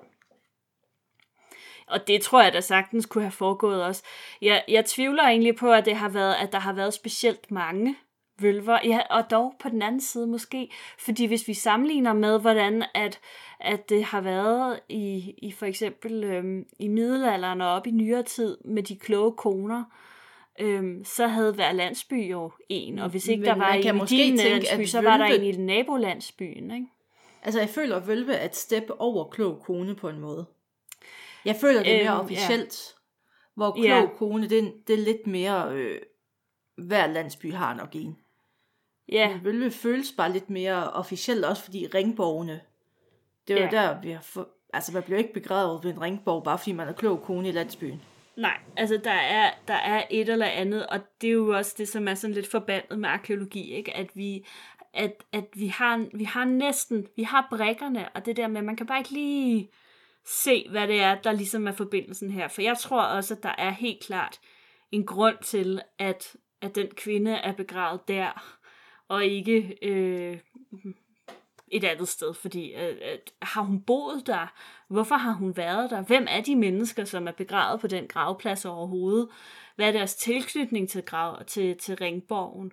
Og 1.88 2.08
det 2.08 2.22
tror 2.22 2.43
jeg 2.43 2.54
da 2.54 2.62
sagtens 2.62 3.06
kunne 3.06 3.24
have 3.24 3.32
foregået 3.32 3.84
også. 3.84 4.04
Jeg, 4.41 4.64
jeg 4.68 4.86
tvivler 4.86 5.24
egentlig 5.24 5.56
på, 5.56 5.72
at, 5.72 5.86
det 5.86 5.95
har 5.95 6.10
været, 6.10 6.36
at 6.36 6.52
der 6.52 6.60
har 6.60 6.74
været 6.74 6.93
specielt 6.93 7.52
mange 7.52 7.95
vølver. 8.39 8.80
Ja, 8.84 9.00
og 9.10 9.32
dog 9.32 9.54
på 9.60 9.70
den 9.70 9.82
anden 9.82 10.02
side 10.02 10.28
måske. 10.28 10.72
Fordi 11.00 11.26
hvis 11.26 11.48
vi 11.48 11.54
sammenligner 11.54 12.14
med, 12.14 12.39
hvordan 12.39 12.84
at, 12.93 13.20
at 13.60 13.89
det 13.89 14.04
har 14.04 14.22
været 14.22 14.80
i, 14.89 15.34
i 15.38 15.52
for 15.52 15.66
eksempel 15.66 16.24
øhm, 16.24 16.66
i 16.80 16.88
middelalderen 16.88 17.62
og 17.62 17.70
op 17.70 17.88
i 17.88 17.91
nyere 17.91 18.24
tid 18.24 18.58
med 18.66 18.84
de 18.84 18.98
kloge 18.98 19.32
koner, 19.32 19.84
øhm, 20.60 21.03
så 21.05 21.28
havde 21.28 21.53
hver 21.53 21.72
landsby 21.72 22.32
jo 22.32 22.51
en. 22.70 22.99
Og 22.99 23.10
hvis 23.10 23.28
ikke 23.28 23.41
Men 23.41 23.47
der 23.49 23.55
var 23.55 23.74
en 23.74 23.80
i 23.80 24.05
din 24.05 24.36
landsby, 24.36 24.82
at 24.82 24.89
så 24.89 25.01
var 25.01 25.18
der 25.18 25.26
en 25.26 25.43
i 25.43 25.51
den 25.51 25.66
nabolandsbyen, 25.66 26.72
ikke? 26.72 26.88
Altså, 27.43 27.60
jeg 27.60 27.70
føler, 27.70 27.95
at 27.95 28.08
vølve 28.08 28.45
et 28.45 28.55
step 28.55 28.84
over 28.99 29.30
klog 29.30 29.62
kone 29.66 29.95
på 29.95 30.10
en 30.10 30.20
måde. 30.20 30.45
Jeg 31.45 31.55
føler, 31.62 31.84
det 31.84 31.91
er 31.95 32.03
mere 32.03 32.14
Øhm, 32.14 32.22
officielt. 32.26 32.95
Hvor 33.55 33.72
klog 33.72 33.86
Ja. 33.86 34.05
kone, 34.18 34.49
det 34.49 34.60
er, 34.60 34.72
det 34.88 34.93
er 34.93 35.03
lidt 35.03 35.28
mere, 35.28 35.72
øh, 35.74 35.99
hver 36.78 37.08
landsby 37.08 37.53
har 37.53 37.74
nok 37.74 37.89
en. 37.95 38.18
Ja, 39.10 39.34
Men 39.36 39.43
Vølve 39.45 39.72
føles 39.72 40.12
bare 40.18 40.32
lidt 40.32 40.49
mere 40.49 40.91
officielt, 40.91 41.45
også 41.45 41.64
fordi 41.64 41.88
ringborgene, 41.88 42.62
det 43.47 43.53
er 43.53 43.58
jo 43.60 43.66
Ja. 43.78 43.82
der, 43.82 44.01
vi 44.01 44.12
har 44.12 44.22
få, 44.22 44.47
altså 44.74 44.93
man 44.93 45.03
bliver 45.03 45.18
ikke 45.18 45.34
begravet 45.34 45.84
ved 45.84 45.91
en 45.93 46.01
ringborg, 46.01 46.43
bare 46.43 46.58
fordi 46.58 46.72
man 46.72 46.88
er 46.88 46.93
klog 46.93 47.22
kone 47.24 47.49
i 47.49 47.51
landsbyen. 47.51 48.01
Nej, 48.38 48.58
altså 48.78 49.00
der 49.04 49.12
er, 49.12 49.52
der 49.68 49.74
er 49.74 50.04
et 50.10 50.30
eller 50.30 50.46
andet, 50.46 50.88
og 50.88 51.00
det 51.22 51.28
er 51.28 51.34
jo 51.34 51.58
også 51.58 51.76
det, 51.78 51.88
som 51.88 52.08
er 52.08 52.14
sådan 52.14 52.34
lidt 52.34 52.52
forbandet 52.52 53.00
med 53.00 53.10
arkeologi, 53.10 53.74
ikke? 53.74 53.94
at 53.94 54.10
vi 54.14 54.46
at, 54.94 55.24
at 55.32 55.46
vi, 55.54 55.68
har, 55.68 56.18
vi 56.18 56.24
har 56.24 56.46
næsten, 56.46 57.08
vi 57.16 57.24
har 57.24 57.48
brækkerne, 57.50 58.10
og 58.10 58.26
det 58.26 58.38
der 58.38 58.48
med, 58.48 58.62
man 58.62 58.76
kan 58.76 58.86
bare 58.86 59.00
ikke 59.00 59.12
lige 59.12 59.70
se, 60.26 60.68
hvad 60.70 60.88
det 60.88 61.02
er, 61.02 61.22
der 61.22 61.32
ligesom 61.32 61.68
er 61.68 61.72
forbindelsen 61.72 62.32
her. 62.32 62.48
For 62.48 62.62
jeg 62.62 62.78
tror 62.78 63.02
også, 63.02 63.34
at 63.34 63.44
der 63.44 63.56
er 63.58 63.72
helt 63.72 64.04
klart 64.04 64.40
en 64.92 65.06
grund 65.06 65.38
til, 65.44 65.82
at, 66.00 66.36
at 66.62 66.76
den 66.76 66.88
kvinde 66.96 67.32
er 67.32 67.54
begravet 67.54 68.08
der, 68.08 68.58
og 69.08 69.26
ikke 69.26 69.78
øh, 69.82 70.38
et 71.72 71.84
andet 71.84 72.07
sted, 72.07 72.34
fordi 72.34 72.74
øh, 72.74 72.89
øh, 72.89 73.18
har 73.41 73.61
hun 73.61 73.82
boet 73.82 74.28
der? 74.28 74.53
Hvorfor 74.88 75.15
har 75.15 75.32
hun 75.32 75.57
været 75.57 75.89
der? 75.89 76.01
Hvem 76.01 76.26
er 76.30 76.41
de 76.41 76.55
mennesker, 76.55 77.05
som 77.05 77.28
er 77.28 77.32
begravet 77.32 77.82
på 77.82 77.88
den 77.88 78.07
gravplads 78.07 78.65
overhovedet? 78.65 79.30
Hvad 79.76 79.88
er 79.88 79.91
deres 79.91 80.15
tilknytning 80.15 80.89
til, 80.89 81.03
grav, 81.03 81.45
til, 81.45 81.78
til 81.78 81.95
Ringborgen? 81.95 82.72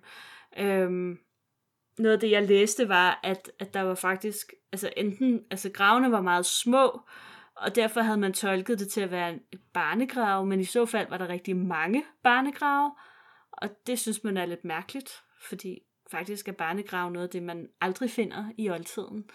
Øhm, 0.57 1.19
noget 1.97 2.13
af 2.13 2.19
det, 2.19 2.31
jeg 2.31 2.43
læste, 2.43 2.89
var, 2.89 3.19
at, 3.23 3.51
at 3.59 3.73
der 3.73 3.81
var 3.81 3.95
faktisk, 3.95 4.53
altså 4.71 4.93
enten, 4.97 5.41
altså 5.51 5.69
gravene 5.69 6.11
var 6.11 6.21
meget 6.21 6.45
små, 6.45 7.01
og 7.55 7.75
derfor 7.75 8.01
havde 8.01 8.17
man 8.17 8.33
tolket 8.33 8.79
det 8.79 8.87
til 8.89 9.01
at 9.01 9.11
være 9.11 9.39
et 9.51 9.61
barnegrav, 9.73 10.45
men 10.45 10.59
i 10.59 10.65
så 10.65 10.85
fald 10.85 11.09
var 11.09 11.17
der 11.17 11.27
rigtig 11.27 11.57
mange 11.57 12.03
barnegrave, 12.23 12.91
og 13.51 13.69
det 13.87 13.99
synes 13.99 14.23
man 14.23 14.37
er 14.37 14.45
lidt 14.45 14.65
mærkeligt, 14.65 15.23
fordi 15.41 15.79
faktisk 16.11 16.47
er 16.47 16.51
barnegrav 16.51 17.09
noget 17.09 17.27
af 17.27 17.29
det, 17.31 17.43
man 17.43 17.67
aldrig 17.81 18.11
finder 18.11 18.45
i 18.57 18.69
oldtiden. 18.69 19.29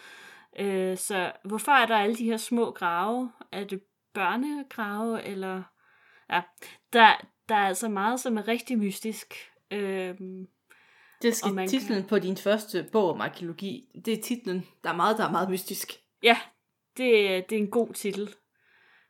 Øh, 0.59 0.97
så 0.99 1.33
hvorfor 1.45 1.73
er 1.73 1.87
der 1.87 1.97
alle 1.97 2.17
de 2.17 2.25
her 2.25 2.37
små 2.37 2.71
grave? 2.71 3.33
Er 3.53 3.65
det 3.65 3.83
børnegrave, 4.15 5.23
eller... 5.23 5.63
Ja, 6.31 6.43
der, 6.93 7.27
der 7.49 7.55
er 7.55 7.67
altså 7.67 7.89
meget, 7.89 8.21
som 8.21 8.37
er 8.39 8.49
rigtig 8.49 8.79
mystisk. 8.79 9.35
Øhm, 9.71 10.47
Det 11.23 11.37
skal 11.37 11.53
man 11.53 11.69
titlen 11.69 12.05
på 12.05 12.19
din 12.19 12.37
første 12.37 12.89
bog 12.93 13.11
om 13.11 13.21
arkeologi, 13.21 13.89
det 14.05 14.19
er 14.19 14.23
titlen. 14.23 14.67
Der 14.85 14.91
er 14.91 14.97
meget, 14.97 15.19
der 15.19 15.27
er 15.27 15.31
meget 15.31 15.51
mystisk. 15.51 15.93
ja, 16.23 16.39
det, 16.97 17.51
det 17.51 17.59
er 17.59 17.63
en 17.63 17.71
god 17.71 17.93
titel. 17.95 18.35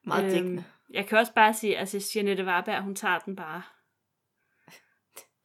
Meget 0.04 0.24
Øhm, 0.24 0.32
dækkende. 0.32 0.64
Jeg 0.90 1.06
kan 1.06 1.18
også 1.18 1.32
bare 1.34 1.54
sige, 1.54 1.74
at 1.74 1.80
altså, 1.80 2.12
Jeanette 2.14 2.44
Warberg, 2.44 2.82
hun 2.82 2.94
tager 2.94 3.18
den 3.18 3.36
bare. 3.36 3.62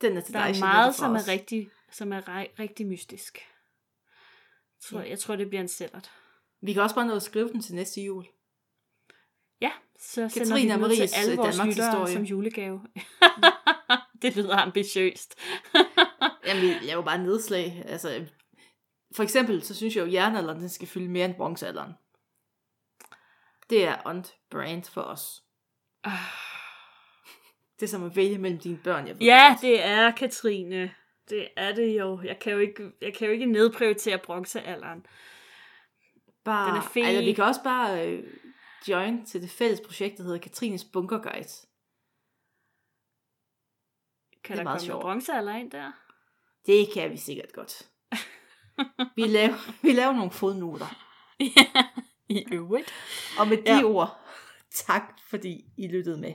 Den 0.01 0.18
er 0.18 0.22
til 0.22 0.34
Der 0.34 0.47
dig, 0.47 0.55
er 0.55 0.59
meget, 0.59 0.95
som 0.95 1.16
er 1.16 1.28
rigtig, 1.28 1.70
som 1.98 2.14
er 2.14 2.22
ri- 2.22 2.54
rigtig 2.60 2.86
mystisk. 2.88 3.38
Jeg 3.38 4.82
tror, 4.89 5.00
Ja. 5.00 5.10
jeg 5.10 5.20
tror, 5.20 5.36
det 5.36 5.48
bliver 5.50 5.62
en 5.62 5.68
sællert. 5.68 6.12
Vi 6.62 6.74
kan 6.74 6.82
også 6.82 6.96
bare 6.96 7.08
nå 7.08 7.16
at 7.16 7.24
skrive 7.24 7.50
den 7.50 7.62
til 7.62 7.76
næste 7.76 8.02
jul. 8.02 8.26
Ja, 9.62 9.72
så 10.00 10.14
sender 10.14 10.30
Katrine 10.30 10.78
vi 10.78 10.84
den 10.84 11.08
til 11.08 11.16
alle 11.16 11.32
øh, 11.32 11.38
vores 11.38 11.56
Danmarks 11.58 11.78
lyttere 11.78 11.91
historie. 11.91 12.14
som 12.14 12.24
julegave. 12.24 12.82
det 14.22 14.36
lyder 14.36 14.56
ambitiøst. 14.58 15.36
Jamen, 16.46 16.62
vi 16.64 16.74
laver 16.82 17.04
bare 17.04 17.18
nedslag. 17.18 17.84
Altså, 17.86 18.26
for 19.16 19.24
eksempel, 19.24 19.64
så 19.64 19.76
synes 19.76 19.96
jeg 19.96 20.02
jo, 20.02 20.06
at 20.08 20.14
jernalderen 20.14 20.60
den 20.60 20.70
skal 20.70 20.88
fylde 20.88 21.10
mere 21.10 21.26
end 21.26 21.36
bronzealderen. 21.36 21.93
Det 23.70 23.86
er 23.86 24.02
on 24.06 24.26
brand 24.50 24.84
for 24.84 25.02
os. 25.02 25.43
Det 27.80 27.84
er 27.86 27.88
som 27.88 28.04
at 28.04 28.16
vælge 28.16 28.38
mellem 28.38 28.60
dine 28.60 28.78
børn. 28.84 29.08
Jeg 29.08 29.16
ved 29.20 29.26
Ja, 29.28 29.58
det 29.62 29.84
er 29.84 30.12
Katrine. 30.12 30.93
Det 31.30 31.48
er 31.58 31.76
det 31.76 32.00
jo. 32.00 32.22
Jeg 32.24 32.40
kan 32.40 32.54
jo 32.54 32.60
ikke, 32.60 32.92
jeg 33.02 33.14
kan 33.14 33.28
jo 33.28 33.34
ikke 33.34 33.46
nedprioritere 33.46 34.18
bronzealderen. 34.18 35.06
bare, 36.46 36.70
den 36.70 36.78
er 36.78 36.82
fed. 36.82 37.02
Altså, 37.04 37.24
vi 37.24 37.34
kan 37.34 37.44
også 37.44 37.64
bare 37.64 38.08
øh, 38.08 38.24
join 38.88 39.26
til 39.26 39.42
det 39.42 39.50
fælles 39.50 39.82
projekt, 39.82 40.18
der 40.18 40.24
hedder 40.24 40.38
Katrines 40.40 40.86
Bunker 40.94 41.18
Guide. 41.18 41.48
Kan 44.44 44.44
Det 44.44 44.52
er 44.52 44.56
der 44.56 44.64
meget 44.64 44.80
komme 44.80 44.86
sjovt. 44.86 45.02
bronzealder 45.02 45.56
ind 45.56 45.72
der? 45.72 45.92
Det 46.66 46.88
kan 46.94 47.12
vi 47.12 47.18
sikkert 47.18 47.54
godt. 47.54 47.90
vi, 49.16 49.22
laver, 49.28 49.82
vi 49.82 49.92
laver 49.94 50.14
nogle 50.14 50.32
fodnoter. 50.32 50.96
I 52.30 52.46
øvrigt. 52.52 52.94
Og 53.40 53.48
med 53.48 53.58
de 53.58 53.78
Ja. 53.78 53.84
ord, 53.84 54.20
tak 54.72 55.20
fordi 55.30 55.66
I 55.78 55.88
lyttede 55.88 56.18
med. 56.22 56.34